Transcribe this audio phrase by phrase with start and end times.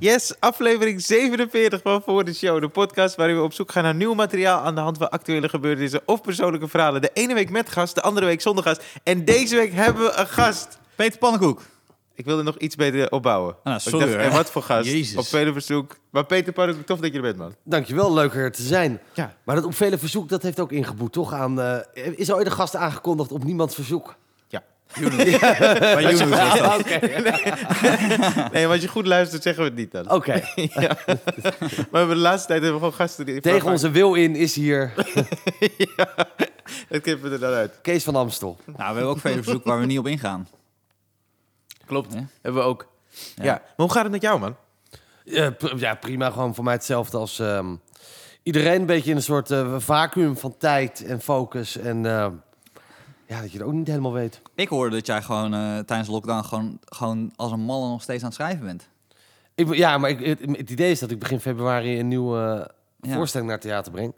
[0.00, 2.60] Yes, aflevering 47 van Voor de Show.
[2.60, 5.48] De podcast waarin we op zoek gaan naar nieuw materiaal aan de hand van actuele
[5.48, 7.00] gebeurtenissen of persoonlijke verhalen.
[7.00, 8.82] De ene week met gast, de andere week zonder gast.
[9.02, 10.78] En deze week hebben we een gast.
[10.94, 11.62] Peter Pannenkoek.
[12.14, 13.56] Ik wilde nog iets beter opbouwen.
[13.62, 14.90] Ah, sorry, dacht, en wat voor gast?
[14.90, 15.16] Jezus.
[15.16, 15.96] Op vele verzoek.
[16.10, 17.54] Maar Peter Pannenkoek, tof dat je er bent, man.
[17.64, 19.00] Dankjewel, leuker te zijn.
[19.12, 19.34] Ja.
[19.44, 21.32] Maar dat op vele verzoek, dat heeft ook ingeboet, toch?
[21.32, 21.78] Aan, eh,
[22.16, 24.16] is er ooit een gast aangekondigd op niemands verzoek?
[24.94, 25.56] Ja.
[25.58, 26.78] Bij Yunus was dat.
[26.80, 26.98] Oké.
[28.52, 30.10] Nee, maar als je goed luistert, zeggen we het niet dan.
[30.10, 30.42] Oké.
[30.80, 30.96] Ja.
[31.90, 33.40] Maar de laatste tijd hebben we gewoon gasten die...
[33.40, 34.92] Tegen onze wil in is hier
[36.88, 37.72] Het knippen we er dan uit.
[37.82, 38.58] Kees van Amstel.
[38.64, 40.48] Nou, we hebben ook vele verzoeken waar we niet op ingaan.
[41.86, 42.12] Klopt.
[42.14, 42.26] Ja.
[42.42, 42.86] Hebben we ook.
[43.34, 43.44] Ja.
[43.44, 43.52] Ja.
[43.52, 44.56] Maar hoe gaat het met jou, man?
[45.24, 46.30] Eh, pr- ja, prima.
[46.30, 47.74] Gewoon voor mij hetzelfde als ehm,
[48.42, 48.80] iedereen.
[48.80, 51.76] Een beetje in een soort eh, vacuüm van tijd en focus.
[51.76, 52.26] En eh,
[53.30, 54.40] ja, dat je het ook niet helemaal weet.
[54.54, 58.02] Ik hoorde dat jij gewoon eh, tijdens de lockdown gewoon, gewoon als een malle nog
[58.02, 58.88] steeds aan het schrijven bent.
[59.54, 62.68] Ik, ben- ja, maar ik, het, het idee is dat ik begin februari een nieuwe
[63.00, 63.16] eh, Ja.
[63.16, 64.14] voorstelling naar het theater breng.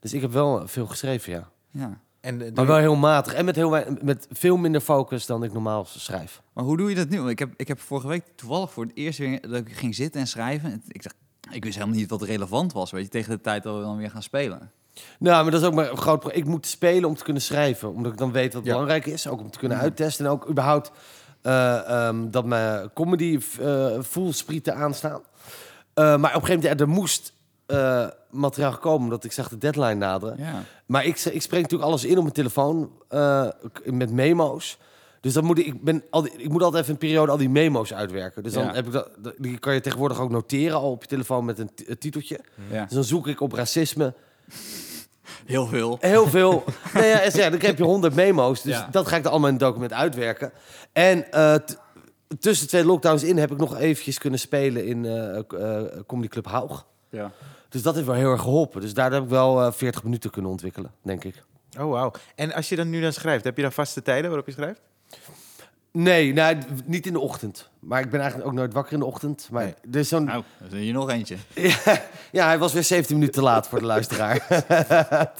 [0.00, 1.48] Dus ik heb wel veel geschreven, ja.
[1.70, 1.98] Ja.
[2.20, 3.32] En, eh, Maar wel heel matig.
[3.34, 6.42] En met, heel, met veel minder focus dan ik normaal schrijf.
[6.52, 7.28] Maar hoe doe je dat nu?
[7.28, 10.20] Ik heb, ik heb vorige week toevallig voor het eerst weer dat ik ging zitten
[10.20, 10.72] en schrijven.
[10.72, 11.14] En Ik dacht,
[11.50, 13.96] ik wist helemaal niet wat relevant was, weet je, tegen de tijd dat we dan
[13.96, 14.70] weer gaan spelen.
[15.18, 16.40] Nou, maar dat is ook maar een groot probleem.
[16.42, 17.92] Ik moet spelen om te kunnen schrijven.
[17.94, 18.70] Omdat ik dan weet wat Ja.
[18.72, 19.28] belangrijk is.
[19.28, 19.82] Ook om te kunnen Ja.
[19.82, 20.24] uittesten.
[20.26, 20.90] En ook überhaupt
[21.42, 25.20] eh, ehm, dat mijn comedy eh voelsprieten aanstaan.
[25.94, 27.32] Eh, maar op een gegeven moment, ja, er moest
[28.30, 29.02] materiaal komen.
[29.02, 30.36] Omdat ik zag de deadline naderen.
[30.38, 30.62] Ja.
[30.86, 32.90] Maar ik, ik spreek natuurlijk alles in op mijn telefoon.
[33.84, 34.78] met memo's.
[35.20, 37.36] Dus dan moet ik, ik, ben al die, ik moet altijd even een periode al
[37.38, 38.42] die memo's uitwerken.
[38.42, 38.72] Dus dan Ja.
[38.74, 41.70] heb ik dat, die kan je tegenwoordig ook noteren al op je telefoon met een,
[41.74, 42.40] ti- een titeltje.
[42.70, 42.84] ja.
[42.84, 44.14] Dus dan zoek ik op racisme.
[45.46, 45.96] Heel veel.
[46.00, 46.64] Heel veel.
[46.94, 48.62] nou ja, dan heb je honderd memo's.
[48.62, 48.88] Dus Ja.
[48.90, 50.52] dat ga ik dan allemaal in een document uitwerken.
[50.92, 51.76] En eh, t-
[52.38, 56.46] tussen twee lockdowns in heb ik nog eventjes kunnen spelen in eh eh, Comedy Club
[56.46, 56.86] Haug.
[57.10, 57.30] Ja.
[57.68, 58.80] Dus dat heeft wel heel erg geholpen.
[58.80, 61.42] Dus daar heb ik wel eh 40 minuten kunnen ontwikkelen, denk ik.
[61.80, 62.12] Oh, wauw.
[62.34, 64.80] En als je dan nu dan schrijft, heb je dan vaste tijden waarop je schrijft?
[65.92, 67.68] Nee, nou, niet in de ochtend.
[67.80, 69.48] Maar ik ben eigenlijk ook nooit wakker in de ochtend.
[69.50, 69.74] Maar Nee.
[69.92, 70.24] er is zo'n...
[70.24, 71.36] Nou, er is hier nog eentje.
[72.32, 74.46] Ja, hij was weer 17 minuten te laat voor de luisteraar.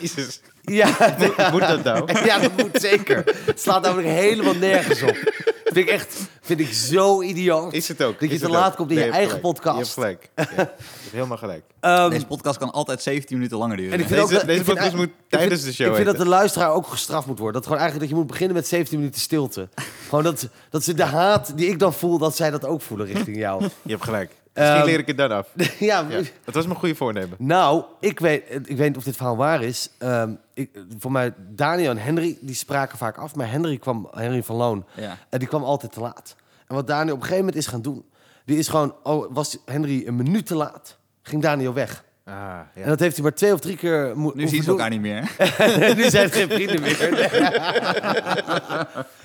[0.00, 0.40] Jezus.
[0.80, 1.16] ja,
[1.52, 2.12] Moet dat nou?
[2.26, 3.24] ja, dat moet zeker.
[3.46, 5.16] Het slaat namelijk helemaal nergens op.
[5.64, 7.72] Vind ik echt vind ik zo idioot.
[7.72, 8.20] Is het ook.
[8.20, 8.76] Dat je te laat ook.
[8.76, 9.40] komt in je eigen gelijk.
[9.42, 9.94] podcast.
[9.96, 10.28] Je hebt gelijk.
[10.56, 11.64] Ja, helemaal gelijk.
[11.80, 13.92] Ehm, Deze podcast kan altijd 17 minuten langer duren.
[13.92, 14.14] En ik hè?
[14.14, 16.06] vind Deze, ook dat- deze ik vind podcast moet vind- tijdens de show ik vind
[16.06, 17.54] dat de luisteraar ook gestraft moet worden.
[17.54, 19.68] Dat gewoon eigenlijk dat je moet beginnen met 17 minuten stilte.
[20.08, 23.06] Gewoon dat, dat ze de haat die ik dan voel, dat zij dat ook voelen
[23.06, 23.62] richting jou.
[23.82, 24.30] Je hebt gelijk.
[24.54, 25.48] Misschien Ehm, leer ik het dan af.
[25.78, 26.20] ja, Ja.
[26.44, 27.34] Dat was mijn goede voornemen.
[27.38, 29.90] Nou, ik weet, ik weet niet of dit verhaal waar is.
[29.98, 33.34] Ehm, ik, voor mij, Daniel en Henry, die spraken vaak af.
[33.34, 35.16] Maar Henry, kwam, Henry van Loon, Ja.
[35.28, 36.36] en die kwam altijd te laat.
[36.68, 38.04] En wat Daniel op een gegeven moment is gaan doen...
[38.44, 42.04] die is gewoon, oh, was Henry een minuut te laat, ging Daniel weg.
[42.24, 42.34] Ah,
[42.74, 42.86] En ja.
[42.86, 45.30] dat heeft hij maar twee of drie keer moeten Nu zien ze elkaar niet meer.
[45.96, 46.98] nu zijn het geen vrienden meer.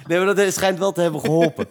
[0.08, 1.68] nee, maar dat schijnt wel te hebben geholpen.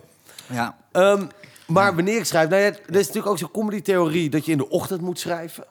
[0.47, 0.77] Ja.
[0.93, 1.27] Ehm,
[1.67, 2.49] maar wanneer ik schrijf...
[2.49, 4.31] Nou ja, er is natuurlijk ook zo'n comedy-theorie...
[4.31, 5.65] dat je in de ochtend moet schrijven.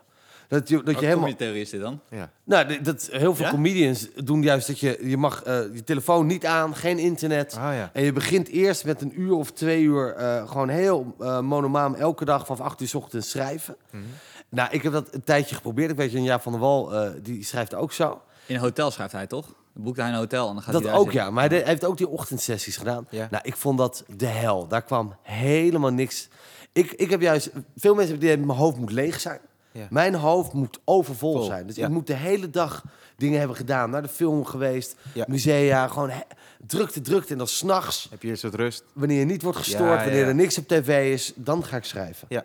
[0.47, 1.35] Dat je, dat je Wat helemaal...
[1.35, 1.99] theorie is dit dan?
[2.09, 2.31] ja.
[2.43, 3.51] Nou, dat, heel veel Ja?
[3.51, 4.99] comedians doen juist dat je...
[5.03, 7.55] je mag eh, je telefoon niet aan, geen internet.
[7.59, 7.89] Ah, ja.
[7.93, 10.13] En je begint eerst met een uur of twee uur...
[10.15, 13.75] eh, gewoon heel eh monomaam elke dag vanaf acht uur 's ochtends schrijven.
[13.91, 14.03] Mhm.
[14.49, 15.91] Nou, ik heb dat een tijdje geprobeerd.
[15.91, 18.21] Ik weet je, Jaap van der Wal, eh, die schrijft ook zo.
[18.45, 19.53] In een hotel schrijft hij toch?
[19.75, 21.23] Dan boekt hij een hotel en dan gaat Dat hij daar ook, zitten.
[21.25, 21.31] ja.
[21.31, 23.07] Maar hij heeft ook die ochtendsessies gedaan.
[23.09, 23.27] Ja.
[23.31, 24.67] Nou, ik vond dat de hel.
[24.67, 26.27] Daar kwam helemaal niks.
[26.71, 27.49] Ik, ik heb juist...
[27.77, 29.39] Veel mensen hebben die mijn hoofd moet leeg zijn.
[29.71, 29.87] Ja.
[29.89, 31.67] Mijn hoofd moet overvol Vol, zijn.
[31.67, 31.85] Dus ja.
[31.85, 32.83] ik moet de hele dag
[33.17, 33.89] dingen hebben gedaan.
[33.89, 35.25] Naar de film geweest, Ja.
[35.27, 35.87] musea.
[35.87, 36.19] Gewoon he-
[36.67, 37.31] drukte, drukte.
[37.31, 38.83] En dan s'nachts, Heb je een soort rust?
[38.93, 39.99] wanneer je niet wordt gestoord...
[40.03, 40.27] Wanneer ja.
[40.27, 42.27] er niks op tv is, dan ga ik schrijven.
[42.29, 42.43] Ja.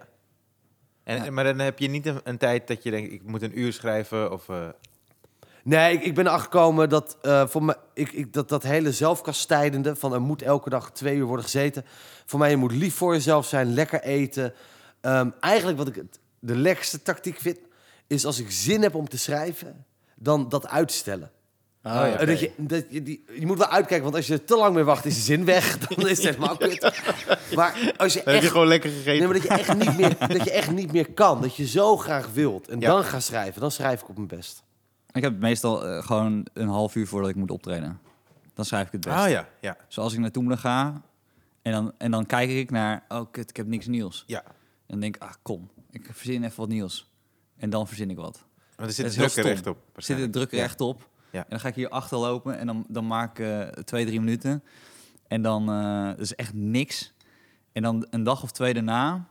[1.05, 3.59] En, Maar dan heb je niet een, een tijd dat je denkt, ik moet een
[3.59, 4.49] uur schrijven of...
[4.49, 4.69] eh,
[5.65, 9.97] Nee, ik, ik ben gekomen dat, eh, voor me, ik, ik, dat dat hele zelfkastijdende...
[9.97, 11.85] van er moet elke dag twee uur worden gezeten...
[12.27, 14.55] voor mij, je moet lief voor jezelf zijn, lekker eten.
[15.01, 16.03] Ehm, eigenlijk wat ik
[16.39, 17.59] de lekkerste tactiek vind...
[18.07, 19.85] is als ik zin heb om te schrijven,
[20.15, 21.31] dan dat uitstellen.
[21.83, 22.17] Oh, ja.
[22.17, 24.75] Eh, dat je, dat je, die, je moet wel uitkijken, want als je te lang
[24.75, 25.79] mee wacht, is de zin weg.
[25.89, 27.03] Dan is het helemaal kut.
[27.55, 28.51] Maar als je dan heb je echt...
[28.51, 29.19] gewoon lekker gegeten.
[29.19, 31.43] Nee, maar dat je, echt niet meer, dat je echt niet meer kan.
[31.43, 32.69] Dat je zo graag wilt.
[32.69, 32.91] En Ja.
[32.91, 33.61] dan ga schrijven.
[33.61, 34.63] Dan schrijf ik op mijn best.
[35.13, 38.01] Ik heb meestal eh, gewoon een half uur voordat ik moet optreden.
[38.55, 39.17] Dan schrijf ik het best.
[39.17, 39.77] Ah ja, ja.
[39.89, 41.03] Zoals ik naar Toemelen ga
[41.63, 44.25] en dan, en dan kijk ik naar, oh kut, ik heb niks nieuws.
[44.27, 44.45] Ja.
[44.45, 44.53] En
[44.87, 47.11] dan denk ik, ah kom, ik verzin even wat nieuws.
[47.57, 48.45] En dan verzin ik wat.
[48.77, 49.79] Want er zit druk recht op.
[49.95, 51.09] Er zit een druk recht op.
[51.31, 51.39] Ja.
[51.39, 54.21] En dan ga ik hier achter lopen en dan, dan maak ik eh, twee, drie
[54.21, 54.63] minuten.
[55.29, 55.67] En dan,
[56.07, 57.13] dat is echt niks.
[57.73, 59.29] En dan een dag of twee daarna,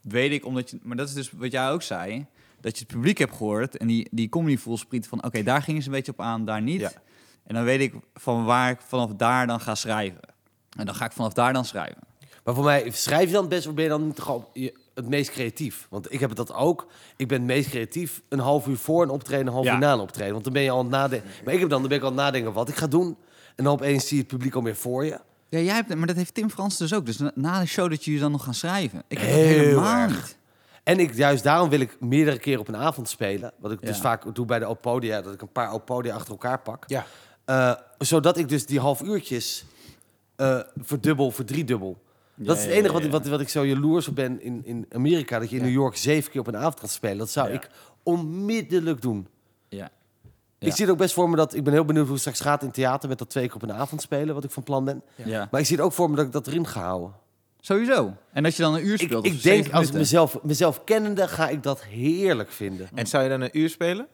[0.00, 2.26] weet ik, omdat je, maar dat is dus wat jij ook zei,
[2.60, 5.82] dat je het publiek hebt gehoord en die, die comedy voelspriet van, oké, daar gingen
[5.82, 6.80] ze een beetje op aan, daar niet.
[6.80, 6.92] Ja.
[7.46, 10.20] En dan weet ik van waar ik vanaf daar dan ga schrijven.
[10.78, 12.02] En dan ga ik vanaf daar dan schrijven.
[12.44, 14.20] Maar voor mij, schrijf je dan best of ben je dan niet
[14.52, 15.86] je- het meest creatief?
[15.90, 16.86] Want ik heb dat ook.
[17.16, 19.72] Ik ben het meest creatief een half uur voor een optreden, een half Ja.
[19.72, 20.32] uur na een optreden.
[20.32, 21.28] Want dan ben je al aan het nadenken.
[21.44, 23.16] Maar ik heb dan, dan ben ik al aan het nadenken wat ik ga doen.
[23.56, 25.20] En dan opeens zie je het publiek al meer voor je.
[25.48, 27.06] Ja, jij hebt, maar dat heeft Tim Frans dus ook.
[27.06, 29.02] Dus na, de show dat jullie dan nog gaan schrijven.
[29.08, 30.12] Ik heb Heel helemaal erg.
[30.14, 30.36] niet.
[30.86, 33.52] En ik, juist daarom wil ik meerdere keren op een avond spelen.
[33.58, 35.20] Wat ik dus vaak doe bij de Opodia.
[35.22, 36.84] Dat ik een paar Opodia achter elkaar pak.
[36.86, 37.06] Ja.
[37.44, 39.64] Eh, zodat ik dus die half uurtjes
[40.36, 42.02] eh, verdubbel, verdriedubbel.
[42.34, 44.86] dat is het enige wat, ik- wat, wat ik zo jaloers op ben in, in
[44.92, 45.38] Amerika.
[45.38, 45.62] Dat je in.
[45.62, 47.18] New York zeven keer op een avond gaat spelen.
[47.18, 47.70] Dat zou ik
[48.02, 49.28] onmiddellijk doen.
[49.68, 49.90] Ja.
[50.58, 51.54] Ik zie het ook best voor me dat...
[51.54, 53.08] Ik ben heel benieuwd hoe het straks gaat in theater...
[53.08, 55.02] met dat twee keer op een avond spelen, wat ik van plan ben.
[55.14, 55.48] Ja.
[55.50, 57.12] Maar ik zie het ook voor me dat ik dat erin ga houden.
[57.66, 58.16] Sowieso.
[58.32, 59.26] En dat je dan een uur Ik, speelt.
[59.26, 59.98] ik of denk, als ik minuten.
[59.98, 62.88] mezelf, mezelf kennende, ga ik dat heerlijk vinden.
[62.94, 64.06] En zou je dan een uur spelen?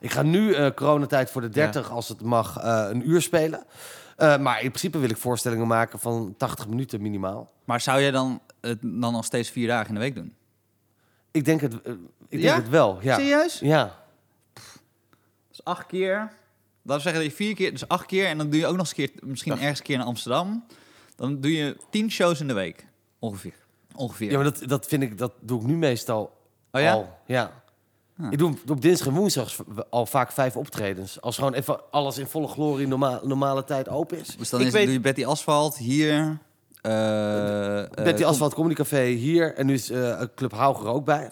[0.00, 3.64] Ik ga nu eh coronatijd voor de 30, als het mag, eh, een uur spelen.
[4.16, 7.52] Eh, maar in principe wil ik voorstellingen maken van 80 minuten minimaal.
[7.64, 10.34] Maar zou jij dan het dan nog steeds vier dagen in de week doen?
[11.30, 11.80] Ik denk het, ik
[12.28, 12.38] Ja?
[12.40, 12.98] denk het wel.
[13.02, 13.14] Ja.
[13.16, 13.58] Serieus?
[13.58, 13.96] Ja.
[15.48, 16.16] Dus acht keer.
[16.82, 18.26] Laten we zeggen dat je vier keer, dus acht keer.
[18.26, 20.64] En dan doe je ook nog eens een keer, misschien ergens een keer naar Amsterdam.
[21.20, 22.86] Dan doe je tien shows in de week.
[23.18, 23.54] Ongeveer.
[23.94, 24.30] Ongeveer.
[24.30, 26.32] ja, maar dat, dat vind ik, dat doe ik nu meestal
[26.72, 26.92] oh ja?
[26.92, 27.18] al.
[27.26, 27.62] Ja.
[28.20, 28.32] Ah.
[28.32, 29.54] Ik doe op dinsdag en woensdag
[29.90, 31.20] al vaak vijf optredens.
[31.20, 34.36] Als gewoon even alles in volle glorie norma normale tijd open is.
[34.36, 36.38] Dus dan Ik is, weet- doe je Betty Asphalt hier.
[36.82, 39.54] eh, eh, die kom- Asfalt Comedy Café hier.
[39.54, 41.30] En nu is eh, Club Hauger ook bij.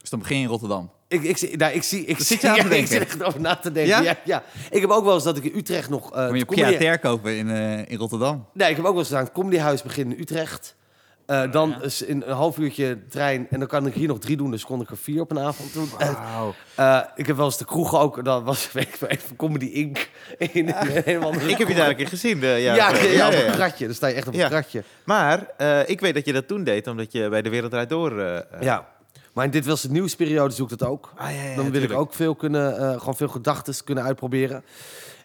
[0.00, 0.90] Dus dan begin je in Rotterdam.
[1.10, 2.88] Ik, ik, zie- nou, ik zie, ik zit zie, je aan te ja, ik denken?
[2.88, 3.92] zit echt over na te denken.
[3.96, 4.00] Ja?
[4.02, 4.16] Ja?
[4.24, 6.12] Ja, Ik heb ook wel eens dat ik in Utrecht nog.
[6.14, 8.46] eh Kom je comedy- kopen in, eh, in Rotterdam.
[8.52, 9.24] Nee, ik heb ook wel eens gedaan.
[9.24, 10.78] Het comedyhuis beginnen in Utrecht.
[11.26, 11.82] Eh, dan Ja.
[11.84, 13.46] is in een half uurtje trein.
[13.50, 14.50] En dan kan ik hier nog drie doen.
[14.50, 15.88] Dus kon ik er vier op een avond doen.
[15.98, 16.54] Wauw.
[16.74, 18.24] eh, ik heb wel eens de kroeg ook.
[18.24, 20.08] Dat was weet ik, even Comedy Inc.
[20.38, 22.40] In, in een hele andere Ik heb je daar een keer gezien.
[22.40, 23.86] de- ja, Ja, ja, ja, op ja, een kratje.
[23.86, 24.82] Dan sta je echt op een kratje.
[25.04, 27.88] Maar eh, ik weet dat je dat toen deed, omdat je bij de Wereld Draait
[27.88, 28.20] Door...
[28.60, 28.86] Ja.
[29.32, 31.12] Maar in dit was de nieuwsperiode, zoek ik dat ook.
[31.16, 34.64] Ah, ja, ja, Dan wil ik ook veel kunnen, eh, gewoon veel gedachten kunnen uitproberen.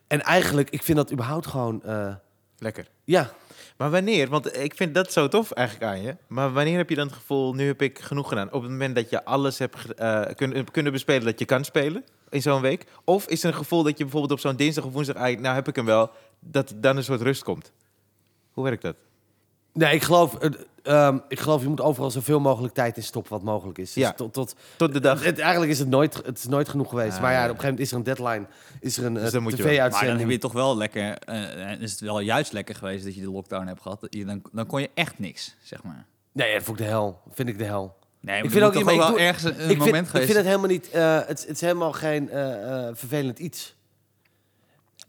[0.08, 2.14] En eigenlijk, ik vind dat überhaupt gewoon, eh,
[2.58, 2.88] Lekker.
[3.04, 3.32] ja,
[3.78, 4.30] Maar wanneer?
[4.30, 6.16] Want ik vind dat zo tof eigenlijk aan je.
[6.28, 8.52] Maar wanneer heb je dan het gevoel, nu heb ik genoeg gedaan?
[8.52, 12.04] Op het moment dat je alles hebt eh, kunnen, kunnen bespelen dat je kan spelen
[12.30, 12.86] in zo'n week?
[13.04, 15.56] Of is er een gevoel dat je bijvoorbeeld op zo'n dinsdag of woensdag, eigenlijk, nou
[15.56, 17.72] heb ik hem wel, dat dan een soort rust komt?
[18.52, 18.96] Hoe werkt dat?
[19.74, 20.38] Nee, ik geloof,
[20.86, 23.94] eh, ehm, ik geloof je moet overal zoveel mogelijk tijd in stoppen wat mogelijk is.
[23.94, 24.12] Dus Ja.
[24.14, 25.24] tot, tot, Tot de dag.
[25.24, 27.16] het, eigenlijk is het nooit, het is nooit genoeg geweest.
[27.16, 28.46] Ah, maar ja, op een gegeven moment is er een deadline,
[28.80, 29.42] is er een Dus eh, wel.
[29.42, 30.32] Maar dan heb tv-uitzending.
[30.32, 31.18] je toch wel lekker...
[31.18, 34.08] eh, is het wel juist lekker geweest dat je de lockdown hebt gehad.
[34.10, 36.06] Dan, dan kon je echt niks, zeg maar.
[36.32, 37.22] Nee, dat vond ik de hel.
[37.32, 37.96] Vind ik de hel.
[38.20, 40.26] Nee, maar Ik vind ook- wel doe- ergens een, ik, moment vind, ik geweest...
[40.26, 43.76] vind het helemaal niet, eh, het, het is helemaal geen eh, eh, vervelend iets.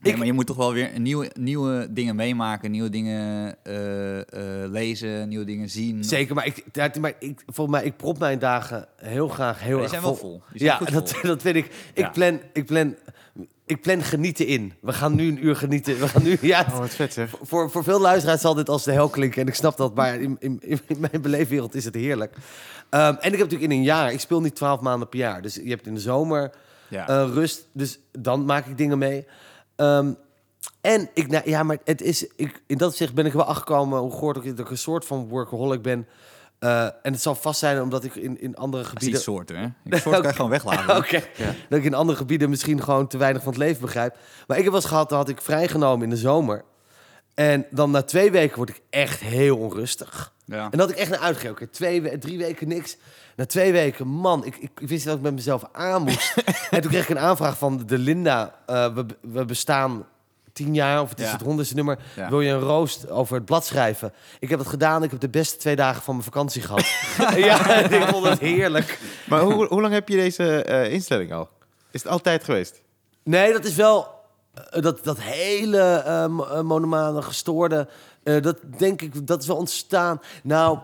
[0.06, 4.70] Nee, maar je moet toch wel weer nieuwe, nieuwe dingen meemaken, nieuwe dingen eh, eh,
[4.70, 6.04] lezen, nieuwe dingen zien.
[6.04, 9.72] Zeker, maar ik, ja, maar ik, volgens mij, ik prop mijn dagen heel graag heel
[9.74, 10.10] die erg zijn vol.
[10.10, 10.42] wel vol.
[10.54, 11.28] Zijn Ja, goed dat, vol.
[11.28, 11.64] dat vind ik.
[11.66, 12.08] Ik, Ja.
[12.10, 12.94] plan, ik, plan,
[13.66, 14.72] ik plan genieten in.
[14.80, 15.98] We gaan nu een uur genieten.
[16.00, 17.34] We gaan nu, ja, Oh, wat vet zeg.
[17.42, 19.40] voor, voor veel luisteraars zal dit als de hel klinken.
[19.42, 22.34] En ik snap dat, maar in, in, in mijn beleefwereld is het heerlijk.
[22.90, 25.42] Ehm, en ik heb natuurlijk in een jaar, ik speel niet twaalf maanden per jaar.
[25.42, 26.50] Dus je hebt in de zomer
[26.88, 27.08] Ja.
[27.08, 27.66] eh, rust.
[27.72, 29.26] Dus dan maak ik dingen mee.
[29.76, 30.12] Ehm,
[30.80, 33.98] en ik, nou, ja, maar het is, ik, in dat opzicht ben ik wel achtergekomen
[33.98, 36.06] hoe gehoord ik dat ik een soort van workaholic ben.
[36.58, 39.20] Eh, en het zal vast zijn omdat ik in, in andere dat is gebieden.
[39.20, 39.64] soorten, hè?
[39.94, 40.96] Ik soort kan je gewoon weglaten.
[41.02, 41.22] Oké,
[41.68, 44.16] dat ik in andere gebieden misschien gewoon te weinig van het leven begrijp.
[44.46, 46.64] Maar ik heb wel eens gehad, dan had ik vrijgenomen in de zomer.
[47.34, 50.34] En dan na twee weken word ik echt heel onrustig.
[50.48, 50.68] Ja.
[50.70, 51.70] En dat ik echt naar uitgekeken.
[51.70, 52.96] Twee, we- drie weken niks.
[53.36, 56.34] Na twee weken, man, ik, ik, ik wist dat ik met mezelf aan moest.
[56.70, 58.54] en toen kreeg ik een aanvraag van de Linda.
[58.66, 60.06] eh, we, we bestaan
[60.52, 61.32] tien jaar, of het is Ja.
[61.32, 61.98] het honderdste nummer.
[62.16, 62.28] Ja.
[62.28, 64.12] Wil je een roost over het blad schrijven?
[64.40, 65.02] Ik heb het gedaan.
[65.02, 66.86] Ik heb de beste twee dagen van mijn vakantie gehad.
[67.36, 67.68] ja,
[68.00, 68.98] ik vond het heerlijk.
[69.28, 71.48] Maar hoe, hoe lang heb je deze eh, instelling al?
[71.90, 72.80] Is het altijd geweest?
[73.22, 74.08] Nee, dat is wel
[74.70, 77.88] eh, dat, dat hele eh, mo- eh, monomane gestoorde.
[78.26, 80.20] Eh, dat denk ik, dat is wel ontstaan.
[80.42, 80.78] Nou,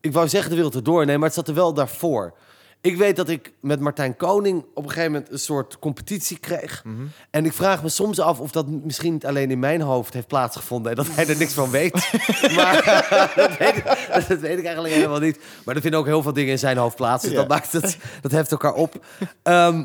[0.00, 2.34] ik wou zeggen de wereld erdoor, nee, maar het zat er wel daarvoor.
[2.80, 6.84] Ik weet dat ik met Martijn Koning op een gegeven moment een soort competitie kreeg.
[7.30, 10.26] En ik vraag me soms af of dat misschien niet alleen in mijn hoofd heeft
[10.26, 11.92] plaatsgevonden en dat hij er niks van weet.
[12.56, 12.74] maar
[13.36, 13.84] dat, weet ik,
[14.28, 15.38] dat weet ik eigenlijk helemaal niet.
[15.64, 17.22] Maar er vinden ook heel veel dingen in zijn hoofd plaats.
[17.22, 17.38] Dus Ja.
[17.38, 19.04] dat maakt het, dat heft elkaar op.
[19.42, 19.84] Ehm,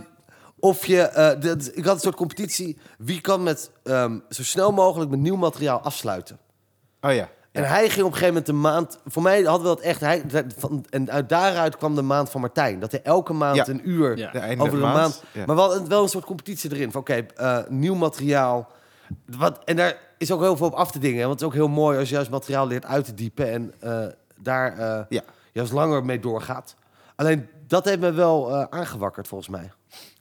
[0.60, 2.78] of je, eh, dat- ik had een soort competitie.
[2.98, 6.38] Wie kan met ehm, zo snel mogelijk met nieuw materiaal afsluiten?
[7.02, 7.30] Oh ja.
[7.52, 9.00] En hij ging op een gegeven moment de maand...
[9.06, 10.00] Voor mij hadden we dat echt...
[10.02, 10.24] Hij,
[10.58, 12.80] van, en uit daaruit kwam de maand van Martijn.
[12.80, 13.68] Dat hij elke maand Ja.
[13.68, 14.32] een uur Ja.
[14.32, 14.96] De einde over de maand.
[14.98, 15.24] maand...
[15.32, 15.46] Ja.
[15.46, 16.92] Maar wel, een- wel een soort competitie erin.
[16.92, 18.72] Van oké, eh, nieuw materiaal.
[19.26, 21.20] Wat, en daar is ook heel veel op af te dingen.
[21.20, 23.52] hè, Want het is ook heel mooi als je juist materiaal leert uit te diepen.
[23.52, 24.06] En eh,
[24.42, 25.22] daar eh, Ja.
[25.52, 26.76] juist langer mee doorgaat.
[27.16, 29.72] Alleen dat heeft me wel eh, aangewakkerd volgens mij.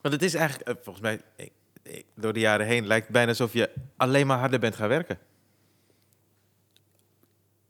[0.02, 1.52] Want het is eigenlijk, volgens mij, ik-
[1.83, 4.88] ik- door de jaren heen lijkt het bijna alsof je alleen maar harder bent gaan
[4.88, 5.18] werken.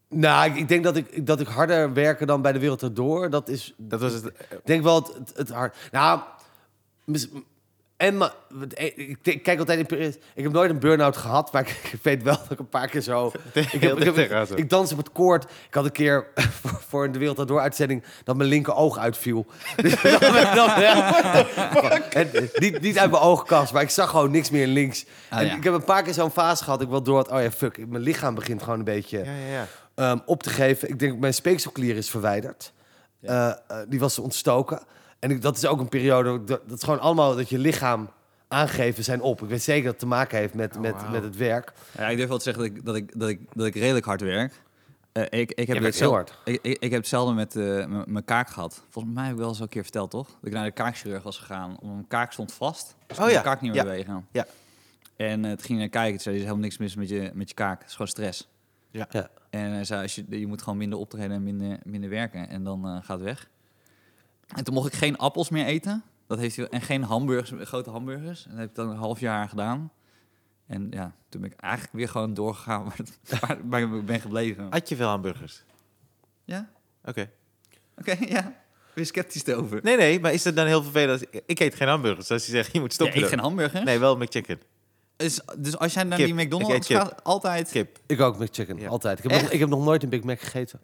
[0.09, 3.31] Nou, ik, denk dat ik, dat ik harder werken dan bij de wereld erdoor.
[3.31, 4.25] Dat is Dat was het.
[4.25, 5.77] eh, Ik denk wel het, het, het hard.
[5.93, 6.21] Nou,
[7.05, 7.29] mis-
[7.97, 8.33] en ma-
[9.25, 12.51] ik kijk altijd in Ik heb nooit een burn-out gehad, maar ik, weet wel dat
[12.51, 13.27] ik een paar keer zo.
[13.55, 15.45] Ik, heb, ik, heb- ik dans op het koord.
[15.45, 16.27] Ik had een keer
[16.61, 19.47] voor, voor de Wereld Door uitzending dat mijn linker oog uitviel.
[19.77, 20.21] Dus dan,
[20.55, 20.71] dan,
[22.11, 25.05] en, niet, niet uit mijn oogkast, maar ik zag gewoon niks meer links.
[25.31, 25.57] Ah, en ja.
[25.57, 26.81] ik heb een paar keer zo'n fase gehad.
[26.81, 29.67] Ik wel door had, oh ja, fuck, mijn lichaam begint gewoon een beetje Ja, ja,
[29.97, 30.89] ehm, op te geven.
[30.89, 32.73] Ik denk mijn speekselklier is verwijderd.
[33.21, 33.57] Eh, eh,
[33.89, 34.83] die was ontstoken.
[35.19, 38.11] En ik, dat is ook een periode, dat, dat is gewoon allemaal dat je lichaam
[38.49, 39.43] aangeven zijn op.
[39.43, 41.73] Ik weet zeker dat het te maken heeft met, Oh, met, met het werk.
[41.99, 44.07] Ja, ik durf wel te zeggen dat ik, dat ik, dat ik, dat ik redelijk
[44.07, 44.61] hard werk.
[45.13, 46.39] Eh, ik, ik, heb het heel hard.
[46.45, 47.55] Ik, ik, ik heb hetzelfde met
[48.09, 48.83] mijn kaak gehad.
[48.89, 50.27] Volgens mij heb ik wel eens een keer verteld, toch?
[50.27, 51.71] Dat ik naar de kaakchirurg was gegaan.
[51.71, 52.95] Omdat mijn kaak stond vast.
[53.07, 53.91] Dus ik Oh ja, mijn kaak niet meer ja.
[53.91, 54.27] bewegen.
[54.33, 54.47] Ja.
[55.17, 56.21] En het ging naar kijken.
[56.21, 57.79] Zei, er is helemaal niks mis met je, met je kaak.
[57.79, 58.49] Het is gewoon stress.
[59.11, 59.31] Ja.
[59.51, 62.49] En hij zei, als je, je moet gewoon minder optreden en minder, minder werken.
[62.49, 63.49] En dan eh, gaat het weg.
[64.57, 66.03] En toen mocht ik geen appels meer eten.
[66.27, 68.45] Dat heeft hij, en geen hamburgers, grote hamburgers.
[68.45, 69.93] En dat heb ik dan een half jaar gedaan.
[70.67, 72.85] En ja, toen ben ik eigenlijk weer gewoon doorgegaan
[73.41, 74.67] waar, waar, ik ben gebleven.
[74.71, 75.63] Had je veel hamburgers?
[76.45, 76.71] Ja?
[77.05, 77.31] Oké.
[77.99, 78.65] Oké, ja.
[78.95, 79.81] Weer sceptisch erover.
[79.83, 81.11] Nee, nee, maar is het dan heel vervelend?
[81.33, 82.31] als- Ik eet geen hamburgers.
[82.31, 83.21] Als je zegt, je moet Ja, stoppen.
[83.23, 83.85] ik geen hamburgers.
[83.85, 84.61] Nee, wel McChicken.
[85.17, 86.27] Dus, dus als jij naar Kip.
[86.27, 86.97] die Ik McDonald's eet kip.
[86.97, 87.71] gaat, altijd...
[87.71, 87.99] Kip.
[88.07, 88.89] Ik ook met chicken, Ja.
[88.89, 89.17] altijd.
[89.19, 89.53] Ik heb, nog, Echt?
[89.53, 90.81] ik heb nog nooit een Big Mac gegeten.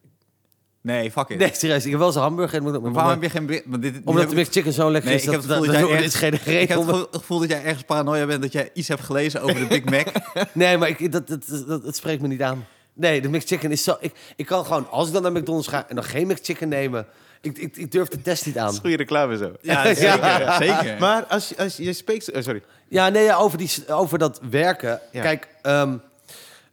[0.81, 1.39] Nee, fuck it.
[1.39, 1.85] Nee, serieus.
[1.85, 2.59] Ik heb wel eens een hamburger.
[2.59, 3.47] En moet Maar waarom heb je geen...
[3.47, 5.25] bi- Want dit, dit Omdat de ik- McChicken zo lekker Nee, is.
[5.27, 6.87] ik heb dat, het gevoel dat, jij is geen Ik reden heb om...
[6.87, 9.67] het gevoel- gevoel dat jij ergens paranoia bent dat jij iets hebt gelezen over de
[9.67, 10.07] Big Mac.
[10.53, 12.67] Nee, maar ik, dat, dat, dat, dat spreekt me niet aan.
[12.95, 13.97] Nee, de McChicken is zo...
[14.01, 17.07] Ik, ik kan gewoon, als ik dan naar McDonald's ga en dan geen McChicken nemen...
[17.43, 18.75] Ik, ik, ik durf de test niet aan.
[18.81, 19.53] Goede reclame zo.
[19.61, 20.55] Ja, zeker.
[20.59, 20.97] zeker.
[21.01, 22.29] Maar als, je- als je spreekt...
[22.31, 22.63] eh, sorry.
[22.89, 25.01] Ja, nee, ja, over, die, over dat werken.
[25.13, 25.23] Ja.
[25.23, 25.97] Kijk, ehm,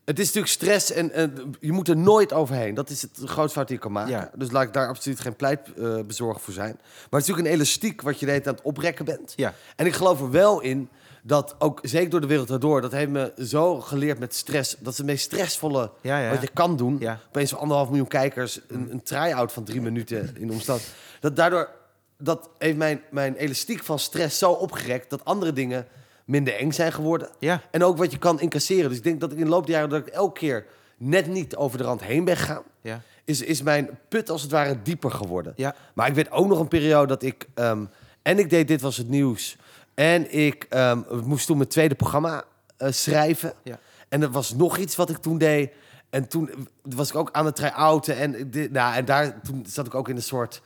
[0.06, 2.74] het is natuurlijk stress en en je moet er nooit overheen.
[2.74, 4.12] Dat is het grootste fout die je kan maken.
[4.12, 4.32] Ja.
[4.36, 6.78] Dus laat ik daar absoluut geen pleitbezorger voor zijn.
[6.80, 6.86] Maar
[7.20, 9.34] het is natuurlijk een elastiek wat je de hele tijd aan het oprekken bent.
[9.36, 9.54] Ja.
[9.76, 10.90] En ik geloof er wel in
[11.30, 12.82] dat ook, zeker door de wereld erdoor...
[12.82, 14.76] dat heeft me zo geleerd met stress.
[14.80, 16.30] Dat is het meest stressvolle Ja, ja.
[16.30, 16.98] wat je kan doen.
[17.00, 17.20] Ja.
[17.28, 20.82] Opeens anderhalf miljoen kijkers een, een try-out van drie minuten in de omstand.
[21.20, 21.70] Dat daardoor,
[22.18, 25.10] dat heeft mijn, mijn elastiek van stress zo opgerekt...
[25.10, 25.88] dat andere dingen
[26.26, 27.30] minder eng zijn geworden.
[27.40, 27.62] Ja.
[27.72, 28.90] En ook wat je kan incasseren.
[28.90, 29.90] Dus ik denk dat ik in de loop der jaren...
[29.90, 30.66] dat ik elke keer
[30.98, 32.64] net niet over de rand heen ben gegaan...
[32.82, 33.02] Ja.
[33.26, 35.54] is, is mijn put als het ware dieper geworden.
[35.56, 35.76] Ja.
[35.94, 37.48] Maar ik weet ook nog een periode dat ik...
[37.54, 37.86] ehm,
[38.22, 39.58] en ik deed Dit Was Het Nieuws.
[40.00, 42.44] En ik ehm, moest toen mijn tweede programma
[42.78, 43.54] eh, schrijven.
[43.64, 43.80] Ja.
[44.10, 45.74] En er was nog iets wat ik toen deed.
[46.10, 48.18] En toen was ik ook aan het try-outen.
[48.18, 50.62] En, dit, nou, en daar toen zat ik ook in een soort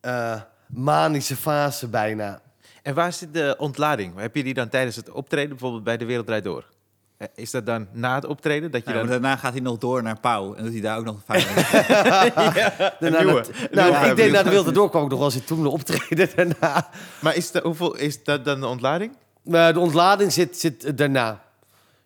[0.00, 2.40] eh, manische fase bijna.
[2.82, 4.18] En waar zit de ontlading?
[4.18, 6.64] Heb je die dan tijdens het optreden, bijvoorbeeld bij De Wereld Draait Door?
[7.22, 8.70] Eh, Is dat dan na het optreden?
[8.70, 9.20] Dat je Ja, maar dan...
[9.20, 10.54] daarna gaat hij nog door naar Pauw.
[10.54, 11.54] En doet hij daar ook nog vijf
[13.00, 13.32] Daarna, nieuwe.
[13.32, 14.42] dat- Een nou, nieuwe ik na nieuwe.
[14.42, 16.88] de Wilde Door kwam ik nog eens in toen optreden daarna.
[17.20, 19.12] Maar is, de, hoeveel, is dat dan de ontlading?
[19.50, 21.42] Eh, de ontlading zit, zit eh, daarna.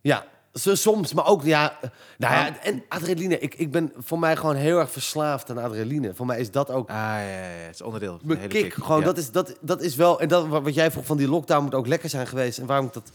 [0.00, 1.78] Ja, zo- soms, maar ook, ja...
[2.18, 3.38] Nou ja, en adrenaline.
[3.38, 6.14] Ik, ik ben voor mij gewoon heel erg verslaafd aan adrenaline.
[6.14, 7.64] Voor mij is dat ook Ah, ja, ja, ja.
[7.66, 8.74] Het is onderdeel van de mijn hele kick.
[8.74, 9.04] Gewoon, Ja.
[9.04, 10.20] dat, is, dat, dat is wel...
[10.20, 12.58] En dat, wat wat jij vroeg van die lockdown moet ook lekker zijn geweest.
[12.58, 13.10] En waarom ik dat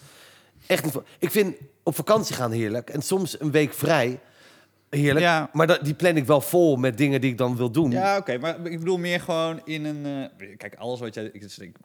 [0.71, 0.95] echt niet...
[1.19, 2.89] Ik vind op vakantie gaan heerlijk.
[2.89, 4.19] En soms een week vrij
[4.89, 5.25] heerlijk.
[5.25, 5.49] Ja.
[5.53, 7.91] Maar dat, die plan ik wel vol met dingen die ik dan wil doen.
[7.91, 10.05] Ja, oké, maar ik bedoel meer gewoon in een...
[10.39, 11.23] eh, kijk, alles wat jij...
[11.33, 11.75] Ik, ik,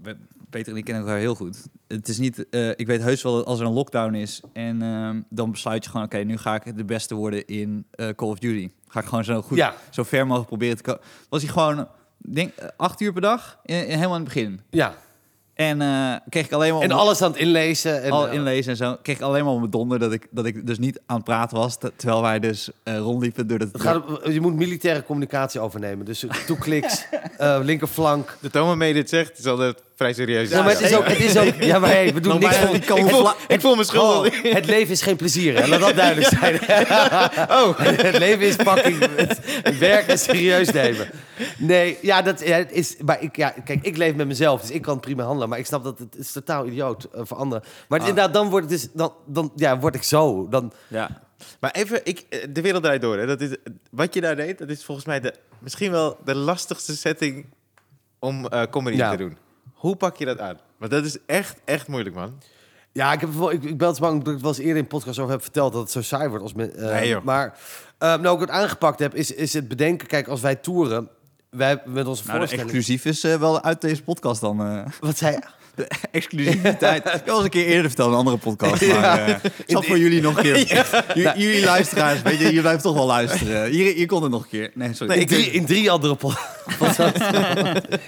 [0.50, 1.66] Peter en ik kennen elkaar heel goed.
[1.88, 2.48] Het is niet...
[2.48, 4.40] eh, ik weet heus wel dat als er een lockdown is...
[4.52, 6.06] en ehm, dan besluit je gewoon...
[6.06, 8.70] oké, nu ga ik de beste worden in eh, Call of Duty.
[8.88, 9.56] Ga ik gewoon zo goed...
[9.56, 9.74] Ja.
[9.90, 11.00] zo ver mogelijk proberen te komen.
[11.28, 11.88] Was hij gewoon...
[12.16, 14.60] denk acht uur per dag, in, in- helemaal in het begin.
[14.70, 14.94] Ja.
[15.56, 16.82] En eh, kreeg ik alleen maar...
[16.82, 18.02] En om- alles aan het inlezen.
[18.02, 18.96] En, al eh, inlezen en zo.
[19.02, 21.24] Kreeg ik alleen maar op mijn donder dat ik, dat ik dus niet aan het
[21.24, 21.78] praten was.
[21.78, 23.72] te- terwijl wij dus eh, rondliepen door het...
[23.72, 26.04] Het gaat, je moet militaire communicatie overnemen.
[26.06, 27.04] Dus toekliks,
[27.36, 28.36] eh linkerflank.
[28.40, 30.48] De toon waarmee je dit zegt, is altijd vrij serieus.
[30.50, 31.06] Ja, maar het is ook...
[31.06, 33.86] Het is ook ja, maar hey, we doen niks ik, voel, ik voel me Oh,
[33.88, 34.42] schuldig.
[34.42, 35.66] het leven is geen plezier, hè?
[35.68, 36.54] Laat dat duidelijk zijn.
[37.60, 37.78] oh.
[37.78, 38.98] Het leven is fucking...
[39.62, 41.10] Het, werk is serieus nemen.
[41.58, 42.96] Nee, ja, dat ja, het is...
[43.04, 45.48] Maar ik, ja, kijk, ik leef met mezelf, dus ik kan prima handelen.
[45.48, 47.62] Maar ik snap dat het is totaal idioot eh, voor anderen.
[47.88, 48.08] Maar Ah.
[48.08, 50.48] inderdaad, dan word, het dus, dan, dan ja, word ik zo.
[50.48, 51.24] Dan, Ja.
[51.60, 53.18] Maar even, ik, eh, de wereld draait door.
[53.18, 53.26] Hè.
[53.26, 53.56] Dat is,
[53.90, 57.46] wat je daar deed, dat is volgens mij de, misschien wel de lastigste setting
[58.18, 59.10] om eh comedy Ja.
[59.10, 59.36] te doen.
[59.86, 60.58] Hoe pak je dat aan?
[60.78, 62.38] Want dat is echt, echt moeilijk, man.
[62.92, 64.76] Ja, ik, heb, wel- ik, ik ben het bang dat ik het wel eens eerder
[64.76, 67.22] in podcast over heb verteld dat het zo saai wordt als men, eh, Nee, joh.
[67.24, 67.58] Maar
[67.98, 70.06] uh, nou, ik het aangepakt heb, is, is het bedenken.
[70.06, 71.08] Kijk, als wij toeren,
[71.50, 72.66] wij met onze Nou, voorstelling.
[72.68, 74.60] exclusief is eh, wel uit deze podcast dan.
[74.60, 75.40] eh Wat zei je?
[75.76, 77.04] de exclusiviteit.
[77.04, 78.86] Ik heb al eens een keer eerder verteld in een andere podcast.
[78.86, 81.04] Maar ik zal het voor jullie nog een keer.
[81.36, 83.70] Jullie luisteraars, weet je, jullie blijven toch wel luisteren.
[83.70, 84.70] Hier, hier komt het nog een keer.
[84.74, 85.12] Nee, sorry.
[85.12, 86.32] Nee, In drie, in drie andere po-
[86.78, 87.20] podcasts.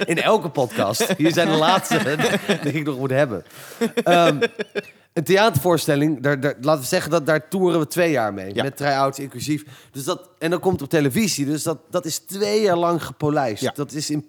[0.06, 1.06] in elke podcast.
[1.16, 2.16] Hier zijn de laatste
[2.62, 3.44] die ik nog moet hebben.
[4.04, 4.38] Ehm,
[5.12, 8.54] een theatervoorstelling, daar, daar, laten we zeggen dat daar toeren we twee jaar mee.
[8.54, 8.62] Ja.
[8.62, 9.64] Met try-outs inclusief.
[9.90, 11.46] Dus dat, en dan komt op televisie.
[11.46, 13.62] Dus dat, dat is twee jaar lang gepolijst.
[13.62, 13.72] Ja.
[13.74, 14.26] Dat is in,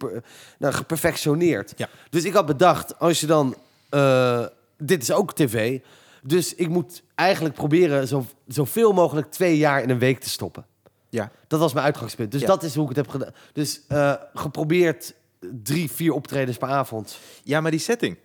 [0.57, 1.73] nou, geperfectioneerd.
[1.75, 1.89] Ja.
[2.09, 3.55] Dus ik had bedacht, als je dan...
[3.89, 4.45] eh,
[4.77, 5.79] dit is ook tv.
[6.23, 10.65] Dus ik moet eigenlijk proberen zo, zoveel mogelijk twee jaar in een week te stoppen.
[11.09, 11.31] Ja.
[11.47, 12.31] Dat was mijn uitgangspunt.
[12.31, 13.33] Dus dat is hoe ik het heb gedaan.
[13.53, 15.13] Dus eh, geprobeerd
[15.63, 17.19] drie, vier optredens per avond.
[17.43, 18.17] ja, maar die setting.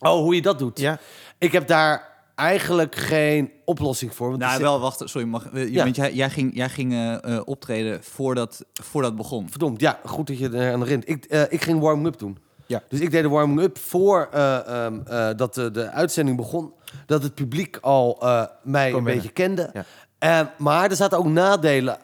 [0.00, 0.78] Oh, hoe je dat doet.
[0.78, 0.98] Ja.
[1.38, 4.28] Ik heb daar eigenlijk geen oplossing voor.
[4.28, 5.82] Want Nou, wel, wacht, sorry, mag, eh, Ja.
[5.84, 9.50] want jij, jij ging, jij ging eh, eh, optreden voordat, voordat het begon.
[9.50, 11.08] Verdomd, ja, goed dat je er aan herinnert.
[11.08, 12.38] Ik, eh, ik ging warming-up doen.
[12.66, 12.82] Ja.
[12.88, 16.72] Dus ik deed de warming-up voor eh, ehm, eh, dat de, de uitzending begon.
[17.06, 19.70] Dat het publiek al eh, mij een beetje kende.
[19.72, 19.84] Ja.
[20.18, 21.98] Eh, maar er zaten ook nadelen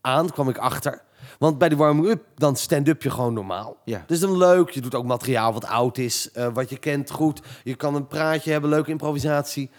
[0.00, 1.02] aan, kwam ik achter.
[1.38, 3.76] Want bij de warming-up, dan stand-up je gewoon normaal.
[3.84, 4.04] Ja.
[4.06, 4.70] Dus dan leuk.
[4.70, 7.40] Je doet ook materiaal wat oud is, eh, wat je kent goed.
[7.64, 9.70] Je kan een praatje hebben, leuke improvisatie.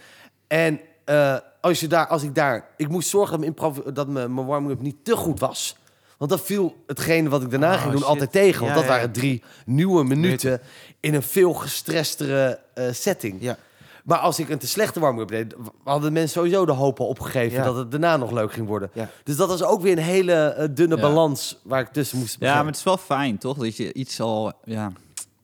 [0.48, 2.68] En eh, als, je daar, als ik daar...
[2.78, 5.78] Ik moest zorgen dat mijn, dat mijn, mijn warming-up niet te goed was.
[6.18, 8.10] Want dat viel hetgene wat ik daarna Oh, ging doen shit.
[8.10, 8.60] altijd tegen.
[8.60, 8.90] Want Ja, dat ja.
[8.90, 10.62] waren drie nieuwe minuten
[11.00, 13.38] in een veel gestrestere eh, setting.
[13.42, 13.58] Ja.
[14.06, 15.56] Maar als ik een te slechte warming-up deed...
[15.84, 17.58] hadden mensen sowieso de hoop al opgegeven...
[17.58, 17.64] Ja.
[17.64, 18.90] dat het daarna nog leuk ging worden.
[18.94, 19.10] Ja.
[19.24, 21.02] Dus dat was ook weer een hele eh, dunne Ja.
[21.02, 21.60] balans...
[21.64, 23.58] waar ik tussen moest Ja, maar het is wel fijn, toch?
[23.58, 24.54] Dat je iets al...
[24.64, 24.92] Ja.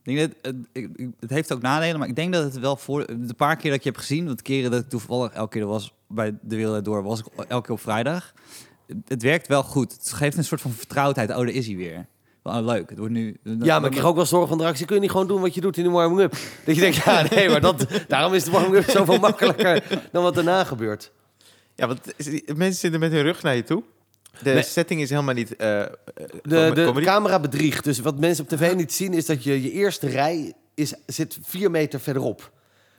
[0.03, 0.87] Ik denk dat, het,
[1.19, 3.05] het heeft ook nadelen, maar ik denk dat het wel voor...
[3.05, 5.61] De paar keer dat je hebt gezien, want de keren dat ik toevallig elke keer
[5.61, 8.33] er was bij De Wereld Door, was ik elke keer op vrijdag.
[8.87, 9.91] Het, het werkt wel goed.
[9.91, 11.29] Het geeft een soort van vertrouwdheid.
[11.29, 12.05] Oh, daar is hij weer.
[12.47, 12.89] Oh, leuk.
[12.89, 13.37] Het wordt nu...
[13.43, 14.85] Ja, maar ik kreeg ook wel zorgen van de reactie.
[14.85, 16.31] Kun je niet gewoon doen wat je doet in de warming-up?
[16.65, 20.35] Dat je denkt, ja, nee, maar dat, daarom is de warming-up zoveel makkelijker dan wat
[20.35, 21.11] daarna gebeurt.
[21.75, 21.99] Ja, want
[22.55, 23.83] mensen zitten met hun rug naar je toe.
[24.43, 24.63] De Nee.
[24.63, 25.55] setting is helemaal niet...
[25.55, 25.87] eh, eh,
[26.43, 27.83] De, de camera bedriegt.
[27.83, 31.37] Dus wat mensen op tv niet zien, is dat je, je eerste rij is, zit
[31.43, 32.51] vier meter verderop.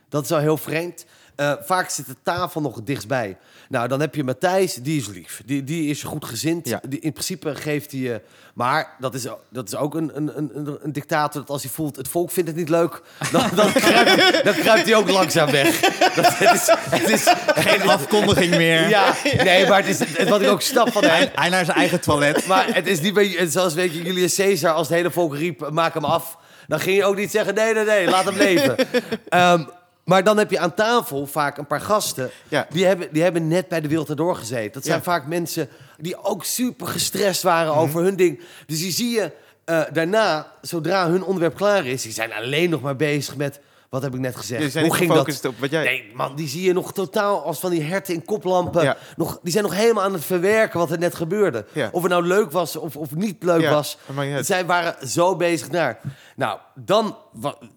[0.09, 1.05] Dat is al heel vreemd.
[1.37, 3.37] Eh, vaak zit de tafel nog dichtstbij.
[3.69, 5.41] Nou, dan heb je Matthijs, die is lief.
[5.45, 6.67] Die, die is je goed gezind.
[6.67, 6.81] Ja.
[6.87, 8.21] Die, in principe geeft hij je...
[8.53, 11.95] Maar dat is, dat is ook een, een, een- een, dictator dat als hij voelt...
[11.95, 15.79] het volk vindt het niet leuk, dan, dan, kruipt, dan kruipt hij ook langzaam weg.
[16.15, 17.23] Dat, het is, het is
[17.55, 18.89] Geen afkondiging meer.
[18.89, 21.29] Ja, nee, maar het is wat ik ook snap van hem.
[21.33, 22.45] Hij, naar zijn eigen toilet.
[22.45, 25.69] Maar het is niet bij, zoals weet je, Julius Caesar, als het hele volk riep,
[25.69, 26.37] maak hem af.
[26.67, 28.75] Dan ging je ook niet zeggen, nee, nee, nee, laat hem leven.
[29.29, 29.63] Ehm,
[30.07, 32.29] maar dan heb je aan tafel vaak een paar gasten.
[32.47, 32.67] Ja.
[32.69, 34.71] Die, hebben, die hebben net bij de wereld erdoor gezeten.
[34.73, 35.03] Dat zijn Ja.
[35.03, 38.41] vaak mensen die ook super gestrest waren over hun ding.
[38.65, 39.31] Dus die zie je
[39.65, 42.01] eh, daarna, zodra hun onderwerp klaar is...
[42.01, 44.73] die zijn alleen nog maar bezig met, wat heb ik net gezegd?
[44.73, 45.45] Hoe ging dat?
[45.45, 45.83] op wat jij...
[45.83, 48.83] Nee, man, die zie je nog totaal als van die herten in koplampen.
[48.83, 48.97] Ja.
[49.15, 51.65] Nog, die zijn nog helemaal aan het verwerken wat er net gebeurde.
[51.73, 51.89] Ja.
[51.91, 53.97] Of het nou leuk was of, of niet leuk Ja, was.
[54.41, 55.99] Zij waren zo bezig naar.
[56.35, 57.17] Nou, dan,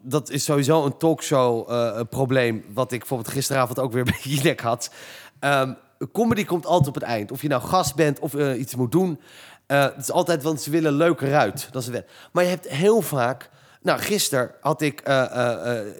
[0.02, 2.64] dat is sowieso een talkshow eh, probleem.
[2.72, 4.90] Wat ik bijvoorbeeld gisteravond ook weer bij Jinek had.
[5.38, 5.72] Ehm,
[6.12, 7.32] comedy komt altijd op het eind.
[7.32, 9.20] Of je nou gast bent of eh, iets moet doen.
[9.66, 11.68] Eh, het is altijd, want ze willen leuker uit.
[11.72, 12.10] Dat is de wet.
[12.32, 13.50] Maar je hebt heel vaak...
[13.82, 15.00] Nou, gisteren had ik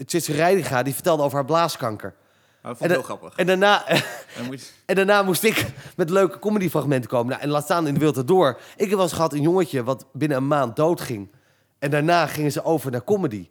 [0.07, 2.15] Tjitske Reidinga, die vertelde over haar blaaskanker.
[2.63, 3.35] Dat vond En, ik heel grappig.
[3.37, 3.85] en daarna...
[4.47, 5.67] Moet- En daarna moest ik
[5.97, 7.29] met leuke comedyfragmenten komen.
[7.31, 8.61] Nou, en laat staan in de wereld erdoor.
[8.77, 11.31] Ik heb wel eens gehad een jongetje wat binnen een maand doodging.
[11.79, 13.49] En daarna gingen ze over naar comedy.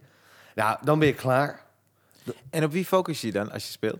[0.55, 1.63] Nou, dan ben je klaar.
[2.49, 3.99] En op wie focus je dan als je speelt?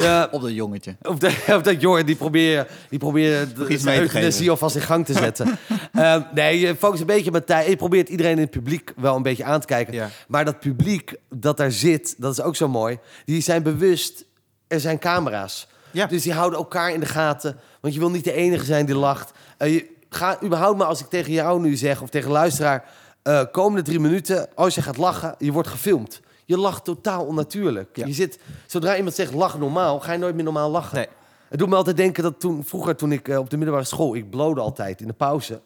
[0.30, 0.96] Op dat jongetje.
[1.02, 4.32] of, de, of dat jongen, die probeer, die probeer de, iets de mee te euthanasie
[4.32, 4.50] geven.
[4.50, 5.46] alvast in gang te zetten.
[5.92, 7.68] Ehm, nee, je focust een beetje met tijd.
[7.68, 9.94] Je probeert iedereen in het publiek wel een beetje aan te kijken.
[9.94, 10.08] Ja.
[10.28, 12.98] Maar dat publiek dat daar zit, dat is ook zo mooi.
[13.24, 14.24] Die zijn bewust,
[14.68, 15.68] er zijn camera's.
[15.90, 16.06] Ja.
[16.06, 17.56] Dus die houden elkaar in de gaten.
[17.80, 19.32] Want je wil niet de enige zijn die lacht.
[19.56, 22.84] Eh, je, ga überhaupt maar als ik tegen jou nu zeg, of tegen luisteraar...
[23.22, 26.20] eh, komende drie minuten, als je gaat lachen, je wordt gefilmd.
[26.50, 27.96] Je lacht totaal onnatuurlijk.
[27.96, 28.06] Ja.
[28.06, 30.96] Je zit, zodra iemand zegt lach normaal, ga je nooit meer normaal lachen.
[30.96, 31.06] Nee.
[31.48, 34.14] Het doet me altijd denken dat toen, vroeger toen ik eh, op de middelbare school...
[34.14, 35.60] ik blode altijd in de pauze.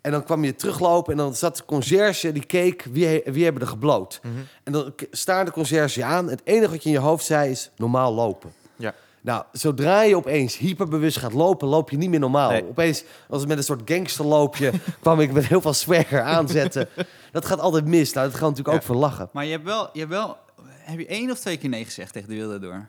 [0.00, 3.62] En dan kwam je teruglopen en dan zat de conciërge die keek wie, wie hebben
[3.62, 4.20] er gebloot.
[4.22, 4.34] Mhm.
[4.64, 6.28] En dan staarde de conciërge je aan.
[6.28, 8.52] Het enige wat je in je hoofd zei is normaal lopen.
[8.76, 8.94] Ja.
[9.22, 12.50] Nou, zodra je opeens hyperbewust gaat lopen, loop je niet meer normaal.
[12.50, 12.68] Nee.
[12.68, 16.88] Opeens, als met een soort gangsterloopje, kwam ik met heel veel swagger aanzetten.
[17.32, 18.12] Dat gaat altijd mis.
[18.12, 19.28] Nou, dat gaat natuurlijk ook voor lachen.
[19.32, 20.36] Maar je hebt wel, je hebt wel...
[20.66, 22.86] Heb je één of twee keer nee gezegd tegen de wereld door?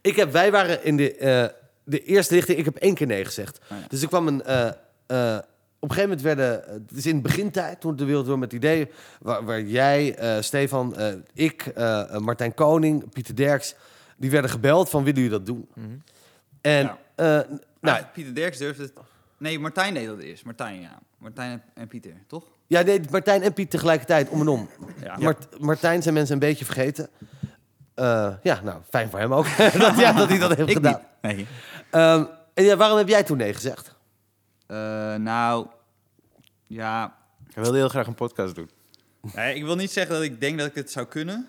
[0.00, 1.46] Ik heb, wij waren in de, eh,
[1.84, 3.58] de eerste lichting, ik heb één keer nee gezegd.
[3.72, 3.84] Oh ja.
[3.88, 4.42] Dus er kwam een...
[4.42, 4.66] eh,
[5.06, 5.38] eh,
[5.82, 8.52] op een gegeven moment werden, het is in de begintijd, toen de wereld door met
[8.52, 11.72] het idee, waar, waar jij, eh, Stefan, eh, ik,
[12.18, 13.74] Martijn Koning, Pieter Derks,
[14.20, 15.68] die werden gebeld van willen jullie dat doen?
[15.74, 15.86] Mhm.
[16.60, 16.98] En Ja.
[17.14, 17.40] eh,
[17.80, 18.92] Nou, Pieter Derks durfde het...
[19.38, 20.44] Nee, Martijn deed dat eerst.
[20.44, 20.98] Martijn, ja.
[21.18, 22.44] Martijn en, Pieter, toch?
[22.66, 24.68] ja, nee, Martijn en Piet tegelijkertijd om en om.
[25.02, 25.16] Ja.
[25.18, 27.08] Mart- Martijn zijn mensen een beetje vergeten.
[27.94, 29.44] Eh, ja, nou, fijn voor hem ook.
[29.78, 31.00] dat, ja, dat hij dat heeft Ik gedaan.
[31.22, 31.32] niet.
[31.36, 31.46] Nee.
[31.90, 33.94] Ehm, en ja, waarom heb jij toen nee gezegd?
[34.66, 34.76] Eh,
[35.14, 35.66] nou,
[36.66, 37.16] ja...
[37.48, 38.70] Ik wilde heel graag een podcast doen.
[39.34, 41.48] Nee, ik wil niet zeggen dat ik denk dat ik het zou kunnen.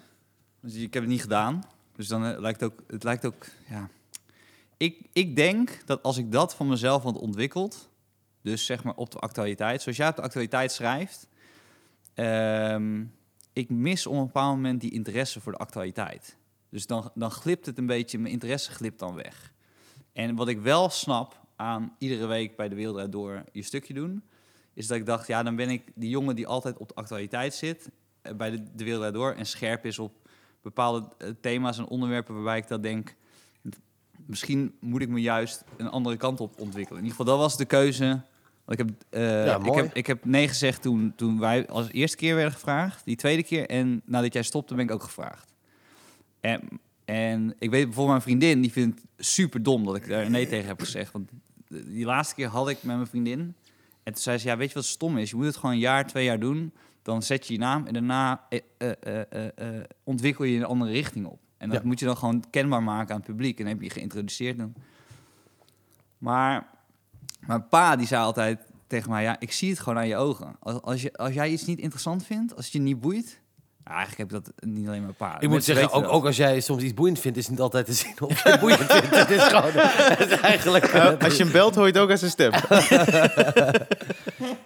[0.61, 1.63] Dus ik heb het niet gedaan.
[2.01, 3.89] Dus dan eh, lijkt ook, het lijkt ook, ja.
[4.77, 7.89] Ik, ik denk dat als ik dat van mezelf had ontwikkeld,
[8.41, 11.27] dus zeg maar op de actualiteit, zoals jij op de actualiteit schrijft,
[12.13, 13.03] ehm,
[13.53, 16.37] ik mis op een bepaald moment die interesse voor de actualiteit.
[16.69, 19.53] Dus dan, dan glipt het een beetje, mijn interesse glipt dan weg.
[20.13, 24.23] En wat ik wel snap aan iedere week bij de Wereld Door je stukje doen,
[24.73, 27.53] is dat ik dacht, ja, dan ben ik die jongen die altijd op de actualiteit
[27.53, 27.89] zit,
[28.21, 30.20] eh, bij de, de Wereld Door, en scherp is op
[30.61, 33.15] bepaalde eh, thema's en onderwerpen waarbij ik dat denk,
[34.25, 36.99] misschien moet ik me juist een andere kant op ontwikkelen.
[36.99, 38.21] In ieder geval, dat was de keuze.
[38.65, 41.91] Want ik heb, eh, Ja, ik heb, ik heb nee gezegd toen, toen wij als
[41.91, 45.53] eerste keer werden gevraagd, die tweede keer, en nadat jij stopte ben ik ook gevraagd.
[46.39, 46.61] En,
[47.05, 50.47] en ik weet bijvoorbeeld mijn vriendin, die vindt het super dom dat ik daar nee
[50.47, 51.11] tegen heb gezegd.
[51.11, 51.29] Want
[51.67, 53.55] die laatste keer had ik met mijn vriendin.
[54.03, 55.29] En toen zei ze, ja, weet je wat stom is?
[55.29, 56.73] Je moet het gewoon een jaar, twee jaar doen.
[57.01, 58.59] Dan zet je je naam en daarna eh,
[58.99, 59.21] eh,
[59.55, 61.39] eh, ontwikkel je een andere richting op.
[61.57, 61.87] En dat Ja.
[61.87, 63.57] moet je dan gewoon kenbaar maken aan het publiek.
[63.57, 64.57] En dan heb je je geïntroduceerd.
[64.57, 64.73] Dan.
[66.17, 66.67] Maar
[67.39, 70.55] mijn pa die zei altijd tegen mij, ja, ik zie het gewoon aan je ogen.
[70.59, 73.39] Als, als, je, als jij iets niet interessant vindt, als het je niet boeit...
[73.83, 75.39] Nou, eigenlijk heb ik dat niet alleen mijn pa.
[75.39, 77.85] Ik moet zeggen, ook, ook als jij soms iets boeiend vindt, is het niet altijd
[77.85, 79.15] te zien of je het boeiend vindt.
[79.15, 80.95] Het is gewoon het is eigenlijk...
[81.23, 82.51] Als je hem belt, hoor je het ook aan zijn stem.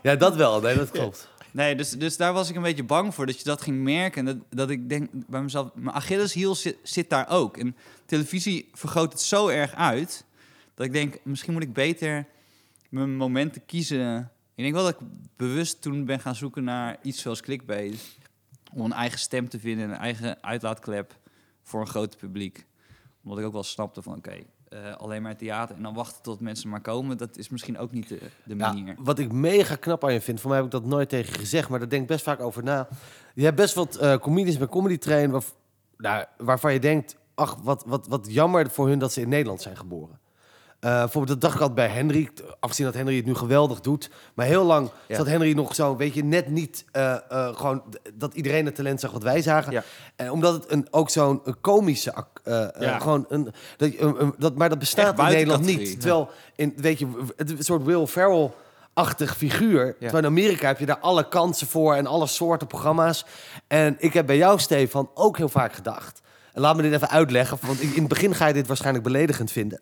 [0.01, 0.61] Ja, dat wel.
[0.61, 1.29] Nee, dat klopt.
[1.55, 4.19] Nee, dus, dus daar was ik een beetje bang voor dat je dat ging merken.
[4.19, 7.57] En dat, dat ik denk bij mezelf, mijn Achilleshiel zit, zit daar ook.
[7.57, 10.25] En televisie vergroot het zo erg uit
[10.73, 12.25] dat ik denk, misschien moet ik beter
[12.89, 14.31] mijn momenten kiezen.
[14.55, 18.17] Ik denk wel dat ik bewust toen ben gaan zoeken naar iets zoals clickbait.
[18.73, 21.19] Om een eigen stem te vinden, een eigen uitlaatklep
[21.61, 22.65] voor een groot publiek.
[23.23, 24.43] Omdat ik ook wel snapte van, oké,
[24.83, 27.17] eh, alleen maar theater en dan wachten tot mensen maar komen.
[27.17, 28.95] Dat is misschien ook niet de, de Ja, manier.
[28.99, 31.69] wat ik mega knap aan je vind, voor mij heb ik dat nooit tegen gezegd,
[31.69, 32.87] maar daar denk ik best vaak over na.
[33.33, 35.43] Je hebt best wat eh comedians bij Comedy Train waar,
[35.97, 39.61] nou, waarvan je denkt, ach, wat, wat, wat jammer voor hun dat ze in Nederland
[39.61, 40.19] zijn geboren.
[40.85, 44.09] Eh bijvoorbeeld, dat dacht ik altijd bij Henry, afgezien dat Henry het nu geweldig doet.
[44.33, 45.15] Maar heel lang Ja.
[45.15, 48.99] zat Henry nog zo, weet je, net niet eh, eh, gewoon dat iedereen het talent
[48.99, 49.71] zag wat wij zagen.
[49.71, 49.83] Ja.
[50.15, 52.13] En omdat het een, ook zo'n komische,
[52.79, 52.99] Ja.
[52.99, 53.51] gewoon een,
[54.37, 55.87] dat, maar dat bestaat in Nederland categorie.
[55.89, 55.99] niet.
[56.01, 59.95] Terwijl, in, weet je, het een soort Will Ferrell-achtig figuur.
[59.99, 63.25] Terwijl in Amerika heb je daar alle kansen voor en alle soorten programma's.
[63.67, 66.21] En ik heb bij jou, Stefan, ook heel vaak gedacht.
[66.57, 69.79] Laat me dit even uitleggen, want in het begin ga je dit waarschijnlijk beledigend vinden.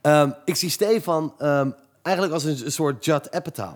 [0.00, 1.70] Ehm, ik zie Stefan ehm,
[2.02, 3.74] eigenlijk als een, soort Judd Apatow.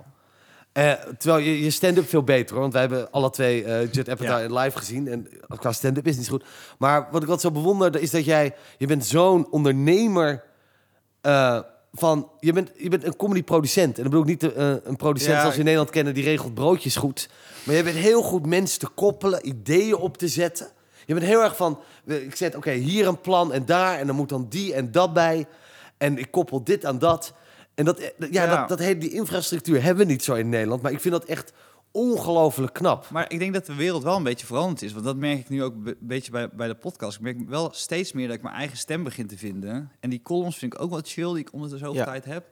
[0.73, 2.61] Eh, terwijl je, je stand-up veel beter hoor.
[2.61, 4.63] Want wij hebben alle twee eh Judd Apatow Ja.
[4.63, 5.09] live gezien.
[5.09, 6.45] En qua stand-up is het niet zo goed.
[6.79, 8.55] Maar wat ik wat zo bewonder is dat jij...
[8.79, 10.45] Je bent zo'n ondernemer
[11.21, 11.61] eh,
[11.93, 12.31] van...
[12.41, 13.97] Je bent, je bent een comedy-producent.
[13.97, 16.15] En dan bedoel ik niet een producent Ja, zoals we in Nederland kennen...
[16.15, 17.29] die regelt broodjes goed.
[17.63, 20.67] Maar je bent heel goed mensen te koppelen, ideeën op te zetten.
[21.09, 21.81] Je bent heel erg van...
[22.05, 23.99] Ik zet, oké, hier een plan en daar...
[23.99, 25.47] en dan moet dan die en dat bij.
[25.97, 27.33] En ik koppel dit aan dat...
[27.75, 28.57] En dat, eh, ja, Ja.
[28.57, 30.83] Dat, dat heet, die infrastructuur hebben we niet zo in Nederland.
[30.83, 31.53] Maar ik vind dat echt
[31.91, 33.11] ongelooflijk knap.
[33.11, 34.93] Maar ik denk dat de wereld wel een beetje veranderd is.
[34.93, 37.17] Want dat merk ik nu ook een beetje bij, bij de podcast.
[37.17, 39.93] Ik merk wel steeds meer dat ik mijn eigen stem begin te vinden.
[40.01, 42.05] En die columns vind ik ook wel chill, die ik onder de zoveel Ja.
[42.05, 42.45] tijd heb.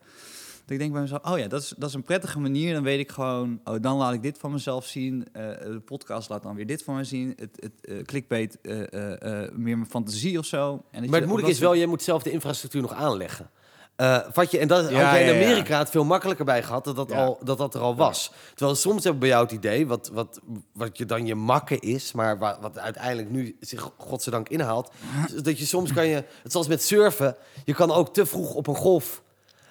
[0.67, 2.75] Dat ik denk bij mezelf, oh ja, dat is, dat is een prettige manier.
[2.75, 5.27] Dan weet ik gewoon, oh, dan laat ik dit van mezelf zien.
[5.33, 7.35] Eh, de podcast laat dan weer dit van me zien.
[7.37, 10.83] Het, het eh, clickbait, eh, eh, eh, meer mijn fantasie of zo.
[10.91, 13.51] En Maar het moeilijke is wel, je moet zelf de infrastructuur nog aanleggen.
[13.97, 15.45] Eh vat je, en dat Ja, had jij in ja, ja.
[15.47, 17.25] Amerika het veel makkelijker bij gehad dat dat, Ja.
[17.25, 18.33] al, dat, dat er al was.
[18.55, 20.41] Terwijl soms heb ik bij jou het idee, wat, wat,
[20.73, 24.91] wat je dan je makken is, maar wat, wat uiteindelijk nu zich godzijdank inhaalt,
[25.43, 28.67] dat je soms kan je, het zoals met surfen, je kan ook te vroeg op
[28.67, 29.23] een golf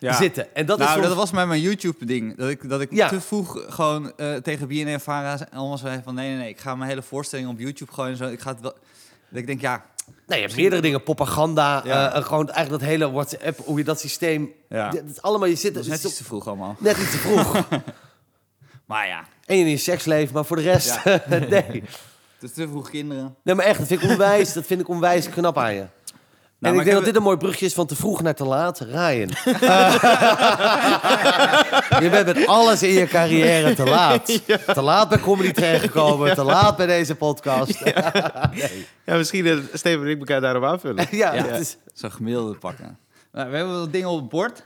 [0.06, 0.14] Ja.
[0.14, 0.56] zitten.
[0.56, 2.38] En dat nou, is soms, dat was met mijn YouTube-ding.
[2.38, 3.08] Dat ik, dat ik Ja.
[3.10, 6.16] te vroeg gewoon eh, tegen BNN Vara allemaal zei van...
[6.16, 8.28] nee, nee, nee, ik ga mijn hele voorstelling op YouTube gooien en zo.
[8.28, 8.74] Ik ga het wel...
[9.30, 9.86] Dat ik denk, ja,
[10.28, 11.04] Nee, je hebt meerdere dingen.
[11.04, 12.12] Propaganda, Ja.
[12.12, 14.52] eh, eh, gewoon eigenlijk dat hele WhatsApp, hoe je dat systeem...
[14.70, 14.94] Ja.
[15.08, 16.76] is allemaal, je zit Dat is net iets te vroeg allemaal.
[16.80, 17.68] net iets te vroeg.
[18.86, 21.40] Maar ja, en in je seksleven, maar voor de rest, nee.
[22.40, 23.36] het is te vroeg kinderen.
[23.44, 25.86] Nee, maar echt, dat vind ik onwijs, dat vind ik onwijs knap aan je.
[26.60, 28.46] Nou, ik ik denk dat dit een mooi brugje is van te vroeg naar te
[28.46, 28.80] laat.
[28.80, 29.30] Ryan.
[32.04, 34.26] je bent met alles in je carrière te laat.
[34.74, 37.80] Te laat bij comedy terechtgekomen, te laat bij deze podcast.
[37.84, 38.52] Ja,
[39.06, 41.08] Ja, misschien uh, Steven en ik elkaar daarop aanvullen.
[41.12, 41.44] ja, Ja.
[41.44, 41.78] dat is...
[41.94, 42.98] Zo'n gemiddelde pakken.
[43.32, 44.66] Nou, we hebben wat dingen op het bord.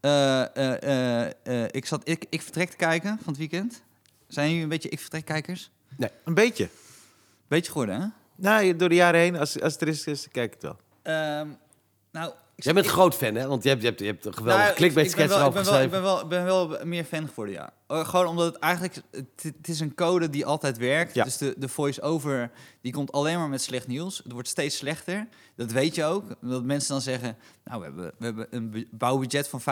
[0.00, 3.82] Eh, eh, eh, eh, ik zat ik, ik vertrek te kijken van het weekend.
[4.28, 5.70] Zijn jullie een beetje ik vertrek kijkers?
[6.24, 6.68] Een beetje.
[7.48, 8.06] Beetje geworden, hè?
[8.36, 10.76] Nou, door de jaren heen, als, als het er is, is kijk ik het wel.
[11.08, 11.48] Ehm,
[12.12, 13.46] nou, ik Jij bent groot fan, hè?
[13.46, 15.42] Want je hebt, je hebt, je hebt een geweldige Nou, clickbait ik- ik ben sketch
[15.42, 15.98] erover ik ben wel, geschreven.
[15.98, 16.28] Ik ben wel, ik
[16.68, 17.72] ben wel meer fan geworden, ja.
[17.86, 18.94] Eh, gewoon omdat het eigenlijk...
[19.10, 21.14] Het, is een code die altijd werkt.
[21.14, 21.24] Ja.
[21.24, 24.20] Dus de, de voice-over, die komt alleen maar met slecht nieuws.
[24.22, 25.28] Het wordt steeds slechter.
[25.56, 26.24] Dat weet je ook.
[26.40, 27.36] Dat mensen dan zeggen...
[27.64, 29.66] Nou, we hebben, we hebben een bu- bouwbudget van 25.000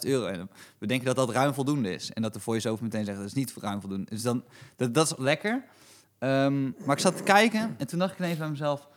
[0.00, 0.26] euro.
[0.26, 2.12] En we denken dat dat ruim voldoende is.
[2.12, 3.18] En dat de voice-over meteen zegt...
[3.18, 4.10] Dat is niet ruim voldoende.
[4.10, 4.44] Dus dan...
[4.76, 5.64] Dat, dat is lekker.
[6.18, 8.88] Ehm, maar ik zat te kijken en toen dacht ik ineens bij mezelf...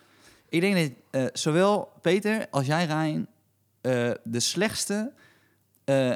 [0.50, 3.28] Ik denk dat eh, zowel Peter als jij, Ryan...
[3.82, 5.12] eh, de slechtste
[5.84, 6.12] eh,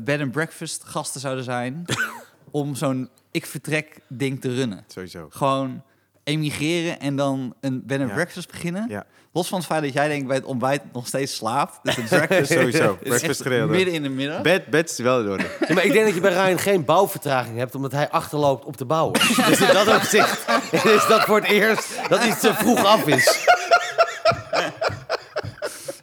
[0.00, 1.84] bed and breakfast gasten zouden zijn
[2.50, 4.84] om zo'n ik vertrek ding te runnen.
[4.86, 5.26] Sowieso.
[5.30, 5.82] Gewoon
[6.26, 8.14] emigreren en dan een bed and Ja.
[8.14, 8.86] breakfast beginnen.
[8.88, 9.04] Ja.
[9.32, 11.78] Los van het feit dat jij denk bij het ontbijt nog steeds slaapt.
[11.82, 12.90] Dus het breakfast Sowieso.
[13.00, 13.72] is Breakfast echt gedeelte.
[13.72, 14.42] midden in de middag.
[14.42, 15.44] Bed, bed is wel in orde.
[15.68, 18.76] Ja, maar ik denk dat je bij Ryan geen bouwvertraging hebt, omdat hij achterloopt op
[18.76, 19.10] de bouw.
[19.48, 23.44] Dus in dat opzicht is dat voor het eerst dat iets te vroeg af is.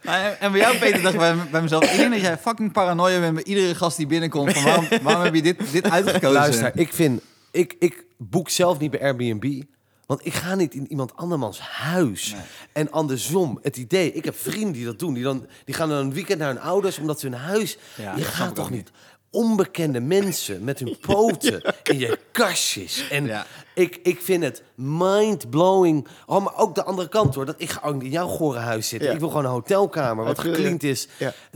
[0.02, 1.84] Nou, en- en bij jou, Peter, dacht ik bij, bij mezelf...
[1.92, 4.52] Ik denk dat jij fucking paranoia bent bij iedere gast die binnenkomt.
[4.52, 6.32] Van waarom, waarom heb je dit, dit uitgekozen?
[6.32, 9.62] Luister, ik vind, ik, ik boek zelf niet bij Airbnb.
[10.06, 12.32] Want ik ga niet in iemand andermans huis.
[12.32, 12.40] Nee.
[12.72, 15.14] En andersom, het idee, ik heb vrienden die dat doen.
[15.14, 17.78] Die, dan, die gaan dan een weekend naar hun ouders omdat ze hun huis...
[17.96, 18.90] Ja, je gaat toch niet
[19.30, 23.08] onbekende mensen met hun poten in je kastjes.
[23.08, 23.46] En Ja.
[23.74, 26.06] ik, ik vind het mind-blowing.
[26.26, 27.46] Oh, maar ook de andere kant hoor.
[27.46, 29.08] Dat ik ga ook in jouw gore huis zitten.
[29.08, 29.14] Ja.
[29.14, 31.08] Ik wil gewoon een hotelkamer wat geklinkt is.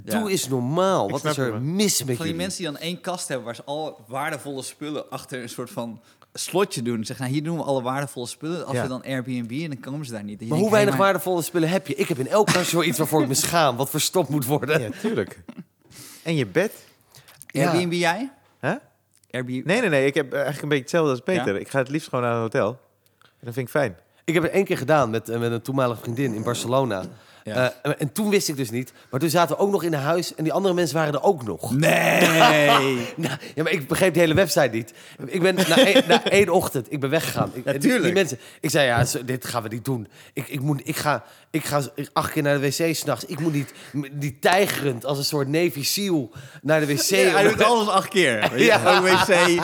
[0.04, 1.10] Doe is normaal.
[1.10, 2.34] Wat is er mis met Van die jullie?
[2.34, 6.00] mensen die dan één kast hebben waar ze alle waardevolle spullen achter een soort van
[6.32, 7.04] slotje doen.
[7.04, 8.66] Zeggen, nou, hier doen we alle waardevolle spullen.
[8.66, 8.82] Als Ja.
[8.82, 10.48] we dan Airbnb en dan komen ze daar niet.
[10.48, 11.94] Maar hoe weinig hey, maar- waardevolle spullen heb je?
[11.94, 14.80] Ik heb in elk kastje wel iets waarvoor ik me schaam, wat verstopt moet worden.
[14.80, 15.42] Ja, tuurlijk.
[16.22, 16.72] En je bed?
[17.46, 17.70] Ja.
[17.70, 18.30] Airbnb jij?
[18.60, 18.74] Huh?
[19.30, 19.64] Airbnb?
[19.64, 20.06] Nee, nee, nee.
[20.06, 21.54] Ik heb eigenlijk een beetje hetzelfde als Peter.
[21.54, 21.60] Ja?
[21.60, 22.68] Ik ga het liefst gewoon naar een hotel.
[23.22, 23.96] En dat vind ik fijn.
[24.24, 27.04] Ik heb het één keer gedaan met, eh, met een toenmalige vriendin in Barcelona.
[27.48, 27.74] Ja.
[27.82, 28.92] Eh, en toen wist ik dus niet.
[29.10, 31.22] Maar toen zaten we ook nog in een huis en die andere mensen waren er
[31.22, 31.76] ook nog.
[31.76, 32.26] Nee!
[33.16, 34.92] Nou, ja, maar ik begreep de hele website niet.
[35.26, 37.50] Ik ben na één, na één ochtend, ik ben weggegaan.
[37.54, 40.08] Ik, en die, die mensen, ik zei, ja, dit gaan we niet doen.
[40.32, 41.82] Ik, ik, moet, ik, ga, ik ga
[42.12, 43.24] acht keer naar de wc s'nachts.
[43.24, 43.72] Ik moet niet,
[44.12, 46.30] niet tijgerend als een soort Navy SEAL
[46.62, 47.00] naar de wc.
[47.00, 48.40] Ja, hij doet alles acht keer.
[48.52, 49.02] Weet je, Ja.
[49.02, 49.60] Wc.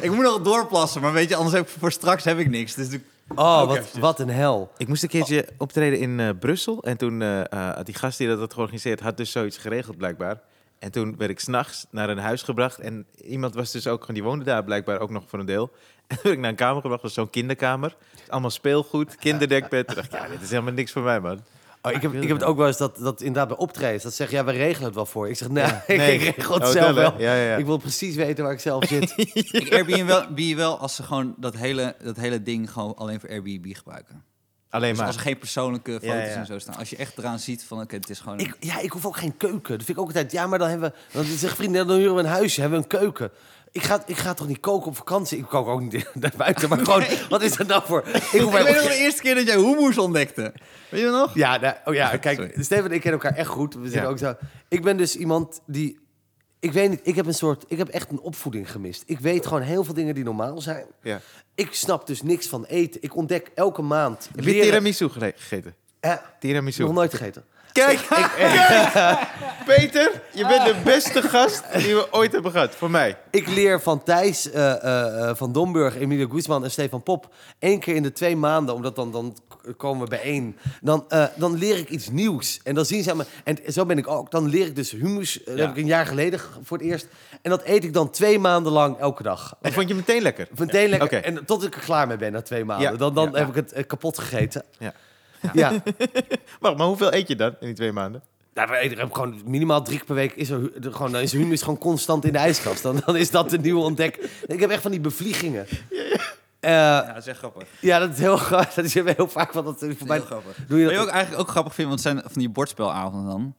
[0.00, 2.74] Ik moet nog doorplassen, maar weet je, anders heb ik, voor straks heb ik niks.
[2.74, 2.88] Dus
[3.28, 4.00] Oh, Ook wat, eventjes.
[4.00, 4.72] wat een hel.
[4.76, 6.82] Ik moest een keertje optreden in eh, Brussel.
[6.82, 10.40] En toen, eh, eh, die gast die dat had georganiseerd, had dus zoiets geregeld blijkbaar.
[10.78, 12.78] En toen werd ik s'nachts naar een huis gebracht.
[12.78, 15.70] En iemand was dus ook gewoon, die woonde daar blijkbaar ook nog voor een deel.
[16.06, 17.96] En toen werd ik naar een kamer gebracht, dat was zo'n kinderkamer.
[18.28, 19.86] Allemaal speelgoed, kinderdekbed.
[19.86, 21.40] Toen dacht ik, ja, dit is helemaal niks voor mij, man.
[21.86, 24.02] Oh, ik, heb, ik heb het ook wel eens dat, dat inderdaad bij optredens.
[24.02, 25.28] Dat zeggen, ja, we regelen het wel voor.
[25.28, 26.14] Ik zeg, nee, nee.
[26.14, 27.14] ik regel het Oh, zelf wel.
[27.18, 27.56] Ja, ja, ja.
[27.56, 29.12] Ik wil precies weten waar ik zelf zit.
[29.52, 33.20] ik Airbnb wel, Airbnb wel als ze gewoon dat hele, dat hele ding gewoon alleen
[33.20, 34.24] voor Airbnb gebruiken.
[34.68, 35.06] Alleen Dus maar.
[35.06, 36.34] als er geen persoonlijke foto's Ja, ja.
[36.34, 36.76] en zo staan.
[36.76, 38.38] Als je echt eraan ziet van, oké, het is gewoon...
[38.38, 39.76] ik, ja, ik hoef ook geen keuken.
[39.76, 41.18] Dat vind ik ook altijd, ja, maar dan hebben we...
[41.18, 43.30] Dan zeggen vrienden, dan huren we een huisje, hebben we een keuken.
[43.74, 45.38] Ik ga, ik ga toch niet koken op vakantie?
[45.38, 48.02] Ik kook ook niet naar buiten, maar gewoon, wat is dat nou voor...
[48.08, 50.42] Ik Ik weet nog de eerste keer dat jij hummus ontdekte.
[50.88, 51.34] Weet je dat nog?
[51.34, 52.62] Ja, nou, oh ja, kijk, Sorry.
[52.62, 53.74] Steven en ik kennen elkaar echt goed.
[53.74, 54.08] We zitten Ja.
[54.08, 54.34] ook zo.
[54.68, 55.98] Ik ben dus iemand die.
[56.60, 57.64] Ik weet niet, ik heb een soort.
[57.68, 59.02] Ik heb echt een opvoeding gemist.
[59.06, 60.86] Ik weet gewoon heel veel dingen die normaal zijn.
[61.02, 61.20] Ja.
[61.54, 63.02] Ik snap dus niks van eten.
[63.02, 64.28] Ik ontdek elke maand.
[64.34, 65.74] Heb je leren- tiramisu gegeten?
[66.00, 66.82] Eh, Tiramisu.
[66.82, 67.44] nog nooit gegeten.
[67.74, 68.30] Kijk, kijk,
[69.66, 73.16] Peter, je bent de beste gast die we ooit hebben gehad, voor mij.
[73.30, 77.34] Ik leer van Thijs eh, eh, eh, van Domburg, Emilio Guzman en Stefan Pop.
[77.58, 79.36] één keer in de twee maanden, omdat dan, dan
[79.76, 80.56] komen we bijeen.
[80.80, 81.06] Dan,
[81.36, 82.60] dan leer ik iets nieuws.
[82.64, 83.24] En dan zien ze me.
[83.44, 84.30] En zo ben ik ook.
[84.30, 85.40] Dan leer ik dus hummus.
[85.40, 85.62] eh, Dat Ja.
[85.62, 87.06] heb ik een jaar geleden voor het eerst.
[87.42, 89.56] En dat eet ik dan twee maanden lang elke dag.
[89.60, 90.48] Dat vond je meteen lekker.
[90.58, 91.24] Meteen lekker.
[91.24, 92.90] En tot ik er klaar mee ben na twee maanden.
[92.90, 92.96] Ja.
[92.96, 94.64] Dan, dan heb ik het kapot gegeten.
[94.78, 94.92] Ja.
[95.52, 95.72] Ja.
[96.60, 98.22] Wacht, maar hoeveel eet je dan in die twee maanden?
[98.54, 101.32] Nou, ik heb gewoon minimaal drie keer per week is er er gewoon dan is
[101.32, 102.82] humus gewoon constant in de ijskast.
[102.82, 104.28] Dan, dan is dat de nieuwe ontdek.
[104.46, 105.66] Ik heb echt van die bevliegingen.
[106.60, 107.68] Eh, Ja, dat is echt grappig.
[107.80, 108.74] ja, dat is heel grappig.
[108.74, 110.16] Dat is heel vaak wat dat voorbij.
[110.16, 110.56] Heel grappig.
[110.68, 111.06] Doe je Wat je dat?
[111.08, 113.54] ook eigenlijk ook grappig vindt, want het zijn van die bordspelavonden dan.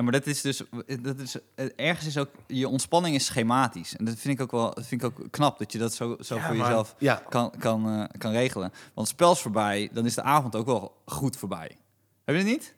[0.00, 0.62] En maar dat is dus,
[1.02, 3.96] dat is, eh, ergens is ook, je ontspanning is schematisch.
[3.96, 6.16] En dat vind ik ook wel, dat vind ik ook knap, dat je dat zo,
[6.20, 8.68] zo Ja, voor maar- jezelf Ja, kan, kan, eh, kan regelen.
[8.70, 11.76] Want het spel is voorbij, dan is de avond ook wel goed voorbij.
[12.24, 12.74] Heb je het niet?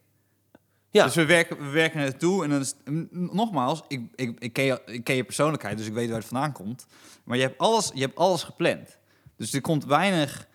[0.91, 1.05] ja.
[1.05, 2.75] Dus we werken, we werken er naartoe en dan is,
[3.11, 6.27] nogmaals, ik, ik, ik, ken je, ik ken je persoonlijkheid, dus ik weet waar het
[6.29, 6.87] vandaan komt.
[7.25, 8.99] Maar je hebt alles, je hebt alles gepland.
[9.37, 10.49] Dus er komt weinig,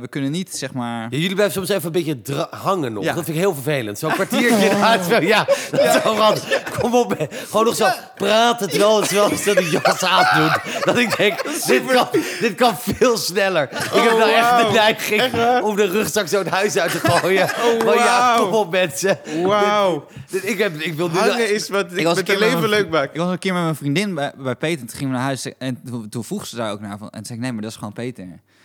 [0.00, 1.02] we kunnen niet zeg maar...
[1.10, 3.04] Ja, jullie blijven soms even een beetje hangen nog.
[3.04, 3.12] Ja.
[3.14, 3.98] Dat vind ik heel vervelend.
[3.98, 4.70] Zo'n kwartiertje.
[5.22, 6.46] Ja, dat is zo wat.
[6.80, 7.18] Kom op.
[7.18, 7.28] man.
[7.30, 10.84] Gewoon nog zo praten terwijl, terwijl ze de jas aandoet.
[10.84, 12.08] Dat ik denk, dit kan,
[12.40, 13.62] dit kan veel sneller.
[13.72, 17.50] ik heb nou echt de neiging om de rugzak zo het huis uit te gooien.
[17.84, 19.18] Maar ja, kom op mensen.
[19.42, 20.06] Wauw.
[20.42, 21.18] Ik, heb, ik wil nu...
[21.18, 23.14] Hangen is wat ik met leven leuk maakt.
[23.14, 24.86] Ik was een keer met mijn vriendin bij, bij Peter.
[24.86, 26.98] Toen gingen we naar huis en toen, toen vroeg ze daar ook naar.
[26.98, 28.24] Van, en toen zei ik, nee, maar dat is gewoon Peter.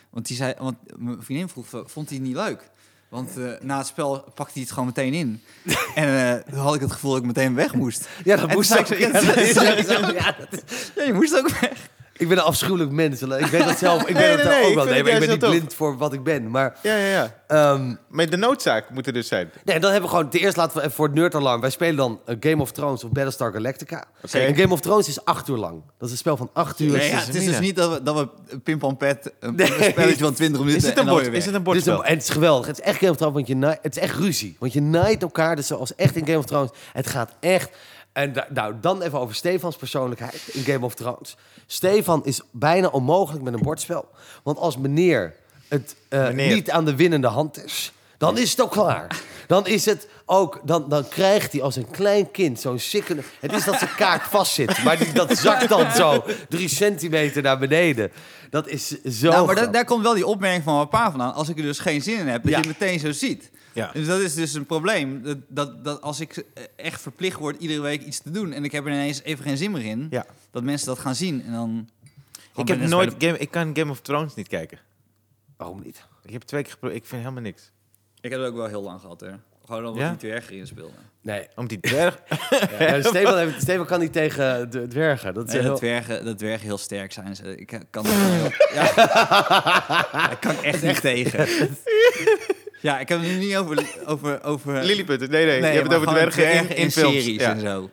[0.10, 2.70] Want, die zei, want mijn vriendin vroeg, vond hij het niet leuk?
[3.10, 5.41] Want eh, na het spel pakte hij het gewoon meteen in.
[5.96, 8.08] en eh, toen had ik het gevoel dat ik meteen weg moest.
[8.24, 8.88] Ja, dat moest ook.
[10.96, 11.89] Ja, je moest ook weg.
[12.17, 13.21] Ik ben een afschuwelijk mens.
[13.21, 14.08] Ik weet dat zelf.
[14.08, 14.86] Ik Nee, weet dat nee, zelf nee, ook ik wel.
[14.86, 15.49] Nee, maar het ik ben niet tof.
[15.49, 16.49] blind voor wat ik ben.
[16.51, 17.34] Maar Ja, ja, ja.
[17.47, 19.51] ehm, Maar de noodzaak moet er dus zijn.
[19.63, 20.30] Nee, dan hebben we gewoon...
[20.32, 21.62] Ten eerste laten we even voor het nerdalarm.
[21.62, 24.03] Wij spelen dan eh, Game of Thrones of Battlestar Galactica.
[24.32, 25.82] En Game of Thrones is acht uur lang.
[25.97, 26.91] Dat is een spel van acht uur.
[26.91, 29.34] Nee, is ja, het is niet, dus niet dat we, dat we pim pam pet,
[29.39, 29.77] een, Nee.
[29.77, 31.27] een spelletje van 20 minuten Is het en een bord?
[31.27, 32.03] Is het een is bordspel?
[32.06, 32.67] en het is geweldig.
[32.67, 34.56] Het is echt Game of Thrones, want je naait- het is echt ruzie.
[34.60, 36.69] Want je naait elkaar, dus zoals echt in Game of Thrones.
[36.93, 37.69] Het gaat echt...
[38.17, 41.36] En da- nou, dan even over Stefans persoonlijkheid in Game of Thrones.
[41.67, 44.08] Stefan is bijna onmogelijk met een bordspel.
[44.43, 45.34] Want als meneer
[45.67, 46.53] het eh, Meneer.
[46.56, 47.91] niet aan de winnende hand is...
[48.17, 49.21] dan is het ook klaar.
[49.47, 50.62] Dan is het ook...
[50.63, 53.21] Dan, dan krijgt hij als een klein kind zo'n sikkende...
[53.39, 54.84] Het is dat zijn kaak vastzit.
[54.84, 58.12] Maar die, dat zakt dan zo drie centimeter naar beneden.
[58.49, 59.30] Dat is zo...
[59.30, 61.34] Nou, maar daar komt wel die opmerking van mijn pa vandaan.
[61.34, 62.60] Als ik er dus geen zin in heb, dat Ja.
[62.62, 63.49] je meteen zo ziet.
[63.77, 63.91] Ja.
[63.93, 65.23] Dus dat is dus een probleem.
[65.23, 66.43] Dat, dat, dat als ik
[66.75, 68.51] echt verplicht word iedere week iets te doen...
[68.53, 70.07] en ik heb er ineens even geen zin meer in...
[70.09, 70.25] Ja.
[70.51, 71.89] dat mensen dat gaan zien en dan...
[72.55, 74.79] Ik, heb nooit game, ik kan Game of Thrones niet kijken.
[75.57, 76.05] Waarom niet?
[76.23, 76.99] Ik heb twee keer geprobeerd.
[77.01, 77.71] Ik vind helemaal niks.
[78.21, 79.31] Ik heb het ook wel heel lang gehad, hè.
[79.65, 80.11] Gewoon omdat Ja?
[80.11, 80.93] ik niet erger in speelde.
[81.21, 81.47] Nee.
[81.55, 82.19] Om die dwerg...
[82.79, 83.01] Ja,
[83.59, 85.33] Steven, kan niet tegen de dwergen.
[85.33, 85.69] Dat is Nee, heel...
[85.69, 87.35] dat, dwergen, dat dwergen heel sterk zijn.
[87.35, 88.43] Ze- Ik kan heel...
[88.75, 90.31] ja.
[90.31, 91.69] Ik kan echt niet tegen.
[92.88, 93.86] Ja, ik heb het nu niet over...
[94.06, 95.30] over, over Lilliputten.
[95.30, 95.62] Nee, nee.
[95.62, 97.23] Nee, je hebt het over dwergen in, in, films.
[97.23, 97.52] series Ja.
[97.52, 97.89] en zo.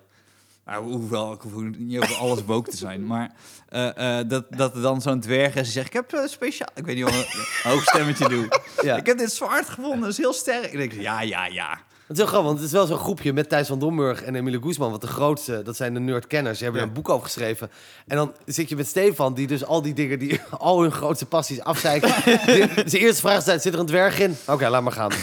[0.66, 3.06] Nou, hoewel, ik hoef niet over alles woke te zijn.
[3.06, 3.30] Maar
[3.68, 5.86] eh, eh, dat, dat er dan zo'n dwerg is die zegt...
[5.86, 6.68] Ik heb eh, speciaal...
[6.74, 8.48] Ik weet niet ik een hoog stemmetje doe.
[8.82, 8.96] Ja.
[8.96, 10.72] Ik heb dit zwaard gevonden, dat is heel sterk.
[10.72, 11.78] Ik denk, ja, ja, ja.
[12.06, 14.34] Het is heel grappig, want het is wel zo'n groepje met Thijs van Domburg en
[14.34, 14.90] Emile Guzman.
[14.90, 16.58] Wat de grootste, dat zijn de nerdkenners.
[16.58, 17.70] Die hebben een boek over geschreven.
[18.06, 21.26] En dan zit je met Stefan, die dus al die dingen, die al hun grootste
[21.26, 22.08] passies afzeiken.
[22.46, 24.36] Die- Zijn eerste vraag is, zit er een dwerg in?
[24.46, 25.10] Oké, laat maar gaan.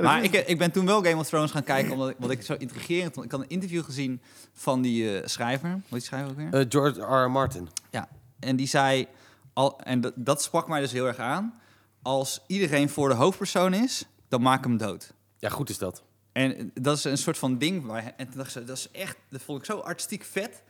[0.00, 2.42] Maar ik, ik ben toen wel Game of Thrones gaan kijken, omdat ik, wat ik
[2.42, 3.26] zo intrigerend vond.
[3.26, 4.20] Ik had een interview gezien
[4.54, 5.70] van die eh, schrijver.
[5.70, 6.54] Hoe die schrijver ook weer?
[6.54, 7.24] Eh, George R.
[7.24, 7.30] R.
[7.30, 7.68] Martin.
[7.90, 8.08] Ja,
[8.40, 9.06] en die zei,
[9.52, 11.60] al, en dat, dat sprak mij dus heel erg aan.
[12.02, 15.12] Als iedereen voor de hoofdpersoon is, dan maak hem dood.
[15.38, 16.02] Ja, goed is dat.
[16.32, 17.86] En dat is een soort van ding.
[17.86, 20.62] Waar, en toen dacht ze, dat is echt, dat vond ik zo artistiek vet.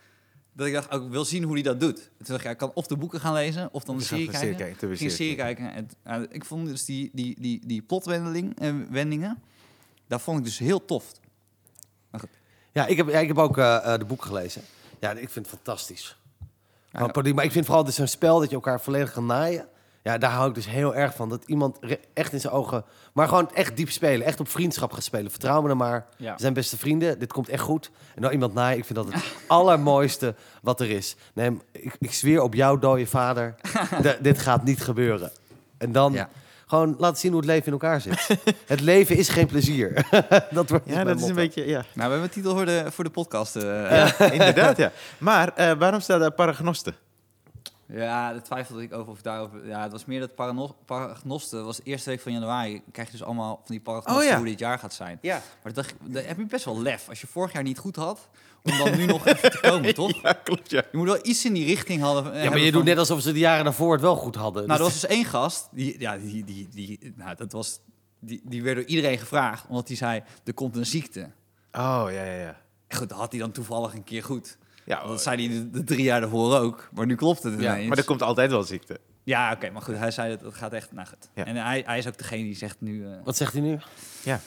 [0.52, 1.98] Dat ik dacht, ook, ik wil zien hoe hij dat doet.
[1.98, 4.04] En toen dacht ik, ja, ik kan of de boeken gaan lezen, of dan de
[4.04, 4.56] serie een kijken.
[4.56, 5.72] kijken, Ik ging een serie kijken.
[5.72, 9.42] En, eh, ik vond dus die, die, die, die plotwending, eh, wendingen,
[10.06, 11.12] daar vond ik dus heel tof.
[12.72, 14.62] Ja, ik heb, ja, ik heb ook eh, eh, de boek gelezen.
[15.00, 16.16] Ja, ik vind het fantastisch.
[16.90, 19.68] Ja, Maar, maar ik vind vooral dus zo'n spel dat je elkaar volledig kan naaien.
[20.02, 21.28] Ja, daar hou ik dus heel erg van.
[21.28, 21.78] Dat iemand
[22.14, 22.84] echt in zijn ogen...
[23.12, 24.26] Maar gewoon echt diep spelen.
[24.26, 25.30] Echt op vriendschap gaan spelen.
[25.30, 26.06] Vertrouw me dan maar.
[26.16, 26.34] Ja.
[26.34, 27.18] We zijn beste vrienden.
[27.18, 27.90] Dit komt echt goed.
[28.14, 28.78] En dan iemand naaien.
[28.78, 31.16] Ik vind dat het allermooiste wat er is.
[31.34, 33.54] Nee, ik, ik zweer op jouw dode vader.
[34.20, 35.30] dit gaat niet gebeuren.
[35.78, 36.28] En dan Ja.
[36.66, 38.28] gewoon laten zien hoe het leven in elkaar zit.
[38.66, 40.06] het leven is geen plezier.
[40.50, 41.66] dat wordt Ja, mijn dat is een beetje...
[41.66, 43.56] Ja, Nou, we hebben een titel voor de, voor de podcast.
[43.56, 43.62] eh.
[43.62, 44.92] ja inderdaad, ja.
[45.18, 46.94] Maar eh, waarom staat daar paragnosten?
[47.93, 49.66] Ja, daar twijfelde ik over of daarover.
[49.66, 51.64] Ja, het was meer dat parano- paragnosten.
[51.64, 52.82] was de eerste week van januari.
[52.93, 54.36] Krijg je dus allemaal van die paragnosten Oh ja.
[54.36, 55.18] hoe dit jaar gaat zijn.
[55.22, 55.43] Ja.
[55.62, 57.09] Maar dat, dat heb je best wel lef.
[57.09, 58.28] Als je vorig jaar niet goed had,
[58.62, 60.22] om dan nu nog even te komen, toch?
[60.22, 60.82] Ja, klopt, ja.
[60.91, 62.43] Je moet wel iets in die richting hadden.
[62.43, 64.66] Ja, maar je doet net alsof ze de jaren daarvoor het wel goed hadden.
[64.66, 65.68] Nou, er Dus- was dus één gast.
[65.72, 67.80] Die, ja, die, die, die, nou, dat was,
[68.20, 69.66] die, die werd door iedereen gevraagd.
[69.68, 71.20] Omdat hij zei, er komt een ziekte.
[71.72, 72.57] Oh, ja, ja, ja.
[72.86, 74.59] En goed, dat had hij dan toevallig een keer goed.
[74.89, 76.89] Ja, Dat zei hij de, de drie jaar daarvoor ook.
[76.93, 77.89] Maar nu klopt het Ja, ineens.
[77.89, 79.01] maar er komt altijd wel ziekte.
[79.24, 81.28] Ja, oké, maar goed, hij zei dat het gaat echt, nou goed.
[81.34, 81.45] Ja.
[81.45, 83.78] En hij, hij is ook degene die zegt nu, eh, Wat zegt hij nu?
[84.24, 84.41] Ja.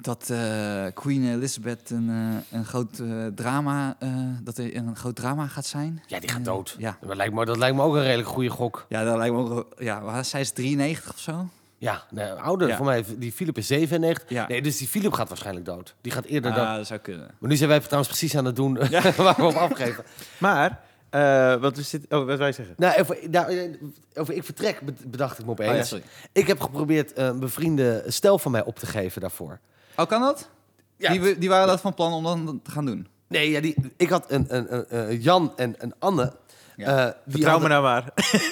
[0.00, 3.02] dat eh, Queen Elizabeth een, eh, een groot
[3.34, 4.10] drama, eh,
[4.42, 6.02] dat er een groot drama gaat zijn.
[6.06, 6.74] Ja, die gaat dood.
[6.78, 8.86] Ja, Dat lijkt, me, dat lijkt me ook een redelijk goede gok.
[8.88, 9.74] ja dat lijkt me ook.
[9.78, 11.48] Ja, waar- zij is 93 of zo.
[11.78, 12.68] Ja, nee, ouder.
[12.68, 12.76] Ja.
[12.76, 14.28] Voor mij, die Philip is 97.
[14.30, 14.46] Ja.
[14.48, 15.94] Nee, dus die Philip gaat waarschijnlijk dood.
[16.00, 16.66] Die gaat eerder dood.
[16.66, 17.30] Ah, dat zou kunnen.
[17.38, 18.74] Maar nu zijn wij trouwens precies aan het doen
[19.16, 20.04] waar we op afgeven.
[20.38, 22.18] Maar, eh wat we zitten...
[22.18, 22.74] Oh, wat wij zeggen?
[22.78, 23.70] Nou, over, nou, eh,
[24.14, 25.88] over ik vertrek bed- bedacht ik me Oh, ja, opeens.
[25.88, 26.04] sorry.
[26.32, 29.58] ik heb geprobeerd eh, een bevriende stel van mij op te geven daarvoor.
[29.96, 30.48] Oh, kan dat?
[30.96, 31.12] Ja.
[31.12, 33.06] Die, die waren dat van plan om dan te gaan doen.
[33.28, 36.32] Nee, ja, die, ik had een, een, een, een Jan en een Anne.
[36.76, 37.06] Ja.
[37.06, 38.02] eh, die Vertrouw me hadden- nou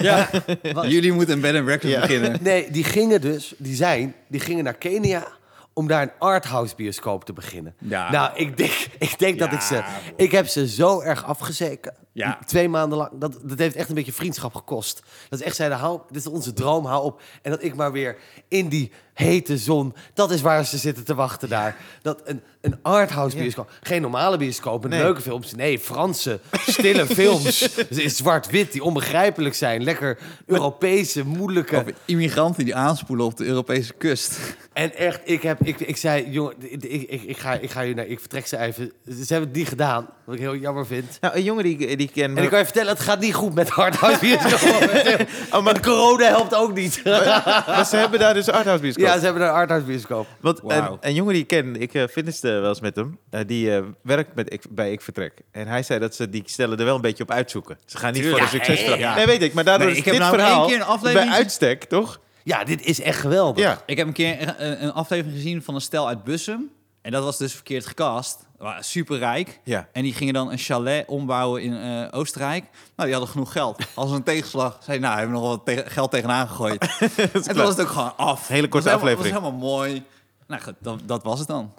[0.01, 0.31] maar.
[0.73, 0.87] Ja.
[0.95, 1.99] Jullie moeten een bed and breakfast Ja.
[2.01, 2.39] beginnen.
[2.41, 5.27] Nee, die gingen dus, die zijn, die gingen naar Kenia
[5.73, 7.75] om daar een arthouse bioscoop te beginnen.
[7.77, 8.11] Ja.
[8.11, 9.83] Nou, ik denk, ik denk dat ik ze,
[10.15, 11.93] ik heb ze zo erg afgezeken.
[12.13, 12.39] Ja.
[12.45, 13.09] Twee maanden lang.
[13.13, 15.01] Dat, dat heeft echt een beetje vriendschap gekost.
[15.29, 17.21] Dat is echt zeiden, hou, dit is onze droom, hou op.
[17.41, 21.15] En dat ik maar weer in die hete zon, dat is waar ze zitten te
[21.15, 21.75] wachten daar.
[22.01, 25.01] Dat een, een arthouse bioscoop, geen normale bioscoop met Nee.
[25.01, 25.53] leuke films.
[25.55, 27.75] Nee, Franse, stille films.
[27.89, 29.83] zwart-wit, die onbegrijpelijk zijn.
[29.83, 31.83] Lekker Europese, moeilijke...
[32.05, 34.39] Immigranten die aanspoelen op de Europese kust.
[34.73, 37.83] En echt, ik, heb, ik, ik zei, jongen, ik, ik, ik, ik ga, ik ga
[37.83, 38.91] hier naar, ik vertrek ze even.
[39.05, 41.17] Ze hebben het niet gedaan, wat ik heel jammer vind.
[41.21, 42.37] Nou, een jongen die, die ken...
[42.37, 44.89] En ik kan je vertellen, het gaat niet goed met Hardhouse bioscoop.
[45.53, 47.01] oh, maar corona helpt ook niet.
[47.67, 49.05] maar ze hebben daar dus arthouse bioscoop.
[49.05, 50.27] ja, ze hebben een Hardhouse bioscoop.
[50.39, 50.91] Want Wauw.
[50.91, 53.75] een, een jongen die ik ken, ik uh, fitnessde wel eens met hem, eh, die
[53.75, 55.33] eh, werkt met ik, bij Ik Vertrek.
[55.51, 57.77] En hij zei dat ze die stellen er wel een beetje op uitzoeken.
[57.85, 58.43] Ze gaan niet Tuurlijk.
[58.43, 58.99] voor de succesverhaal.
[58.99, 59.15] Ja, ja.
[59.15, 61.37] Nee, weet ik, maar daardoor Nee, is dit nou verhaal één keer een aflevering bij
[61.39, 62.19] uitstek, toch?
[62.43, 63.63] Ja, dit is echt geweldig.
[63.63, 63.81] Ja.
[63.85, 66.71] Ik heb een keer een, een aflevering gezien van een stel uit Bussum.
[67.03, 68.39] En dat was dus verkeerd gecast.
[68.79, 69.59] Super rijk.
[69.63, 69.87] Ja.
[69.91, 72.63] En die gingen dan een chalet ombouwen in eh, Oostenrijk.
[72.95, 73.83] Nou, die hadden genoeg geld.
[73.93, 76.81] Als een tegenslag zei, nou, hebben we nog wat tegen- geld tegenaan gegooid.
[76.99, 78.47] en toen was het ook gewoon af.
[78.47, 79.33] Hele korte Dat was helemaal- aflevering.
[79.33, 80.03] Dat was helemaal mooi.
[80.47, 81.73] Nou goed, dat, dat was het dan.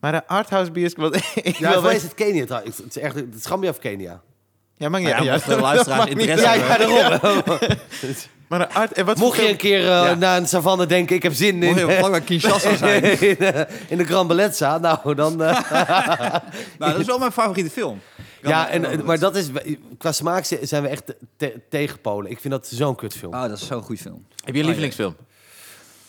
[0.00, 1.12] Maar de arthouse bioscoop...
[1.12, 2.62] wat- ik Ja, wil voor mij weten- is het Kenia.
[2.64, 4.20] Het is echt het is Gambia of Kenia.
[4.76, 5.30] Ja, mag Ja, niet.
[5.30, 6.18] mocht de luisteraars mag niet.
[6.18, 7.42] interesse Ja, ja, daarom.
[8.58, 10.14] Maar een art, en wat Mocht je een keer uh, Ja.
[10.14, 11.86] naar een savanne denken, ik heb zin Mocht in...
[11.86, 13.02] je vlak bij Kinshasa zijn.
[13.20, 15.42] in, eh, in de Gran Bellezza, nou dan...
[15.42, 15.60] eh,
[16.78, 18.00] nou, dat is wel mijn favoriete film.
[18.42, 19.46] ja, en, en- maar dat is...
[19.98, 22.30] Qua smaak zi- zijn we echt te- te- tegenpolen.
[22.30, 23.34] Ik vind dat zo'n kutfilm.
[23.34, 24.26] Oh, dat is zo'n goede film.
[24.44, 25.16] Heb je een lievelingsfilm?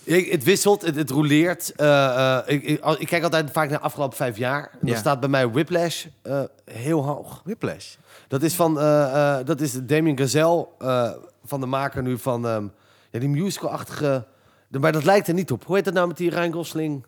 [0.06, 1.72] Ik, het wisselt, het, het roleert.
[1.76, 2.64] Eh, eh, ik,
[3.00, 4.72] ik, kijk altijd vaak naar de afgelopen vijf jaar.
[4.82, 4.98] Dan Ja.
[4.98, 7.42] staat bij mij Whiplash eh, heel hoog.
[7.44, 7.96] Whiplash.
[8.28, 11.12] Dat is van eh, eh, dat is Damien Gazelle, eh,
[11.46, 12.68] van de maker nu van ehm,
[13.12, 14.26] ja, die musical-achtige...
[14.80, 15.66] Maar dat lijkt er niet op.
[15.66, 17.06] Hoe heet dat nou met die Ryan Gosling?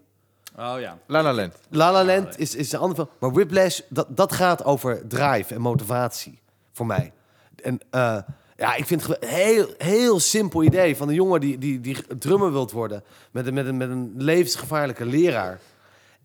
[0.59, 0.97] Oh ja.
[1.07, 1.53] La La Land.
[1.69, 3.09] La La Land is, is een ander film.
[3.19, 6.39] Maar Whiplash, dat, dat gaat over drive en motivatie.
[6.73, 7.11] Voor mij.
[7.63, 8.17] En eh,
[8.57, 11.97] ja, ik vind het een heel, heel simpel idee van een jongen die, die, die
[12.17, 13.03] drummer wilt worden.
[13.31, 15.59] Met een, met, een, met een levensgevaarlijke leraar.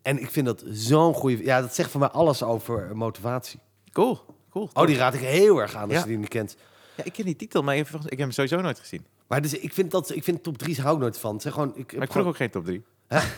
[0.01, 1.43] En ik vind dat zo'n goede...
[1.43, 3.59] Ja, dat zegt voor mij alles over motivatie.
[3.91, 4.19] Cool.
[4.49, 4.69] cool.
[4.73, 5.99] Oh, die raad ik heel erg aan als Ja.
[5.99, 6.55] je die niet kent.
[6.95, 9.05] Ja, ik ken die titel, maar ik heb, ik heb hem sowieso nooit gezien.
[9.27, 11.33] Maar dus, ik, vind dat, ik vind top 3's hou ik nooit van.
[11.33, 12.83] Het zijn gewoon, ik, Maar ik vroeg gewoon- ook geen top 3.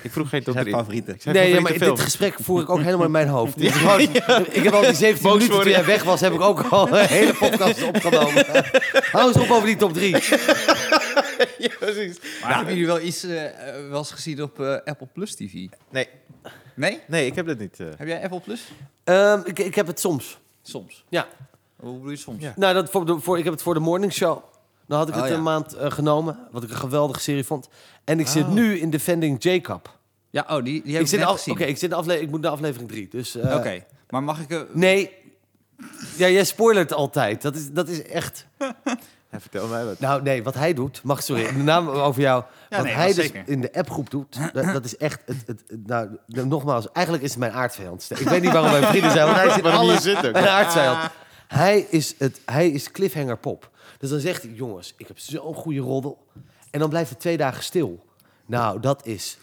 [0.02, 0.78] Ik vroeg geen top Zijn 3.
[0.78, 1.18] favorieten.
[1.24, 1.96] Nee, ja, maar film.
[1.96, 3.54] dit gesprek voer ik ook helemaal in mijn hoofd.
[3.60, 4.00] Gewoon-
[4.52, 5.72] Ik heb al die 17 Boos minuten toen worden.
[5.74, 8.46] jij weg was, heb ik ook al een hele podcast opgenomen.
[9.12, 10.12] Hou eens op over die top 3.
[11.58, 12.18] ja, precies.
[12.42, 15.54] Maar hebben jullie wel iets eh, eh, wel eens gezien op eh, Apple Plus TV?
[15.92, 16.08] Nee,
[16.76, 17.00] Nee?
[17.08, 17.80] nee, ik heb dat niet.
[17.80, 17.88] eh.
[17.98, 18.62] Heb jij Apple Plus?
[19.04, 20.38] Ehm, ik, ik heb het soms.
[20.62, 21.04] Soms.
[21.10, 21.28] Ja.
[21.80, 22.42] Hoe bedoel je soms?
[22.44, 22.54] Ja.
[22.56, 24.44] Nou, dat voor de, voor, ik heb het voor de morning show.
[24.88, 25.36] Dan had ik Oh, het ja.
[25.38, 27.70] een maand genomen, wat ik een geweldige serie vond.
[28.06, 28.52] En ik zit Oh.
[28.52, 29.98] nu in Defending Jacob.
[30.30, 31.54] Ja, oh, die, die heb Ik, ik, zit net af, gezien.
[31.54, 33.08] Oké, ik, zit in afle- ik moet naar aflevering 3.
[33.12, 34.50] Dus, eh, Oké, maar mag ik...
[34.52, 35.12] eh, Nee.
[36.18, 37.42] Ja, jij spoilert altijd.
[37.42, 38.46] Dat is, dat is echt...
[39.38, 40.00] Vertel mij wat.
[40.00, 42.44] Nou, nee, wat hij doet, mag sorry, de naam over jou.
[42.70, 43.44] Ja, wat nee, hij dat dus zeker.
[43.46, 47.26] in de appgroep doet, dat, dat is echt, het, het, het- nou, de- nogmaals, eigenlijk
[47.26, 48.08] is het mijn aardvijand.
[48.18, 50.32] Ik weet niet waarom wij vrienden zijn, want hij zit Waarom je alles zit ook.
[50.32, 51.10] mijn aardvijand.
[51.48, 53.70] Hij is, het, hij is cliffhanger pop.
[54.00, 56.26] Dus dan zegt hij, jongens, ik heb zo'n goede roddel.
[56.76, 58.06] En dan blijft het twee dagen stil.
[58.46, 59.38] Nou, dat is,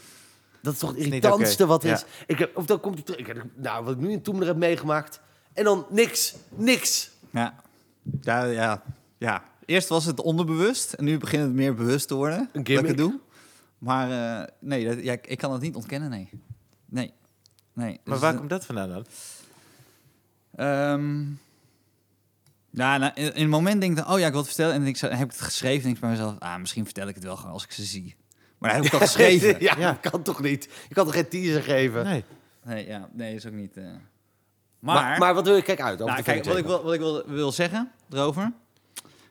[0.63, 1.93] dat is toch het irritantste wat Ja.
[1.95, 2.05] is.
[2.27, 3.21] Ik heb, of dan komt hij terug.
[3.21, 5.21] Ik heb, nou, wat ik nu in Toemler heb meegemaakt.
[5.53, 7.11] En dan niks, niks.
[7.31, 7.55] Ja.
[8.21, 8.83] Ja, ja,
[9.19, 9.45] ja.
[9.67, 12.39] Eerst was het onderbewust en nu begint het meer bewust te worden.
[12.53, 13.21] Een dat ik het doe.
[13.79, 14.11] Maar
[14.41, 16.29] eh, nee, dat, ja, ik- kan het niet ontkennen, nee.
[16.87, 17.13] Nee.
[17.73, 18.01] nee.
[18.05, 19.05] Maar Dus, waar komt dat vandaan dan?
[20.55, 21.25] Ehm,
[22.73, 24.73] ja, nou, in, in het moment denk ik, dan, oh ja, ik wil het vertellen.
[24.75, 25.83] En dan denk ik heb ik het geschreven.
[25.83, 28.17] denk ik bij mezelf, ah, misschien vertel ik het wel gewoon als ik ze zie.
[28.59, 29.61] Maar dan heb ik het al geschreven.
[29.61, 29.99] ja, Ja.
[30.01, 30.69] dat kan toch niet?
[30.89, 32.05] Je kan toch geen teaser geven?
[32.05, 32.25] Nee.
[32.65, 33.77] Nee, ja, nee, is ook niet...
[33.77, 33.85] eh.
[33.85, 35.63] Maar, Maar, maar, wat wil je?
[35.63, 36.01] Kijk uit.
[36.03, 38.53] over nou, kijk, wat ik, wil, wat ik wil, wil zeggen erover...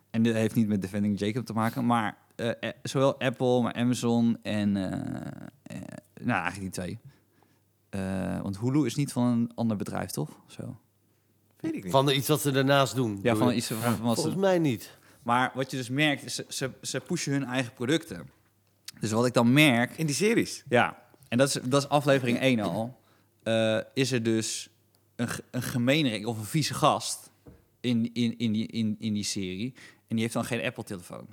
[0.09, 3.73] En dit heeft niet met Defending Jacob te maken, maar eh, eh, zowel Apple, maar
[3.73, 4.71] Amazon en...
[4.71, 6.99] nou, eigenlijk die twee.
[7.89, 10.29] eh, want Hulu is niet van een ander bedrijf, toch?
[10.47, 10.79] Zo.
[11.61, 11.91] Weet ik niet.
[11.91, 13.19] Van de, iets wat ze daarnaast doen.
[13.23, 14.97] Ja, van iets van, van wat ze- Volgens mij niet.
[15.23, 18.29] Maar wat je dus merkt, is ze, ze, ze pushen hun eigen producten.
[18.99, 20.63] Dus wat ik dan merk, In die series.
[20.69, 22.97] ja, en dat is, dat is aflevering 1 al,
[23.43, 24.69] eh, is er dus
[25.15, 27.29] een, een gemeenerik of een vieze gast
[27.81, 29.73] in, in, in, die, in, in die serie.
[30.07, 31.27] En die heeft dan geen Apple-telefoon.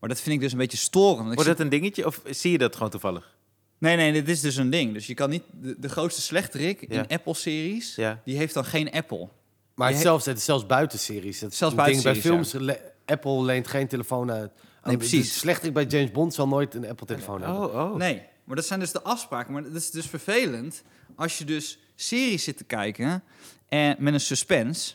[0.00, 1.26] Maar dat vind ik dus een beetje storend.
[1.34, 3.36] Wordt dat een dingetje of zie je dat gewoon toevallig?
[3.78, 4.92] Nee, nee, dit is dus een ding.
[4.92, 5.42] Dus je kan niet...
[5.52, 7.02] De, de grootste slechterik Ja.
[7.02, 8.20] in Apple-series, Ja.
[8.24, 9.28] die heeft dan geen Apple.
[9.78, 11.40] Maar zelfs, het zelfs buiten series.
[11.40, 12.52] Het is Zelfs bij films.
[12.52, 14.52] le- Apple leent geen telefoon uit.
[14.84, 15.38] Nee, De precies.
[15.38, 17.60] Slechterik bij James Bond zal nooit een Apple-telefoon hebben.
[17.74, 17.94] Oh, oh.
[17.94, 19.52] Nee, maar dat zijn dus de afspraken.
[19.52, 20.82] Maar dat is dus vervelend
[21.16, 23.22] als je dus series zit te kijken
[23.68, 24.94] en met een suspense,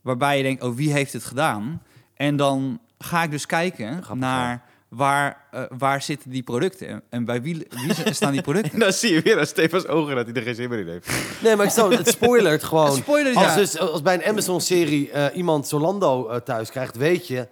[0.00, 1.82] waarbij je denkt, oh, wie heeft het gedaan?
[2.14, 4.64] En dan ga ik dus kijken naar
[4.94, 7.66] waar, eh, waar zitten die producten en- en bij wie,
[8.04, 8.72] wie staan die producten.
[8.72, 10.88] En dan zie je weer aan Stefans ogen dat hij er geen zin meer in
[10.88, 11.08] heeft.
[11.42, 12.86] Nee, maar ik stel, het spoilert gewoon.
[12.86, 13.54] Het spoilert, als, ja.
[13.56, 17.48] dus, als bij een Amazon-serie eh, iemand Zolando eh, thuis krijgt, weet je...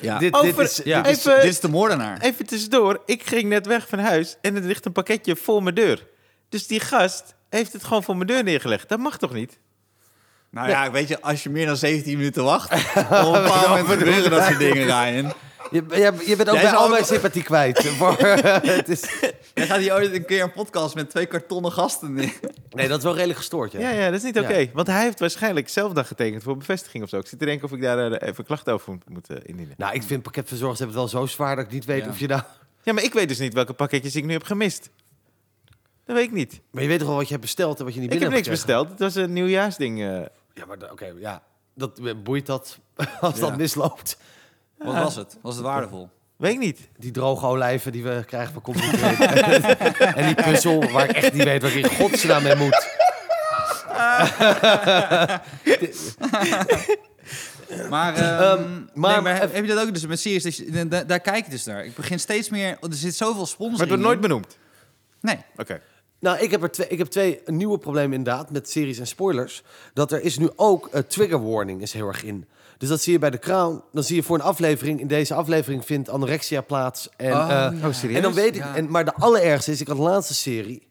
[0.00, 0.18] Ja.
[0.18, 2.20] Dit, Over- dit is, Ja, dit is- Even- dit is de moordenaar.
[2.20, 5.74] Even tussendoor, ik ging net weg van huis en er ligt een pakketje voor mijn
[5.74, 6.06] deur.
[6.48, 8.88] Dus die gast heeft het gewoon voor mijn deur neergelegd.
[8.88, 9.58] Dat mag toch niet?
[10.50, 13.86] Nou ja, weet je, als je meer dan 17 minuten wacht, op een bepaald moment
[13.98, 15.32] gebeuren dat soort dingen, Ryan.
[15.74, 17.86] Je, je, je bent ook Jij bij al mijn sympathie kwijt.
[17.86, 18.16] Voor,
[18.78, 19.20] het is,
[19.54, 22.32] Jij gaat hier ooit een keer een podcast met twee kartonnen gasten in.
[22.70, 23.80] nee, dat is wel redelijk gestoord, ja.
[23.80, 24.42] Ja, ja, dat is niet Ja.
[24.42, 24.70] oké.
[24.72, 27.18] Want hij heeft waarschijnlijk zelf dan getekend voor bevestiging of zo.
[27.18, 29.74] Ik zit te denken of ik daar eh, even klachten over moet, eh, indienen.
[29.78, 32.10] Nou, ik vind pakketverzorgers hebben het wel zo zwaar dat ik niet weet Ja.
[32.10, 32.42] of je nou...
[32.82, 34.90] Ja, maar ik weet dus niet welke pakketjes ik nu heb gemist.
[36.04, 36.60] Dat weet ik niet.
[36.70, 38.28] Maar je weet toch wel wat je hebt besteld en wat je niet Ik heb
[38.30, 38.88] binnen niks besteld.
[38.88, 40.00] Het was een nieuwjaarsding.
[40.00, 40.06] eh.
[40.54, 41.42] Ja, maar oké, ja.
[41.74, 42.78] Dat, eh, boeit dat
[43.20, 43.40] als Ja.
[43.40, 44.16] dat misloopt?
[44.78, 45.38] Wat was het?
[45.42, 46.08] Was het waardevol?
[46.36, 46.78] weet ik niet.
[46.98, 49.20] Die droge olijven die we krijgen van Computer.
[50.16, 52.88] en die puzzel waar ik echt niet weet wat ik in godsnaam mee moet.
[57.90, 58.62] Maar, ehm, Ehm,
[58.94, 60.42] maar- nee, maar heb, heb je dat ook dus met series?
[60.42, 61.84] dat je- daar, daar kijk ik dus naar.
[61.84, 62.68] Ik begin steeds meer...
[62.68, 64.56] Er zit zoveel sponsoring Maar het wordt nooit benoemd.
[65.20, 65.38] Nee.
[65.56, 65.80] Oké.
[66.18, 69.62] Nou, ik heb, er twee, ik heb twee nieuwe problemen inderdaad met series en spoilers.
[69.94, 72.48] Dat er is nu ook een trigger warning is heel erg in.
[72.78, 73.82] Dus dat zie je bij de Crown.
[73.92, 75.00] Dan zie je voor een aflevering.
[75.00, 77.08] In deze aflevering vindt anorexia plaats.
[77.16, 77.84] En, Oh, eh.
[77.86, 78.16] Oh, serieus?
[78.16, 78.62] en dan weet ik.
[78.62, 78.74] Ja.
[78.76, 80.86] En, maar de allerergste is, ik had de laatste serie.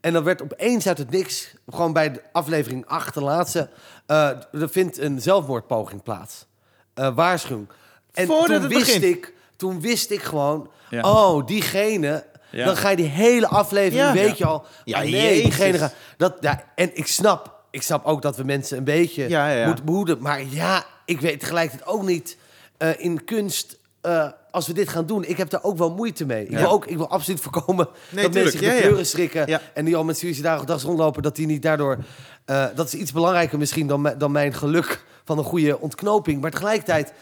[0.00, 3.68] En dan werd opeens uit het niks, gewoon bij de aflevering 8, de laatste,
[4.06, 6.46] eh, er vindt een zelfmoordpoging plaats.
[6.94, 7.68] Eh, waarschuwing.
[8.12, 9.04] En Voordat toen het wist begint.
[9.04, 11.00] ik, toen wist ik gewoon, Ja.
[11.10, 12.24] oh, diegene.
[12.50, 12.64] Ja.
[12.64, 14.12] Dan ga je die hele aflevering, Ja.
[14.12, 14.64] weet je al.
[14.84, 15.94] Ja, ah, nee, diegene gaat.
[16.16, 20.20] Dat, ja, en ik snap, ik snap ook dat we mensen een beetje moeten behoeden.
[20.22, 22.36] Maar ja, ik weet tegelijkertijd ook niet
[22.76, 23.78] eh, in kunst.
[24.00, 26.44] eh, als we dit gaan doen, ik heb daar ook wel moeite mee.
[26.44, 26.58] Ik, Ja.
[26.58, 29.04] wil, ook, ik wil absoluut voorkomen Nee, dat mensen zich Ja, ja.
[29.04, 29.60] schrikken.
[29.74, 31.98] En die al met suïcidaal dag rondlopen, dat die niet daardoor...
[32.44, 36.40] eh, dat is iets belangrijker misschien dan, mijn- dan mijn geluk van een goede ontknoping.
[36.40, 37.12] Maar tegelijkertijd,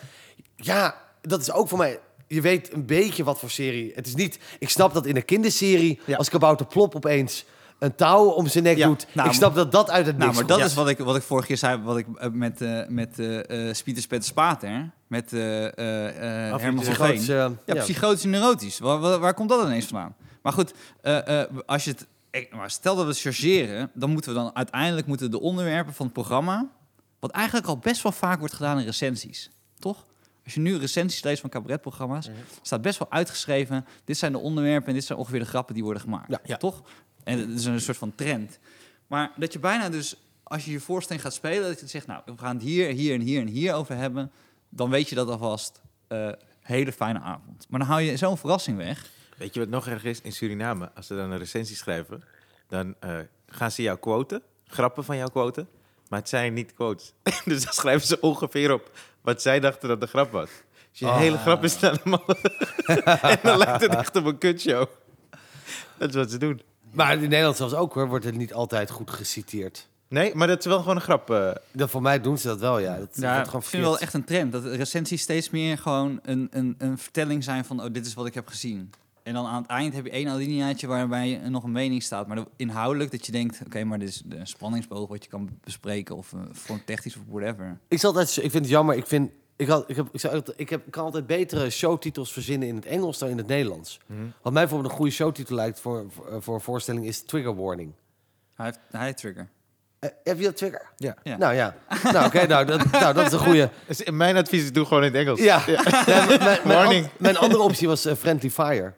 [0.56, 2.00] ja, dat is ook voor mij...
[2.26, 3.92] Je weet een beetje wat voor serie.
[3.94, 4.38] Het is niet...
[4.58, 7.44] Ik snap dat in een kinderserie, als Kabouter Plop opeens
[7.82, 8.86] een touw om zijn nek Ja.
[8.86, 9.06] doet.
[9.12, 10.70] Nou, ik snap dat dat uit het Nou, niks maar dat komt.
[10.70, 13.68] is wat ik, wat ik vorige keer zei, wat ik eh, met, eh met eh
[13.68, 18.78] eh Spieters Petter Spater, met eh eh, Herman Psychotisch, eh, Ja, psychotisch en neurotisch.
[18.78, 20.14] Waar, waar, waar komt dat ineens vandaan?
[20.42, 20.72] Maar goed,
[21.66, 22.06] als je het,
[22.50, 26.14] maar stel dat we chargeren, dan moeten we dan uiteindelijk moeten de onderwerpen van het
[26.14, 26.68] programma,
[27.20, 30.04] wat eigenlijk al best wel vaak wordt gedaan in recensies, toch?
[30.44, 32.30] Als je nu recensies leest van cabaretprogramma's,
[32.62, 33.84] staat best wel uitgeschreven.
[34.04, 36.30] Dit zijn de onderwerpen en dit zijn ongeveer de grappen die worden gemaakt.
[36.30, 36.38] Ja.
[36.44, 36.56] Ja.
[36.56, 36.82] Toch?
[37.24, 38.58] En het is een soort van trend.
[39.06, 42.22] Maar dat je bijna dus, als je je voorstelling gaat spelen, dat je zegt, nou,
[42.24, 44.30] we gaan het hier, hier en hier en hier over hebben,
[44.68, 45.80] dan weet je dat alvast.
[46.08, 46.28] eh
[46.62, 47.66] hele fijne avond.
[47.68, 49.10] Maar dan hou je zo'n verrassing weg.
[49.36, 50.20] Weet je wat nog erg is?
[50.20, 52.22] In Suriname, als ze dan een recensie schrijven,
[52.68, 55.68] dan eh, gaan ze jou quoten, grappen van jou quoten,
[56.08, 57.12] maar het zijn niet quotes.
[57.44, 60.48] dus dan schrijven ze ongeveer op wat zij dachten dat de grap was.
[60.90, 61.18] Dus je Ah.
[61.18, 62.24] hele grap is dan allemaal...
[63.32, 64.86] en dan lijkt het echt op een kutshow.
[65.98, 66.62] Dat is wat ze doen.
[66.92, 69.88] Maar in Nederland zelfs ook hoor, wordt het niet altijd goed geciteerd.
[70.08, 71.30] Nee, maar dat is wel gewoon een grap.
[71.30, 71.50] eh.
[71.72, 72.98] Dat, voor mij doen ze dat wel, ja.
[72.98, 74.52] Dat Ja, wordt ik gewoon vind wel echt een trend.
[74.52, 77.82] Dat recensies steeds meer gewoon een, een, een vertelling zijn van...
[77.82, 78.90] oh, dit is wat ik heb gezien.
[79.22, 82.26] En dan aan het eind heb je één alineaatje waarbij nog een mening staat.
[82.26, 83.60] Maar inhoudelijk dat je denkt...
[83.66, 86.16] oké, maar dit is een spanningsboog wat je kan bespreken...
[86.16, 87.78] of uh, voor technisch of whatever.
[87.88, 89.30] Ik, zal altijd, ik vind het jammer, ik, vind,
[89.62, 92.74] ik, had, ik, heb, ik, zou, ik, heb, ik kan altijd betere showtitels verzinnen in
[92.76, 94.00] het Engels dan in het Nederlands.
[94.06, 94.20] Mhm.
[94.42, 97.92] Wat mij bijvoorbeeld een goede showtitel lijkt voor, voor, voor een voorstelling is Trigger Warning.
[98.54, 99.48] Hij heeft, hij heeft trigger.
[99.98, 100.86] Eh, heb je dat trigger?
[100.96, 101.16] Ja.
[101.22, 101.36] Ja.
[101.36, 101.74] Nou ja.
[102.12, 103.70] nou, oké, nou, dat, nou, dat is een goede.
[103.86, 105.40] Dus mijn advies is doe gewoon in het Engels.
[105.40, 105.62] Ja.
[105.66, 105.76] Nee,
[106.26, 107.04] mijn, mijn, mijn, Warning.
[107.04, 108.92] an- mijn andere optie was eh, Friendly Fire.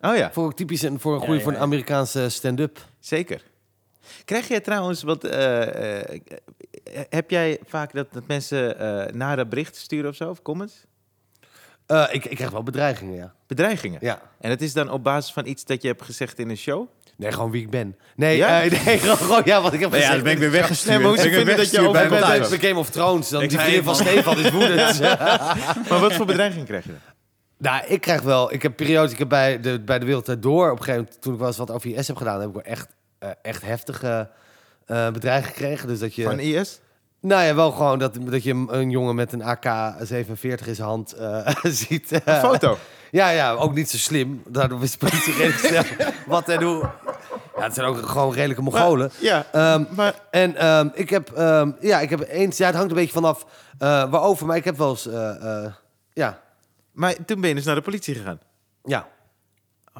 [0.00, 1.64] Oh ja, Voor typisch een, voor een Ja, goede ja, voor een ja.
[1.64, 2.78] Amerikaanse stand-up.
[3.00, 3.42] zeker.
[4.24, 5.24] Krijg jij trouwens wat...
[5.24, 6.20] eh, eh,
[7.08, 10.84] heb jij vaak dat, dat mensen eh nare berichten sturen of zo, of comments?
[11.86, 13.34] Eh, ik, ik krijg wel bedreigingen, ja.
[13.46, 13.98] Bedreigingen.
[14.02, 14.20] ja.
[14.40, 16.88] En het is dan op basis van iets dat je hebt gezegd in een show?
[17.16, 17.96] Nee, gewoon wie ik ben.
[18.16, 18.62] Nee, Ja?
[18.62, 20.14] eh, nee gewoon, gewoon, ja, wat ik heb Ja, gezegd.
[20.14, 20.88] dan ben ik weer weggestuurd.
[20.88, 22.48] Nee, maar hoe ze dat je over- bij, thuis.
[22.48, 23.28] Game of Thrones.
[23.28, 25.00] Dan Ik die vriendin van van- Stefan is woedend.
[25.88, 27.00] Maar wat voor bedreiging krijg je dan?
[27.58, 28.52] nou, ik krijg wel...
[28.52, 29.12] Ik heb periodes...
[29.12, 30.70] Ik heb bij de, bij de Wereld Door...
[30.70, 32.38] Op een gegeven moment, toen ik wel eens wat over IS heb gedaan...
[32.40, 34.30] heb ik wel echt, eh, echt heftige
[34.86, 35.88] eh bedreigingen gekregen.
[35.88, 36.22] Dus dat je...
[36.24, 36.80] Van IS?
[37.20, 40.88] Nou ja, wel gewoon dat, dat je een- een jongen met een AK-47 in zijn
[40.88, 42.12] hand eh, ziet.
[42.12, 42.78] Een eh, foto?
[43.10, 44.42] Ja, ja, ook niet zo slim.
[44.48, 46.90] Daardoor wist de politie redelijk wat en hoe.
[47.56, 49.10] Ja, het zijn ook gewoon redelijke Mongolen.
[49.20, 50.14] Ja, Ehm, maar...
[50.30, 53.46] en ehm, ik heb, ehm, ja, ik heb eens, ja, het hangt een beetje vanaf
[53.78, 55.08] waarover, maar ik heb wel eens,
[56.12, 56.40] ja,
[56.92, 58.38] Maar toen ben je dus naar de politie gegaan.
[58.84, 59.06] ja.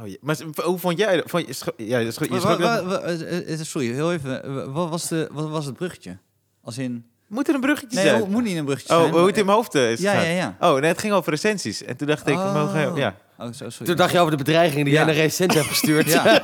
[0.00, 0.16] Oh, ja.
[0.20, 1.22] Maar hoe vond jij...
[1.26, 4.54] Vond je, ja, je Wa- wa- wa- eh, eh, Sorry, heel even.
[4.54, 6.16] Wa- Wat was, de, wat was het bruggetje?
[6.62, 7.06] Als in...
[7.26, 8.20] Moet er een bruggetje Nee, zijn?
[8.20, 9.12] het moet niet een bruggetje Oh, zijn.
[9.12, 10.56] hoe het in mijn hoofd eh, is Ja, ja, ja.
[10.60, 11.82] Oh, nee, het ging over recensies.
[11.82, 12.54] En toen dacht ik, Oh.
[12.54, 13.16] mogen, ja.
[13.38, 13.86] Oh, zo, sorry.
[13.86, 15.04] Toen dacht je over de bedreigingen die Ja.
[15.04, 16.10] jij naar recent hebt gestuurd.
[16.10, 16.24] Ja.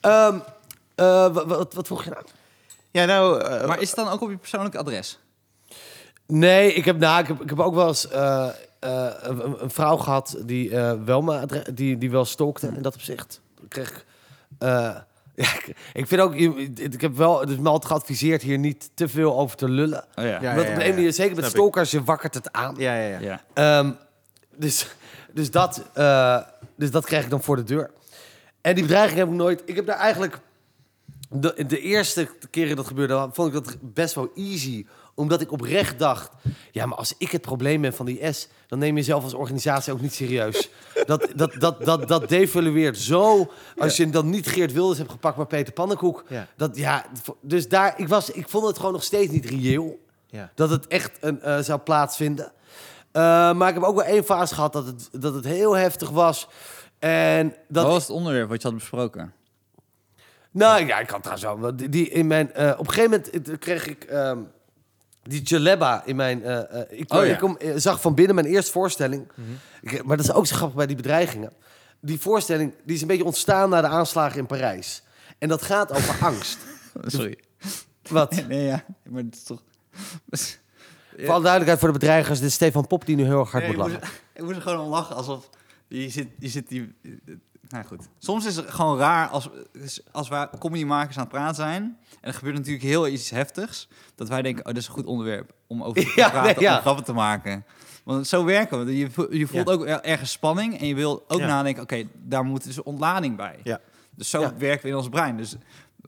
[0.00, 0.36] Ehm,
[0.94, 1.04] eh,
[1.34, 2.22] wa- wat, wat vroeg je nou?
[2.90, 3.40] Ja, nou...
[3.42, 5.18] eh, Maar is het dan ook op je persoonlijke adres?
[6.26, 8.54] Nee, ik heb, nou, ik heb, ik heb ook wel eens eh, eh,
[8.86, 12.94] een, een vrouw gehad die, eh, wel mijn adre- die, die wel stalkte in dat
[12.94, 13.40] opzicht.
[13.62, 14.04] Ik kreeg ik,
[14.58, 14.68] eh,
[15.34, 15.48] ja,
[15.92, 19.08] ik, vind ook, je- ik heb wel, het is me altijd geadviseerd hier niet te
[19.08, 20.04] veel over te lullen.
[20.14, 20.40] Oh ja.
[20.42, 20.54] Ja.
[20.54, 21.56] Want op de ene manier, zeker met Snap ik.
[21.60, 22.74] stalkers, je wakkert het aan.
[22.78, 23.20] ja, ja, ja.
[23.20, 23.42] Ja.
[23.78, 23.90] Ehm,
[24.56, 24.94] dus,
[25.32, 26.38] dus, dat, eh,
[26.76, 27.90] dus dat krijg ik dan voor de deur.
[28.60, 29.62] En die bedreiging heb ik nooit.
[29.64, 30.38] Ik heb daar eigenlijk.
[31.28, 34.86] De, de eerste keren dat gebeurde, vond ik dat best wel easy.
[35.14, 36.30] Omdat ik oprecht dacht.
[36.70, 38.48] Ja, maar als ik het probleem ben van die S.
[38.66, 40.70] dan neem je jezelf als organisatie ook niet serieus.
[41.06, 43.50] Dat, dat, dat, dat, dat devalueert zo.
[43.78, 46.24] Als je dan niet Geert Wilders hebt gepakt, maar Peter Pannenkoek.
[46.28, 46.46] Ja.
[46.56, 47.04] Dat, ja,
[47.40, 50.50] dus daar, ik, was, ik vond het gewoon nog steeds niet reëel ja.
[50.54, 52.52] dat het echt een, eh, zou plaatsvinden.
[53.12, 56.10] Eh, maar ik heb ook wel één fase gehad dat het, dat het heel heftig
[56.10, 56.48] was.
[56.98, 59.32] En dat, Wat was het onderwerp wat je had besproken?
[60.50, 61.76] nou ja, ik had trouwens wel.
[61.76, 64.38] Die, die in mijn, eh, op een gegeven moment kreeg ik ehm,
[65.22, 66.42] die Jaleba in mijn.
[66.44, 67.32] eh, eh, ik Oh ja.
[67.32, 69.30] ik kom, eh, zag van binnen mijn eerste voorstelling.
[69.80, 71.52] Ik- maar dat is ook zo grappig bij die bedreigingen.
[72.00, 75.02] Die voorstelling die is een beetje ontstaan na de aanslagen in Parijs.
[75.38, 76.58] En dat gaat over angst.
[77.06, 77.38] Sorry.
[78.08, 78.42] Wat?
[78.48, 78.84] Nee, ja.
[79.08, 79.62] Maar het is toch...
[81.16, 83.64] Voor alle duidelijkheid voor de bedreigers, dit is Stefan Pop die nu heel erg hard
[83.66, 84.08] Nee, moet ik, lachen.
[84.08, 85.48] moest, ik moest er gewoon om lachen alsof
[85.88, 86.94] je zit, je zit die.
[87.72, 88.08] Nou goed.
[88.18, 89.48] Soms is het gewoon raar als,
[90.12, 91.82] als wij comedymakers aan het praten zijn.
[92.20, 93.88] En er gebeurt natuurlijk heel iets heftigs.
[94.14, 96.64] Dat wij denken, oh, dat is een goed onderwerp om over te Ja, praten, nee,
[96.64, 96.74] ja.
[96.74, 97.64] om grappen te maken.
[98.04, 98.96] Want zo werken we.
[98.96, 99.72] Je, je voelt Ja.
[99.72, 100.80] ook er- ergens spanning.
[100.80, 103.58] En je wil ook nadenken, oké, daar moet dus ontlading bij.
[103.62, 103.80] Ja.
[104.14, 105.36] Dus zo werken we in ons brein.
[105.36, 105.56] Dus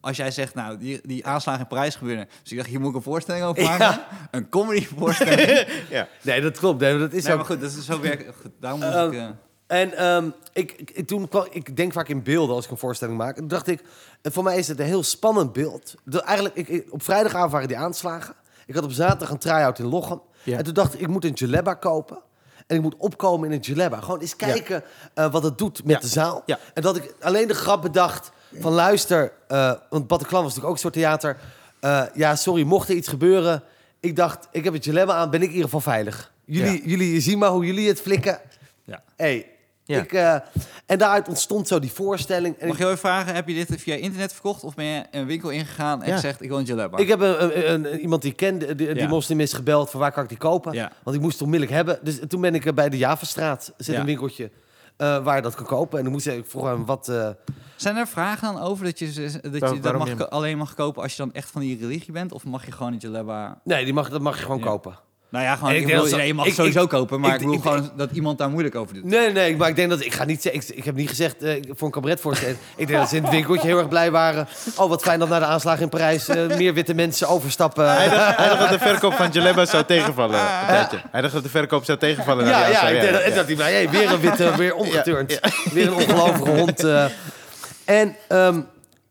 [0.00, 2.28] als jij zegt, nou, die, die aanslagen in Parijs gebeuren.
[2.42, 3.76] Dus ik dacht, hier moet ik een voorstelling over Ja.
[3.78, 4.02] maken.
[4.30, 5.66] Een comedy voorstelling.
[5.90, 6.08] ja.
[6.22, 6.80] Nee, dat klopt.
[6.80, 7.38] Nee, dat is nee, ook...
[7.38, 8.34] maar goed, dat is zo werken.
[8.60, 9.18] Daarom moet Ehm, ik...
[9.18, 9.28] eh,
[9.66, 13.16] En ehm, ik, ik, toen kwam, ik denk vaak in beelden als ik een voorstelling
[13.18, 13.30] maak.
[13.34, 13.82] En toen dacht ik,
[14.22, 15.94] en voor mij is het een heel spannend beeld.
[16.04, 18.34] De, eigenlijk, ik, op vrijdagavond waren die aanslagen.
[18.66, 20.20] Ik had op zaterdag een try-out in Lochem.
[20.42, 20.58] Ja.
[20.58, 22.18] En toen dacht ik, ik moet een Jaleba kopen.
[22.66, 24.00] En ik moet opkomen in een Jaleba.
[24.00, 24.82] Gewoon eens kijken
[25.14, 26.00] eh, wat het doet met Ja.
[26.00, 26.44] de zaal.
[26.74, 29.32] En dat ik alleen de grap bedacht van luister...
[29.48, 31.36] eh, want Bataclan was natuurlijk ook een soort theater.
[31.80, 33.62] Eh, ja, sorry, mocht er iets gebeuren...
[34.00, 36.32] Ik dacht, ik heb het Jaleba aan, ben ik in ieder geval veilig.
[36.44, 38.40] Jullie, jullie zien maar hoe jullie het flikken.
[38.84, 39.02] Ja.
[39.16, 39.50] Hey,
[39.86, 40.00] Ja.
[40.00, 40.34] ik, eh,
[40.86, 42.56] en daaruit ontstond zo die voorstelling.
[42.58, 44.64] En Mag ik, je even vragen, heb je dit via internet verkocht?
[44.64, 46.14] Of ben je een winkel ingegaan en Ja.
[46.14, 46.98] gezegd, ik wil een jalaba?
[46.98, 50.12] ik heb een, een- een- iemand die ik ken, die, moslim is gebeld van waar
[50.12, 50.72] kan ik die kopen.
[50.72, 50.92] Ja.
[51.02, 51.98] Want ik moest het onmiddellijk hebben.
[52.02, 54.00] Dus toen ben ik bij de Javastraat, zit Ja.
[54.00, 54.50] een winkeltje
[54.96, 55.98] eh, waar je dat kan kopen.
[55.98, 57.08] En dan moest ik, vroeg hem wat...
[57.08, 57.28] eh,
[57.76, 59.14] Zijn er vragen dan over dat je, dat,
[59.82, 62.32] je mag je- alleen mag kopen als je dan echt van die religie bent?
[62.32, 63.60] Of mag je gewoon een jalaba...
[63.64, 64.64] nee, die mag, dat mag je gewoon Ja.
[64.64, 64.98] kopen.
[65.34, 66.86] Nou ja, gewoon, En ik ik denk bedoel, dat ze- nee, je mag het sowieso
[66.86, 69.04] kopen, maar ik- ik, bedoel ik- gewoon dat iemand daar moeilijk over doet.
[69.04, 70.62] Nee, nee, maar ik denk dat ik ga niet zeggen.
[70.62, 72.58] Ik, ik heb niet gezegd eh, voor een cabaretvoorstelling.
[72.76, 74.48] ik denk dat ze in het winkeltje heel erg blij waren.
[74.76, 77.90] Oh, wat fijn dat na de aanslag in Parijs eh, meer witte mensen overstappen.
[77.96, 80.40] Hij dacht, hij dacht dat de verkoop van Jaleba zou tegenvallen.
[80.40, 81.00] een tijdje.
[81.10, 82.44] Hij dacht dat de verkoop zou tegenvallen.
[82.46, 82.90] Ja, ja, aanslag.
[82.90, 85.38] ik denk dat, en dat hij bij, hey, weer een witte, weer omgeturnd.
[85.72, 86.84] Weer een ongelovige hond.
[86.84, 87.04] eh.
[87.84, 88.60] En, ehm,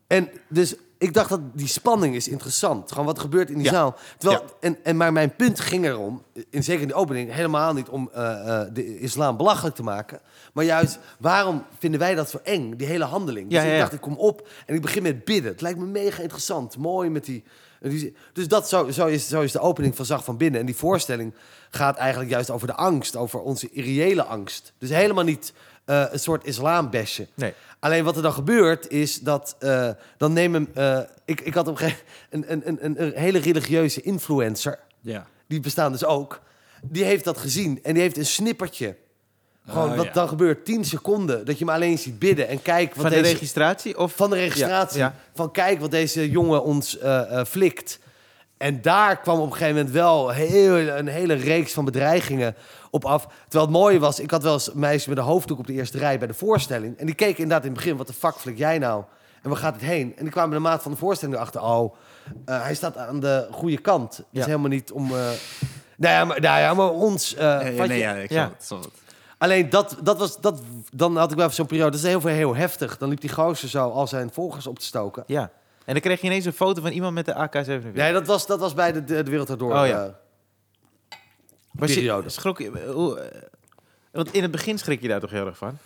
[0.06, 0.74] en dus
[1.04, 2.90] ik dacht dat die spanning is interessant.
[2.92, 3.70] Gewoon wat gebeurt in die Ja.
[3.72, 3.96] zaal.
[4.18, 7.88] Terwijl, en, en, maar mijn punt ging erom, in, zeker in de opening, helemaal niet
[7.88, 10.20] om eh, eh, de islam belachelijk te maken.
[10.52, 13.50] Maar juist, waarom vinden wij dat zo eng, die hele handeling?
[13.50, 15.52] Dus Ja, ik dacht, ik kom op en ik begin met bidden.
[15.52, 17.42] Het lijkt me mega interessant, mooi met die...
[17.80, 20.60] die- Dus dat zo, zo, is, zo is de opening van Zag van Binnen.
[20.60, 21.34] En die voorstelling
[21.70, 24.72] gaat eigenlijk juist over de angst, over onze irreële angst.
[24.78, 25.52] Dus helemaal niet
[25.84, 27.26] eh, een soort islambesje.
[27.34, 27.52] Nee.
[27.78, 30.68] Alleen wat er dan gebeurt is dat eh, dan nemen...
[30.74, 34.78] eh, ik, ik had op een gegeven een, een, een, een, een hele religieuze influencer,
[35.00, 35.26] Ja.
[35.48, 36.40] die bestaan dus ook,
[36.82, 38.96] die heeft dat gezien en die heeft een snippertje.
[39.66, 40.12] Gewoon Oh, wat ja.
[40.12, 43.20] dan gebeurt, 10 seconden, dat je hem alleen ziet bidden en kijk wat Van de
[43.20, 43.32] deze...
[43.32, 43.98] registratie?
[43.98, 44.98] Of Van de registratie.
[44.98, 45.14] Ja, ja.
[45.34, 46.98] Van kijk wat deze jongen ons
[47.46, 47.98] flikt.
[48.56, 52.54] En daar kwam op een gegeven moment wel heel, een hele reeks van bedreigingen
[52.90, 53.26] op af.
[53.42, 55.72] Terwijl het mooie was, ik had wel eens een meisje met een hoofddoek op de
[55.72, 56.98] eerste rij bij de voorstelling.
[56.98, 59.04] En die keek inderdaad in het begin, wat de fuck flik jij nou?
[59.42, 60.12] En waar gaat het heen?
[60.16, 61.62] En die kwamen de maat van de voorstelling erachter.
[61.62, 61.94] Oh,
[62.44, 64.16] eh, hij staat aan de goede kant.
[64.16, 64.44] Het is Ja.
[64.46, 65.04] helemaal niet om...
[65.04, 65.10] eh
[65.96, 67.34] nou, ja, maar, nou ja, maar ons...
[67.34, 68.42] eh, Nee, ja, ik Ja.
[68.44, 68.92] snap het, snap het.
[69.38, 70.60] Alleen dat, dat was, dat,
[70.92, 71.90] dan had ik wel even zo'n periode.
[71.90, 72.98] Dat is heel veel heel heftig.
[72.98, 75.24] Dan liep die gozer zo al zijn volgers op te stoken.
[75.26, 75.50] Ja.
[75.84, 77.92] En dan kreeg je ineens een foto van iemand met de AK-47.
[77.92, 79.62] Nee, dat was, dat was bij de, de, de Wereld.
[79.62, 80.04] Oh, ja.
[80.04, 80.12] eh,
[81.72, 82.22] Was je-.
[82.26, 82.70] Schrok je...
[82.70, 83.42] eh, hoe, eh,
[84.12, 85.78] want in het begin schrik je daar toch heel erg van?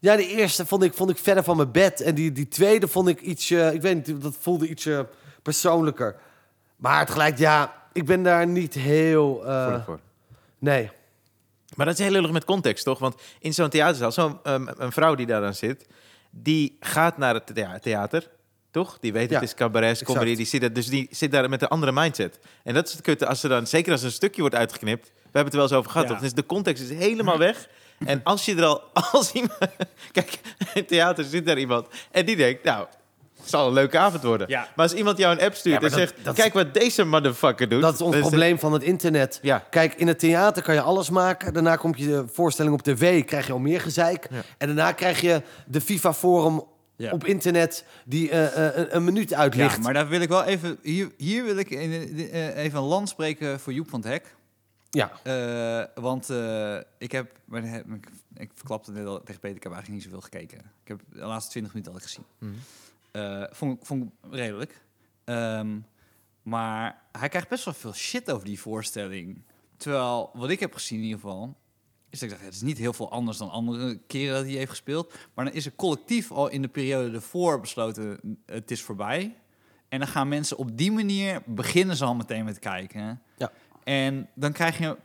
[0.00, 2.00] ja, de eerste vond ik, vond ik verder van mijn bed.
[2.00, 3.50] En die, die tweede vond ik iets...
[3.50, 5.00] eh, ik weet niet, dat voelde iets eh,
[5.42, 6.16] persoonlijker.
[6.76, 9.40] Maar tegelijk, ja, ik ben daar niet heel...
[9.44, 10.00] Voor- voor.
[10.58, 10.90] nee.
[11.76, 12.98] Maar dat is heel lullig met context, toch?
[12.98, 15.86] Want in zo'n theaterzaal, zo'n een vrouw die daar dan zit,
[16.30, 18.30] die gaat naar het thea- theater,
[18.70, 18.98] toch?
[19.00, 21.68] Die weet Ja, het is cabaret, comedy, die zit dus die zit daar met een
[21.68, 22.38] andere mindset.
[22.64, 25.38] En dat is het kutte, als ze dan, zeker als een stukje wordt uitgeknipt, we
[25.38, 26.12] hebben het er wel eens over gehad, Ja.
[26.14, 26.22] toch?
[26.22, 27.68] Dus de context is helemaal weg.
[28.06, 29.58] En als je er al, als iemand,
[30.12, 32.86] kijk, in het theater zit daar iemand en die denkt, nou,
[33.40, 34.48] het zal een leuke avond worden.
[34.48, 34.68] Ja.
[34.76, 37.04] Maar als iemand jou een app stuurt Ja, en dat- zegt, dat kijk wat deze
[37.04, 37.82] motherfucker doet.
[37.82, 39.38] Dat is ons dan probleem van het internet.
[39.42, 39.58] Ja.
[39.70, 41.52] Kijk, in het theater kan je alles maken.
[41.52, 44.26] Daarna komt je de voorstelling op tv, krijg je al meer gezeik.
[44.30, 44.40] Ja.
[44.58, 46.62] En daarna krijg je de FIFA-forum
[47.00, 47.12] Ja.
[47.12, 49.76] op internet die eh, eh, een, minuut uitlicht.
[49.76, 50.78] Ja, maar daar wil ik wel even...
[50.82, 54.34] Hier, hier wil ik in- eh, even een land spreken voor Joep van het Hek.
[54.90, 55.10] Ja.
[55.22, 57.32] Eh, want eh, ik heb...
[57.44, 57.86] maar heb-
[58.34, 60.58] Ik, verklapte net al tegen Peter, ik heb eigenlijk niet zoveel gekeken.
[60.82, 62.24] Ik heb de laatste 20 minuten al gezien.
[63.10, 64.80] Eh, vond, ik- vond ik redelijk.
[65.24, 65.78] Ehm,
[66.42, 69.42] maar hij krijgt best wel veel shit over die voorstelling.
[69.76, 71.56] Terwijl, wat ik heb gezien in ieder geval...
[72.10, 74.52] is dat ik dacht, het is niet heel veel anders dan andere keren dat hij
[74.54, 75.14] heeft gespeeld.
[75.34, 78.18] Maar dan is er collectief al in de periode ervoor besloten...
[78.46, 79.34] het is voorbij.
[79.88, 81.42] En dan gaan mensen op die manier...
[81.46, 83.22] beginnen ze al meteen met kijken.
[83.36, 83.52] Ja.
[83.84, 84.96] En dan krijg je...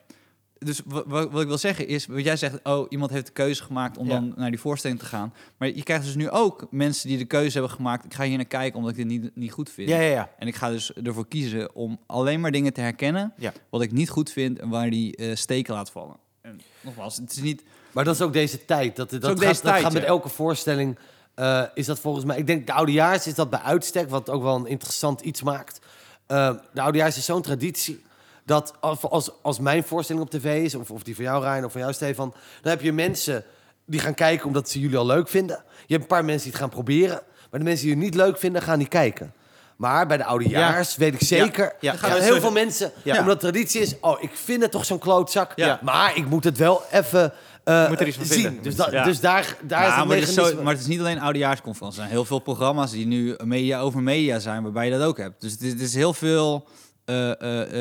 [0.58, 3.32] Dus wa- wa- wat ik wil zeggen is, wat jij zegt, oh, iemand heeft de
[3.32, 4.14] keuze gemaakt om Ja.
[4.14, 5.34] dan naar die voorstelling te gaan.
[5.58, 8.06] Maar je krijgt dus nu ook mensen die de keuze hebben gemaakt.
[8.06, 9.90] Ik ga hier naar kijken omdat ik dit niet, niet goed vind.
[9.90, 10.30] Ja, ja, ja.
[10.38, 13.54] En ik ga dus ervoor kiezen om alleen maar dingen te herkennen Ja.
[13.70, 16.16] wat ik niet goed vind en waar die eh, steken laat vallen.
[16.46, 17.64] En nogmaals, het is niet.
[17.92, 18.96] Maar dat is ook deze tijd.
[18.96, 20.08] Dat, dat, gaat, deze dat tijd, gaat met ja.
[20.08, 20.98] elke voorstelling.
[21.36, 22.38] eh, is dat volgens mij.
[22.38, 25.80] Ik denk de oudejaars is dat bij uitstek, wat ook wel een interessant iets maakt.
[26.26, 28.04] Eh, de oudejaars is zo'n traditie.
[28.44, 31.66] Dat als, als, als mijn voorstelling op tv is, of, of die van jou, Rijn,
[31.66, 33.44] of van jou, Stefan, dan heb je mensen
[33.86, 35.64] die gaan kijken omdat ze jullie al leuk vinden.
[35.86, 37.22] Je hebt een paar mensen die het gaan proberen.
[37.50, 39.34] Maar de mensen die het niet leuk vinden, gaan niet kijken.
[39.76, 41.74] Maar bij de oudejaars weet ik zeker.
[41.80, 41.92] Ja.
[41.92, 43.20] er gaan Ja, heel veel mensen, Ja.
[43.20, 44.00] omdat traditie is.
[44.00, 45.52] Oh, ik vind het toch zo'n klootzak.
[45.56, 45.80] Ja.
[45.82, 48.42] Maar ik moet het wel even eh, Moet er iets van zien.
[48.42, 48.64] vinden.
[48.64, 49.04] Dus, da- Ja.
[49.04, 50.64] dus daar, daar is Ja, het maar, het is zo- mechanisme.
[50.64, 52.00] maar het is niet alleen oudejaarsconferentie.
[52.00, 55.18] Er zijn heel veel programma's die nu media over media zijn, waarbij je dat ook
[55.18, 55.42] hebt.
[55.42, 56.68] Dus het is, het is heel veel.
[57.06, 57.32] eh,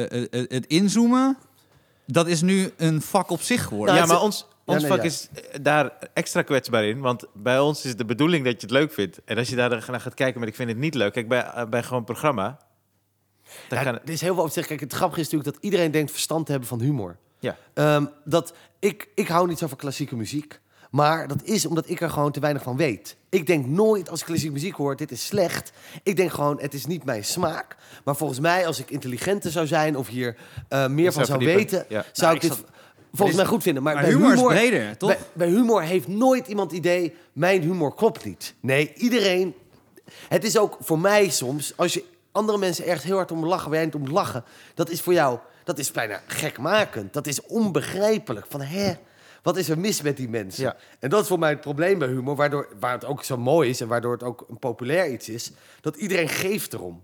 [0.03, 1.37] eh, het inzoomen,
[2.07, 3.95] dat is nu een vak op zich geworden.
[3.95, 5.05] Ja, Ja, het maar ons, ons nee, vak ja.
[5.05, 7.01] is eh, daar extra kwetsbaar in.
[7.01, 9.21] Want bij ons is de bedoeling dat je het leuk vindt.
[9.25, 11.13] En als je daar dan naar gaat kijken, maar ik vind het niet leuk.
[11.13, 12.59] Kijk, bij, eh, bij gewoon programma...
[13.69, 14.77] Dan er is heel veel over te zeggen.
[14.77, 17.17] Kijk, het grappige is natuurlijk dat iedereen denkt verstand te hebben van humor.
[17.39, 17.57] ja.
[17.75, 20.61] Ehm, dat, ik, ik hou niet zo van klassieke muziek.
[20.91, 23.17] Maar dat is omdat ik er gewoon te weinig van weet.
[23.29, 25.73] Ik denk nooit als ik klassieke muziek hoor, dit is slecht.
[26.03, 27.77] Ik denk gewoon, het is niet mijn smaak.
[28.05, 30.37] Maar volgens mij, als ik intelligenter zou zijn of hier
[30.69, 32.05] eh, meer van zou weten, Ja.
[32.13, 32.69] zou Nou, ik ik dit zat-
[33.17, 33.83] volgens mij goed vinden.
[33.83, 35.09] Maar, maar bij humor, humor is breder, toch?
[35.09, 38.55] Bij, bij humor heeft nooit iemand idee, mijn humor klopt niet.
[38.61, 39.55] Nee, iedereen...
[40.29, 43.69] Het is ook voor mij soms, als je andere mensen ergens heel hard om lachen,
[43.69, 44.45] waar jij niet om lachen,
[44.75, 47.13] dat is voor jou, dat is bijna gekmakend.
[47.13, 48.47] Dat is onbegrijpelijk.
[48.49, 48.95] Van, hè,
[49.43, 50.65] wat is er mis met die mensen?
[50.65, 50.77] Ja.
[50.99, 53.71] En dat is voor mij het probleem bij humor, waardoor, waar het ook zo mooi
[53.71, 57.03] is en waardoor het ook een populair iets is, dat iedereen geeft erom.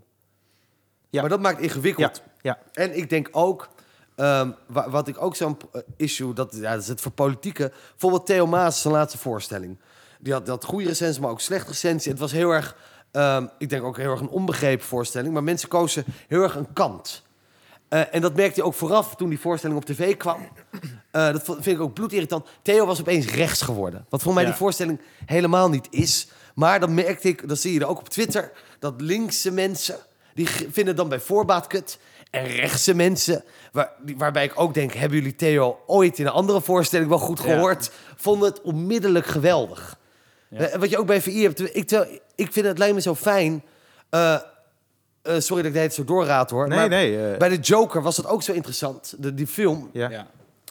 [1.09, 1.21] Ja.
[1.21, 2.21] Maar dat maakt ingewikkeld.
[2.41, 2.83] Ja, ja.
[2.83, 3.69] En ik denk ook,
[4.15, 7.71] ehm, wa- wat ik ook zo'n eh, issue, dat, ja, dat is het voor politieke.
[7.91, 9.77] Bijvoorbeeld Theo Maas, zijn laatste voorstelling.
[10.19, 12.11] Die had, had goede recensies, maar ook slechte recensies.
[12.11, 12.75] Het was heel erg,
[13.11, 15.33] ehm, ik denk ook heel erg een onbegrepen voorstelling.
[15.33, 17.23] Maar mensen kozen heel erg een kant.
[17.87, 20.37] Eh, en dat merkte je ook vooraf toen die voorstelling op tv kwam.
[21.11, 22.47] Eh, dat vind ik ook bloedirritant.
[22.61, 24.05] Theo was opeens rechts geworden.
[24.09, 24.49] Wat voor mij Ja.
[24.49, 26.27] die voorstelling helemaal niet is.
[26.55, 28.51] Maar dan merkte ik, dat zie je er ook op Twitter...
[28.79, 29.95] dat linkse mensen,
[30.33, 31.99] die vinden het dan bij voorbaat kut.
[32.31, 33.43] En rechtse mensen.
[33.71, 37.37] Waar, waarbij ik ook denk, hebben jullie Theo ooit in een andere voorstelling wel goed
[37.37, 37.43] Ja.
[37.43, 37.91] gehoord?
[38.15, 39.97] Vonden het onmiddellijk geweldig.
[40.49, 40.57] Ja.
[40.59, 41.75] Eh, Wat je ook bij VI hebt.
[41.75, 41.91] Ik,
[42.35, 43.63] ik vind het lijkt me zo fijn.
[44.09, 44.41] eh, eh,
[45.37, 46.67] sorry dat ik tijd zo doorraad hoor.
[46.67, 47.37] Nee, maar nee.
[47.37, 49.13] Bij de Joker was dat ook zo interessant.
[49.17, 49.89] De, die film.
[49.93, 50.09] ja.
[50.09, 50.27] Ja.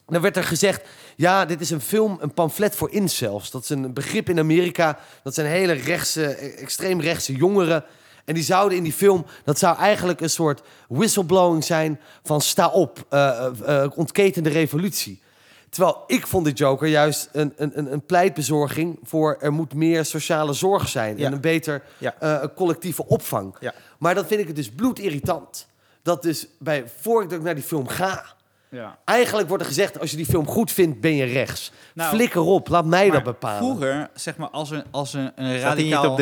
[0.06, 0.82] Dan werd er gezegd,
[1.16, 3.50] ja, dit is een film, een pamflet voor incels.
[3.50, 4.98] Dat is een begrip in Amerika.
[5.22, 7.84] Dat zijn hele rechtse, eh, extreem rechtse jongeren.
[8.30, 12.68] En die zouden in die film, dat zou eigenlijk een soort whistleblowing zijn van sta
[12.68, 15.22] op, eh eh, eh, ontketen de revolutie.
[15.68, 20.04] Terwijl ik vond de Joker juist een, een, een- een pleitbezorging voor er moet meer
[20.04, 21.26] sociale zorg zijn Ja.
[21.26, 22.50] en een beter Ja.
[22.56, 23.54] collectieve opvang.
[23.60, 23.74] Ja.
[23.98, 25.66] Maar dan vind ik het dus bloedirritant.
[26.02, 28.24] Dat dus bij, voordat ik naar die film ga,
[28.68, 28.98] Ja.
[29.04, 31.72] Eigenlijk wordt er gezegd, als je die film goed vindt, ben je rechts.
[31.94, 33.58] Nou, Flikker op, laat mij dat bepalen.
[33.58, 36.16] Vroeger, zeg maar, als een, als een, een Staat hij in radicaal...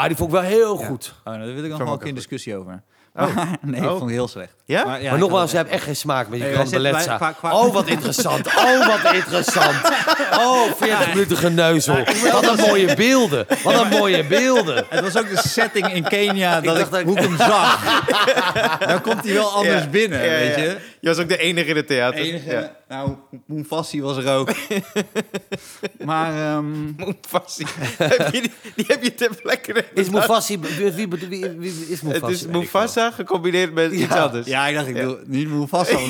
[0.00, 0.08] je top 3?
[0.08, 0.86] Nou, die vond ik wel heel Ja.
[0.86, 1.14] goed.
[1.18, 2.82] Oh, nou, daar wil ik nog wel een keer een discussie over.
[3.14, 3.36] Oh.
[3.62, 3.86] Nee, Oh.
[3.86, 4.61] dat vond ik heel slecht.
[4.64, 4.84] Ja?
[4.84, 7.86] Maar, ja, nogmaals, je hebt echt geen smaak met je Hey, qua- qua- Oh, wat
[7.88, 8.46] interessant.
[8.46, 9.76] Oh, wat interessant.
[10.38, 11.96] Oh, 40 minuten geneuzel.
[12.32, 13.46] Wat een mooie beelden.
[13.62, 14.84] Wat een mooie beelden.
[14.90, 18.00] Het was ook de setting in Kenia dat ik, ik- hoe ik hem zag.
[18.88, 19.88] Dan komt hij wel anders Ja.
[19.88, 20.62] binnen, Ja, ja, weet ja.
[20.62, 20.76] je.
[21.00, 22.20] Je was ook de enige in het theater.
[22.20, 22.72] Enige, Ja.
[22.88, 23.14] nou,
[23.46, 24.50] Moefassi was er ook.
[26.04, 26.64] maar ehm,
[26.96, 27.66] Moefassi.
[27.98, 29.84] heb je die, die heb je ter plekke...
[29.94, 30.58] Is Mufassi...
[30.60, 32.24] Wie, wie, wie, wie- wie is Mufassi?
[32.26, 34.22] Het is Mufasa gecombineerd met iets Ja.
[34.22, 34.46] anders.
[34.46, 35.48] ja, ik dacht, ik doe niet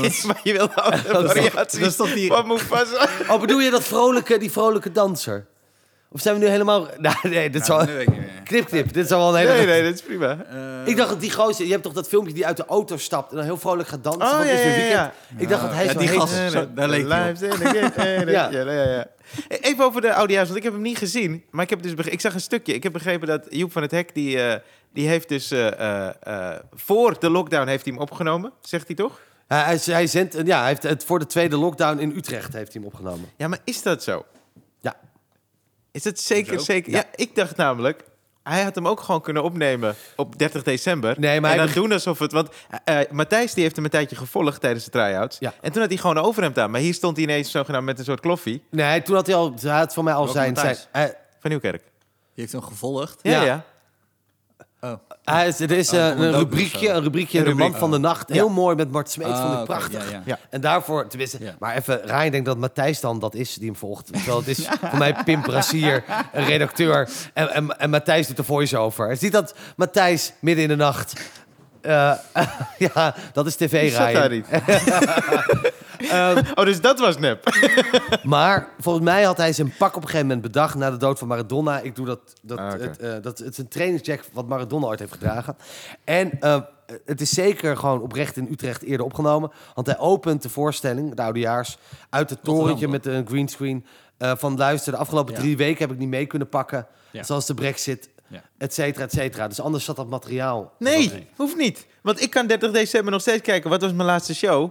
[0.04, 2.46] is- maar je wil een andere dat is toch- variatie dat is toch die- van
[2.46, 3.08] Mufasa.
[3.28, 5.46] Oh, bedoel je dat vrolijke, die vrolijke danser?
[6.10, 6.88] Of zijn we nu helemaal...
[6.98, 7.76] Nou, nee, dit zal...
[7.76, 8.31] Nou, dat weet ik niet meer.
[8.52, 8.92] Knip, knip.
[8.92, 9.52] Dit zal wel een hele...
[9.52, 10.44] Nee, nee, dat is prima.
[10.50, 11.64] Eh, Ik dacht dat die gozer...
[11.64, 13.30] Je hebt toch dat filmpje die uit de auto stapt...
[13.30, 14.22] en dan heel vrolijk gaat dansen?
[14.22, 15.12] Oh, want het ja, is weer ja, weekend.
[15.28, 15.38] ja.
[15.42, 16.18] Ik dacht dat hij Ja, zo die heet.
[16.18, 16.32] gast.
[16.52, 18.30] Zo, daar leek hij game.
[18.30, 18.50] Ja.
[18.50, 18.60] ja.
[18.60, 19.06] Ja, ja, ja.
[19.48, 21.44] Even over de Audia's, want ik heb hem niet gezien.
[21.50, 22.74] Maar ik, heb dus ik zag een stukje.
[22.74, 24.14] Ik heb begrepen dat Joep van het Hek...
[24.14, 24.58] die, eh,
[24.92, 28.52] die heeft dus eh, eh, eh, voor de lockdown heeft hij hem opgenomen.
[28.60, 29.20] Zegt hij toch?
[29.46, 32.72] Hij, hij, hij zendt, ja, hij heeft het voor de tweede lockdown in Utrecht heeft
[32.72, 33.28] hij hem opgenomen.
[33.36, 34.24] Ja, maar is dat zo?
[34.80, 34.96] Ja.
[35.92, 36.64] Is het zeker, Zo?
[36.64, 36.92] zeker?
[36.92, 37.04] Ja.
[37.14, 38.02] ik dacht namelijk...
[38.42, 41.20] Hij had hem ook gewoon kunnen opnemen op 30 december.
[41.20, 42.32] Nee, maar en hij dan doen alsof het...
[42.32, 42.48] Want
[42.84, 45.38] eh, eh, Matthijs die heeft hem een tijdje gevolgd tijdens de try-outs.
[45.38, 45.54] Ja.
[45.60, 46.70] En toen had hij gewoon een overhemd aan.
[46.70, 49.54] Maar hier stond hij ineens zogenaamd met een soort kloffie Nee, toen had hij al,
[49.60, 50.56] hij had voor mij al Welke zijn...
[50.56, 51.82] zijn van Nieuwkerk.
[52.34, 53.18] Je heeft hem gevolgd.
[53.22, 53.44] Ja, Ja.
[53.44, 53.64] ja.
[54.80, 54.92] Oh.
[55.24, 58.28] Hij is, er is Oh, eh, een rubriekje, een rubriekje De Man van de Nacht.
[58.28, 60.12] Heel mooi met Mart Smeet, Ah, vond ik oké, prachtig.
[60.50, 64.06] En daarvoor, tenminste, maar even, Rijn denkt dat Matthijs dan dat is die hem volgt.
[64.12, 67.08] Terwijl het is voor mij Pim Brassier, een redacteur.
[67.32, 69.04] En, en, en Matthijs doet de voice-over.
[69.04, 71.20] Het is niet dat Matthijs midden in de nacht...
[71.82, 72.12] eh,
[72.94, 73.82] ja, dat is tv,
[74.30, 74.46] niet.
[76.10, 77.44] Ehm, Oh, dus dat was nep.
[78.22, 81.18] Maar volgens mij had hij zijn pak op een gegeven moment bedacht na de dood
[81.18, 81.80] van Maradona.
[81.80, 82.20] Ik doe dat.
[82.42, 85.56] dat, Ah, het, eh, dat het is een trainingsjack wat Maradona ooit heeft gedragen.
[86.04, 86.60] En eh,
[87.04, 89.50] het is zeker gewoon oprecht in Utrecht eerder opgenomen.
[89.74, 91.78] Want hij opent de voorstelling, de oudejaars,
[92.10, 93.86] uit het torentje met een greenscreen.
[94.18, 95.40] eh van luister, de afgelopen Ja.
[95.40, 96.86] drie weken heb ik niet mee kunnen pakken.
[97.10, 97.22] Ja.
[97.22, 98.42] Zoals de brexit, Ja.
[98.58, 99.48] et cetera, et cetera.
[99.48, 100.72] Dus anders zat dat materiaal.
[100.78, 101.86] Nee, hoeft niet.
[102.02, 103.70] Want ik kan 30 december nog steeds kijken.
[103.70, 104.70] Wat was mijn laatste show?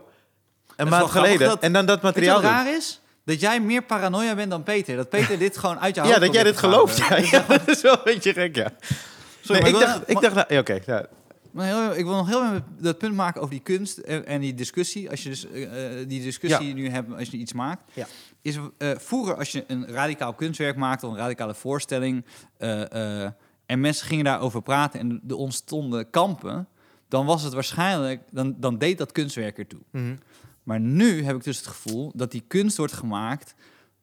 [0.75, 1.47] Een maand geleden.
[1.47, 3.01] dat- en dan dat materiaal raar is?
[3.25, 4.95] Dat jij meer paranoia bent dan Peter.
[4.95, 6.97] Dat Peter dit gewoon uit je Ja, dat jij dit gelooft.
[6.97, 8.71] Ja, ja, dat is wel een beetje gek, ja.
[9.41, 10.35] Sorry, Nee, maar ik, dacht, ik dacht...
[10.35, 11.05] nou- ja, Oké, ja.
[11.51, 14.41] Maar heel, ik wil nog heel even dat punt maken over die kunst en, en
[14.41, 15.09] die discussie.
[15.09, 15.63] Als je dus eh,
[16.01, 17.81] eh, die discussie nu hebt als je iets maakt.
[17.93, 18.07] Ja.
[18.41, 22.25] Is eh, vroeger als je een radicaal kunstwerk maakte, of een radicale voorstelling.
[22.57, 23.31] eh, eh,
[23.71, 26.67] en mensen gingen daarover praten en er ontstonden kampen.
[27.07, 29.79] Dan was het waarschijnlijk, dan, dan deed dat kunstwerk ertoe.
[29.91, 30.15] Mhm.
[30.63, 33.55] Maar nu heb ik dus het gevoel dat die kunst wordt gemaakt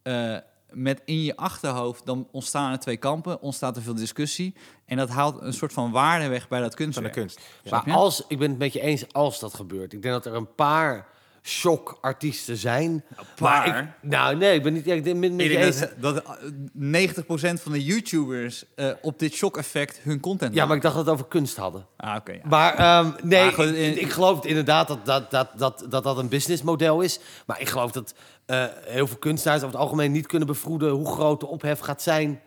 [0.03, 0.37] eh,
[0.71, 2.07] met in je achterhoofd.
[2.07, 4.55] Dan ontstaan er twee kampen, ontstaat er veel discussie.
[4.85, 7.13] En dat haalt een soort van waarde weg bij dat Van de kunstwerk.
[7.13, 7.41] kunst.
[7.71, 9.93] Maar als, ik ben het met je eens als dat gebeurt.
[9.93, 11.07] Ik denk dat er een paar
[11.43, 13.05] shock-artiesten zijn.
[13.41, 14.85] Maar ik, nou, nee, ik ben niet.
[14.85, 15.81] het met Ik je denk eens.
[15.81, 20.77] dat, dat eh, 90% van de YouTubers eh, op dit shock-effect hun content Ja, maar
[20.77, 21.87] ik dacht dat het over kunst hadden.
[21.97, 22.33] Ah, oké.
[22.33, 22.39] ja.
[22.45, 26.03] Maar ehm, nee, Maar goed, ik, in- ik geloof inderdaad dat dat, dat, dat, dat
[26.05, 27.21] dat een businessmodel is.
[27.47, 28.15] Maar ik geloof dat
[28.47, 32.03] eh, heel veel kunstenaars over het algemeen niet kunnen bevroeden hoe groot de ophef gaat
[32.03, 32.41] zijn.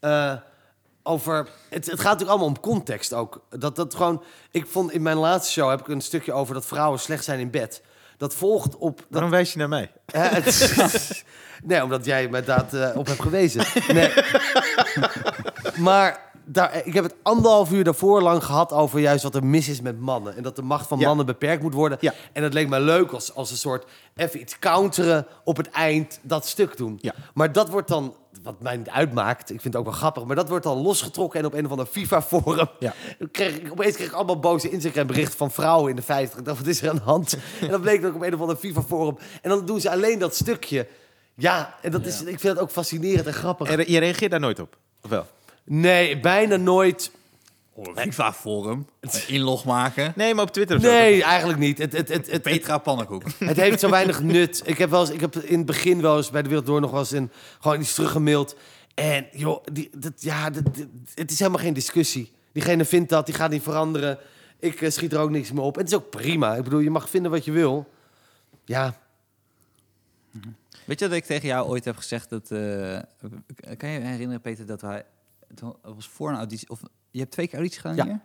[0.00, 0.32] eh,
[1.02, 3.42] over, het, het gaat natuurlijk allemaal om context ook.
[3.50, 6.66] Dat, dat gewoon, ik vond in mijn laatste show heb ik een stukje over dat
[6.66, 7.82] vrouwen slecht zijn in bed.
[8.20, 8.96] Dat volgt op.
[8.96, 9.90] Dat, Waarom wijs je naar mij?
[11.64, 13.64] Nee, omdat jij me daar eh, op hebt gewezen.
[13.94, 14.12] Nee.
[15.86, 19.68] maar daar, ik heb het anderhalf uur daarvoor lang gehad over juist wat er mis
[19.68, 20.36] is met mannen.
[20.36, 21.06] En dat de macht van Ja.
[21.06, 21.98] mannen beperkt moet worden.
[22.00, 22.12] Ja.
[22.32, 23.84] En dat leek me leuk als, als een soort
[24.16, 26.98] even iets counteren op het eind, dat stuk doen.
[27.00, 27.14] Ja.
[27.34, 29.50] Maar dat wordt dan wat mij niet uitmaakt.
[29.50, 30.24] Ik vind het ook wel grappig.
[30.24, 32.68] Maar dat wordt dan losgetrokken en op een of ander FIFA-forum.
[32.78, 32.94] Ja.
[33.32, 36.38] Kreeg ik, opeens kreeg ik allemaal boze Instagram-berichten van vrouwen in de 50.
[36.38, 37.36] Ik dacht, wat is er aan de hand?
[37.60, 39.18] en dan bleek dat ook op een of ander FIFA-forum.
[39.42, 40.86] En dan doen ze alleen dat stukje.
[41.34, 43.70] Ja, en dat is, ik vind het ook fascinerend en grappig.
[43.70, 44.76] En je reageert daar nooit op?
[45.02, 45.26] Of wel?
[45.64, 47.10] Nee, bijna nooit.
[47.94, 48.86] FIFA-forum.
[49.00, 50.12] Een inlog maken.
[50.16, 51.78] Nee, maar op Twitter of zo, Nee, eigenlijk niet.
[51.78, 53.22] Het, het, het, het, Petra Pannenkoek.
[53.38, 54.62] Het heeft zo weinig nut.
[54.64, 56.80] Ik heb, wel eens, ik heb in het begin wel eens bij de Wereld Door
[56.80, 58.56] nog wel eens in, gewoon iets teruggemaild.
[58.94, 62.32] En joh, die, dat, ja, dat, dat- het is helemaal geen discussie.
[62.52, 64.18] Diegene vindt dat, die gaat niet veranderen.
[64.58, 65.74] Ik eh, schiet er ook niks meer op.
[65.76, 66.54] En het is ook prima.
[66.56, 67.88] Ik bedoel, je mag vinden wat je wil.
[68.64, 68.98] Ja,
[70.84, 72.50] Weet je dat ik tegen jou ooit heb gezegd dat...
[72.50, 72.98] eh,
[73.76, 75.04] kan je je herinneren, Peter, dat wij...
[75.48, 76.68] Het was voor een auditie...
[76.70, 78.04] Of, je hebt twee keer auditie gedaan Ja.
[78.04, 78.20] hier?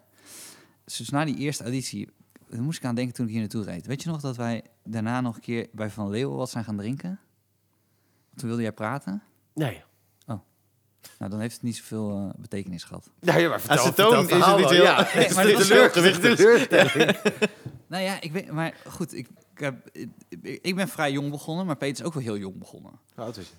[0.97, 2.09] Dus na die eerste auditie...
[2.49, 3.85] Daar moest ik aan denken toen ik hier naartoe reed.
[3.85, 6.77] Weet je nog dat wij daarna nog een keer bij Van Leeuwen wat zijn gaan
[6.77, 7.19] drinken?
[8.35, 9.23] Toen wilde jij praten.
[9.53, 9.83] nee.
[11.19, 13.09] Nou, dan heeft het niet zoveel eh, betekenis gehad.
[13.19, 14.71] Ja, ja, maar vertel, Acetoon vertel is verhaal het wel.
[14.73, 15.67] heel- Ja, Nee, het is maar is
[16.19, 17.17] teleurstelling.
[17.87, 18.51] Nou ja, ik weet...
[18.51, 22.13] Maar goed, ik, ik, heb, ik, ik ben vrij jong begonnen, maar Peter is ook
[22.13, 22.91] wel heel jong begonnen.
[23.15, 23.53] Hoe oud is je?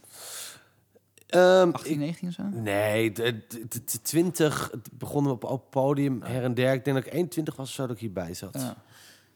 [1.26, 2.42] Ehm, 18, 19 of zo?
[2.42, 6.72] Nee, de, de, de- de 20 het begonnen we op, op podium her en der.
[6.72, 8.54] Ik denk dat ik 21 was of zo dat ik hierbij zat.
[8.54, 8.76] Ja.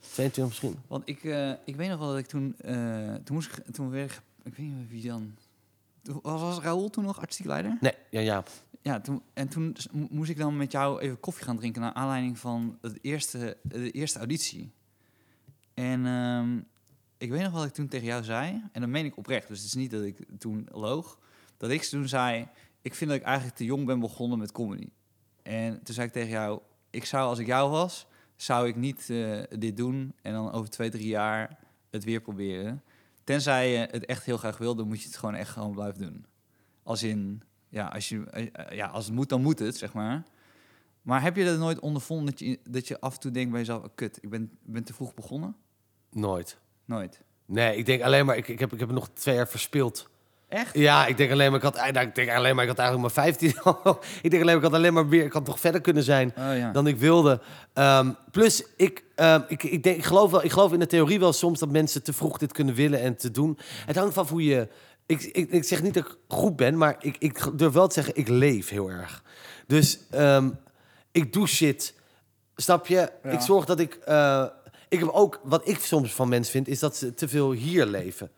[0.01, 0.82] 22 misschien.
[0.88, 2.55] Want ik, eh, ik weet nog wel dat ik toen...
[2.59, 3.74] eh, toen moest ik...
[3.74, 4.20] Toen werd ik...
[4.43, 5.34] Ik weet niet wie dan...
[6.03, 7.76] Was, was Raoul toen nog artistiek leider?
[7.80, 8.43] Nee, ja, ja.
[8.82, 9.76] Ja, toen, en toen
[10.11, 11.80] moest ik dan met jou even koffie gaan drinken...
[11.82, 14.72] naar aanleiding van het eerste, de eerste auditie.
[15.74, 16.59] En ehm,
[17.18, 18.62] ik weet nog wat ik toen tegen jou zei.
[18.72, 19.49] En dat meen ik oprecht.
[19.49, 21.18] Dus het is niet dat ik toen loog.
[21.61, 22.49] Dat ik toen zei...
[22.83, 24.89] Ik vind dat ik eigenlijk te jong ben begonnen met comedy.
[25.43, 26.61] En toen zei ik tegen jou...
[26.91, 28.07] Ik zou, als ik jou was,
[28.37, 30.15] zou ik niet eh, dit doen...
[30.23, 31.59] en dan over twee, drie jaar
[31.91, 32.83] het weer proberen.
[33.25, 34.75] Tenzij je het echt heel graag wil...
[34.75, 36.27] dan moet je het gewoon echt gewoon blijven doen.
[36.83, 37.43] Als in...
[37.69, 40.23] Ja, als, je, eh, ja, als het moet, dan moet het, zeg maar.
[41.03, 43.59] Maar heb je dat nooit ondervonden dat je, dat je af en toe denkt bij
[43.59, 43.83] jezelf...
[43.85, 45.57] oh, kut, ik ben, ben te vroeg begonnen?
[46.11, 46.59] Nooit.
[46.85, 47.23] Nooit.
[47.47, 50.11] Nee, ik denk alleen maar, ik, ik, heb, ik heb nog twee jaar verspild.
[50.51, 50.75] Echt?
[50.79, 53.15] Ja, ik denk alleen maar, ik had, nou, ik denk alleen maar, ik had eigenlijk
[53.15, 53.49] maar 15.
[54.23, 56.33] ik denk alleen maar, ik had alleen maar weer, ik had toch verder kunnen zijn
[56.39, 56.73] Oh ja.
[56.73, 57.41] dan ik wilde.
[57.73, 61.19] Ehm, plus, ik, ehm, ik, ik, denk, ik, geloof wel, ik geloof in de theorie
[61.21, 63.59] wel soms dat mensen te vroeg dit kunnen willen en te doen.
[63.87, 64.69] Het hangt van hoe je.
[65.07, 67.95] Ik, ik, ik zeg niet dat ik goed ben, maar ik, ik durf wel te
[67.95, 69.23] zeggen, ik leef heel erg.
[69.67, 70.51] Dus ehm,
[71.13, 71.95] ik doe shit.
[72.57, 73.11] Snap je?
[73.23, 73.31] Ja.
[73.31, 73.95] Ik zorg dat ik.
[73.95, 74.45] eh,
[74.89, 77.87] ik heb ook, wat ik soms van mensen vind, is dat ze te veel hier
[77.87, 78.31] leven.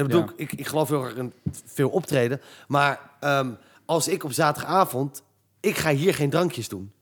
[0.00, 0.32] En bedoel, Ja.
[0.36, 1.32] ik, ik geloof heel erg in
[1.64, 2.40] veel optreden.
[2.68, 3.50] Maar ehm,
[3.84, 5.22] als ik op zaterdagavond,
[5.60, 6.92] ik ga hier geen drankjes doen.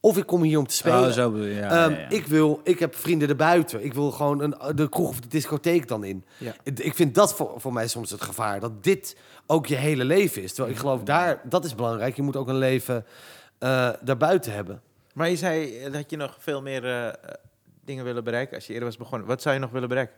[0.00, 1.06] Of ik kom hier om te spelen.
[1.08, 1.54] Oh, zo je.
[1.54, 2.08] Ja, Ehm, ja, ja.
[2.08, 3.84] Ik, wil, ik heb vrienden erbuiten.
[3.84, 6.24] Ik wil gewoon een, de kroeg of de discotheek dan in.
[6.38, 6.54] Ja.
[6.62, 8.60] Ik vind dat voor, voor mij soms het gevaar.
[8.60, 9.16] Dat dit
[9.46, 10.52] ook je hele leven is.
[10.52, 12.16] Terwijl ik geloof, daar, dat is belangrijk.
[12.16, 13.04] Je moet ook een leven
[13.58, 14.82] eh, daarbuiten hebben.
[15.14, 17.12] Maar je zei dat je nog veel meer eh,
[17.84, 19.26] dingen willen bereiken als je eerder was begonnen.
[19.26, 20.14] Wat zou je nog willen bereiken?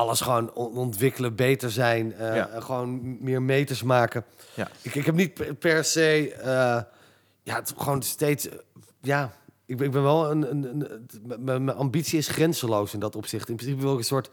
[0.00, 2.14] Alles gewoon on- ontwikkelen, beter zijn.
[2.18, 2.50] Ja.
[2.58, 4.24] Gewoon meer meters maken.
[4.54, 4.68] Ja.
[4.82, 6.34] Ik, ik heb niet per- se...
[6.34, 6.46] eh,
[7.42, 8.48] ja, het, gewoon steeds...
[9.00, 9.32] ja,
[9.66, 10.50] ik ben, ik ben wel een...
[10.50, 13.48] een, een- mijn ambitie is grenzeloos in dat opzicht.
[13.48, 14.30] In principe wil ik een soort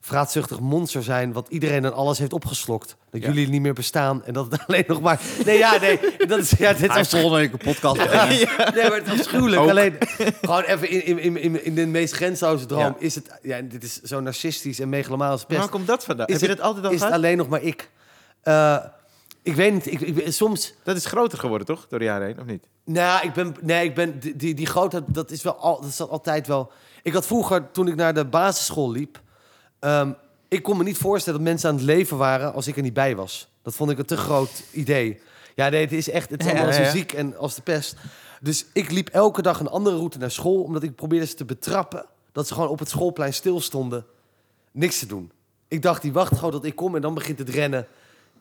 [0.00, 1.32] vraatzuchtig monster zijn...
[1.32, 2.96] wat iedereen en alles heeft opgeslokt.
[3.10, 3.26] Dat Ja.
[3.28, 5.20] jullie niet meer bestaan en dat het alleen nog maar...
[5.44, 6.00] Nee, ja, nee.
[6.26, 7.96] Dat is, ja, dit volgende week een podcast.
[8.74, 9.62] Nee, maar het is afschuwelijk.
[9.62, 9.68] Ook.
[9.70, 9.96] Alleen,
[10.40, 13.38] gewoon even in, in, in, in, in de meest grenzeloze droom is het...
[13.42, 15.60] Ja, dit is zo narcistisch en megalomaan als Maar pest.
[15.60, 16.26] Waar komt dat vandaan?
[16.26, 17.90] Is Heb je het- dat altijd al is het alleen nog maar ik?
[18.42, 18.76] Eh,
[19.42, 19.86] ik weet niet.
[19.92, 20.74] Ik, ik, soms...
[20.84, 21.86] Dat is groter geworden, toch?
[21.88, 22.66] Door de jaren heen, of niet?
[22.84, 23.54] Nou, ik ben...
[23.60, 24.18] Nee, ik ben...
[24.18, 25.56] Die, die, die grootheid, dat is wel...
[25.56, 26.72] Al, dat is altijd wel...
[27.02, 29.20] Ik had vroeger, toen ik naar de basisschool liep...
[29.78, 30.12] ehm,
[30.48, 32.92] ik kon me niet voorstellen dat mensen aan het leven waren als ik er niet
[32.92, 33.48] bij was.
[33.62, 35.20] Dat vond ik een te groot idee.
[35.54, 36.30] Ja, nee, het is echt...
[36.30, 36.84] Het is allemaal ja, ja.
[36.84, 37.96] zo ziek en als de pest.
[38.40, 40.62] Dus ik liep elke dag een andere route naar school...
[40.62, 42.04] omdat ik probeerde ze te betrappen...
[42.32, 44.04] dat ze gewoon op het schoolplein stilstonden.
[44.72, 45.32] Niks te doen.
[45.68, 46.94] Ik dacht, die wacht gewoon tot ik kom...
[46.94, 47.86] en dan begint het rennen.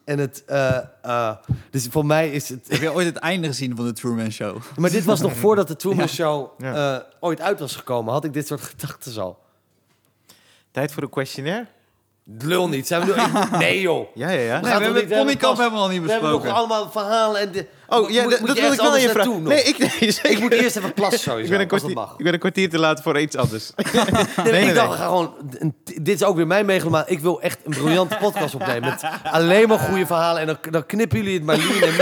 [0.03, 0.43] En het...
[0.45, 1.35] eh, eh,
[1.71, 2.65] dus voor mij is het...
[2.67, 4.57] Heb je ooit het einde gezien van de Truman Show?
[4.75, 6.07] Maar dit was nog voordat de Truman Ja.
[6.07, 6.95] Show Ja.
[6.97, 8.13] eh, ooit uit was gekomen.
[8.13, 9.39] Had ik dit soort gedachten al.
[10.77, 11.65] Tijd voor een questionnaire?
[12.39, 12.87] Lul niet.
[12.87, 13.13] Zijn we
[13.51, 13.57] nu...
[13.57, 14.07] Nee, joh.
[14.15, 14.59] Ja, ja, ja.
[14.59, 16.29] We we hebben niet- het we hebben ponykamp pas- hebben we al niet We hebben
[16.29, 16.67] nog besproken.
[16.69, 17.51] allemaal verhalen en...
[17.51, 17.67] De...
[17.87, 19.43] Oh, ja, Moet- dat moet dat je wil ik wel aan je vragen.
[19.43, 20.31] Nee, ik, nee.
[20.33, 22.79] Ik moet eerst even plassen sowieso, ik ben, een kwartier, ik ben een kwartier te
[22.79, 23.71] laat voor iets anders.
[24.43, 24.89] Nee, nee, ik dacht, nee.
[24.89, 25.33] we gaan gewoon...
[25.83, 27.03] Dit is ook weer mijn megalomaan.
[27.07, 28.89] Ik wil echt een briljante podcast opnemen.
[28.89, 30.41] Met alleen maar goede verhalen.
[30.41, 31.95] En dan, dan knippen jullie het maar Lien en.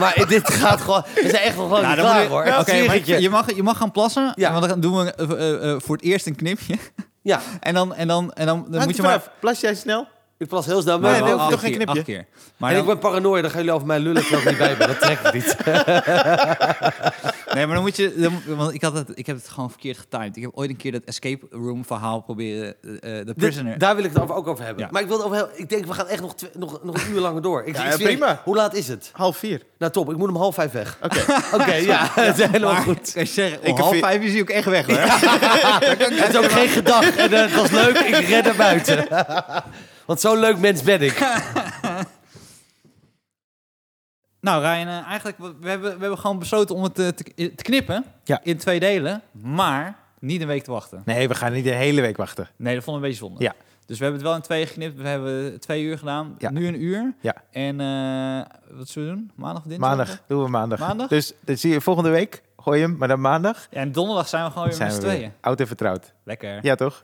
[0.00, 1.02] Maar dit gaat gewoon...
[1.14, 2.46] We zijn echt nog niet dan klaar, je- hoor.
[2.58, 2.74] Oké,
[3.16, 4.32] je, mag, je mag gaan plassen.
[4.34, 4.52] Ja.
[4.52, 6.76] Want dan doen we eh, eh, eh, voor het eerst een knipje.
[7.22, 7.40] Ja.
[7.60, 9.22] En dan, en dan, en dan, moet je maar...
[9.40, 10.06] Plas jij snel?
[10.38, 10.98] Ik plas heel snel.
[10.98, 12.00] Nee, Maar, nee, acht toch geen keer, knipje?
[12.00, 12.26] acht keer.
[12.56, 14.58] Maar en dan, ik ben paranoia, dan gaan jullie over mij lullen terwijl ik niet
[14.58, 14.86] bij ben.
[14.88, 15.56] Dat trek ik niet.
[17.54, 18.14] nee, maar dan moet je...
[18.16, 20.36] Dan, want ik, had het, ik heb het gewoon verkeerd getimed.
[20.36, 22.74] Ik heb ooit een keer dat escape room verhaal proberen...
[22.82, 23.70] eh eh, de prisoner...
[23.72, 24.84] Dit- daar wil ik het over- ook over hebben.
[24.84, 24.90] Ja.
[24.92, 26.94] Maar ik, wil het over heel, ik denk, we gaan echt nog, twee- nog, nog
[27.04, 27.64] een uur langer door.
[27.64, 28.40] Ik, Ja, ik ja, zweer- prima.
[28.44, 29.10] Hoe laat is het?
[29.12, 29.62] Half vier.
[29.78, 30.10] Nou, top.
[30.10, 30.98] Ik moet om half vijf weg.
[31.02, 31.20] Oké.
[31.60, 32.08] Oké, ja.
[32.14, 33.12] Het is helemaal maar, goed.
[33.12, 34.96] kan je zeggen, Ik om half vijf is hij ook echt weg, hoor.
[36.20, 37.16] Het is ook geen gedag.
[37.16, 37.98] En eh, het was leuk.
[37.98, 39.06] Ik red naar buiten.
[40.06, 41.18] Want zo'n leuk mens ben ik.
[44.40, 47.62] Nou, Ryan, eh, eigenlijk, we hebben, we hebben gewoon besloten om het eh, te, te
[47.62, 48.04] knippen.
[48.24, 48.40] Ja.
[48.42, 49.22] In twee delen.
[49.32, 51.02] Maar niet een week te wachten.
[51.04, 52.48] Nee, we gaan niet de hele week wachten.
[52.56, 53.42] Nee, dat vond ik een beetje zonde.
[53.44, 53.54] Ja.
[53.86, 55.00] Dus we hebben het wel in tweeën geknipt.
[55.00, 56.34] We hebben twee uur gedaan.
[56.38, 56.50] Ja.
[56.50, 57.14] Nu een uur.
[57.20, 57.34] Ja.
[57.50, 59.30] En eh, wat zullen we doen?
[59.34, 59.88] Maandag of dinsdag?
[59.88, 60.22] Maandag.
[60.26, 60.78] Doen we maandag.
[60.78, 61.08] Maandag?
[61.08, 62.42] Dus dat zie je volgende week.
[62.56, 65.10] Gooi hem, maar dan maandag Ja, en donderdag zijn we gewoon weer zijn met weer
[65.12, 65.32] tweeën.
[65.40, 66.12] oud en vertrouwd.
[66.24, 66.58] Lekker.
[66.62, 67.02] Ja, toch?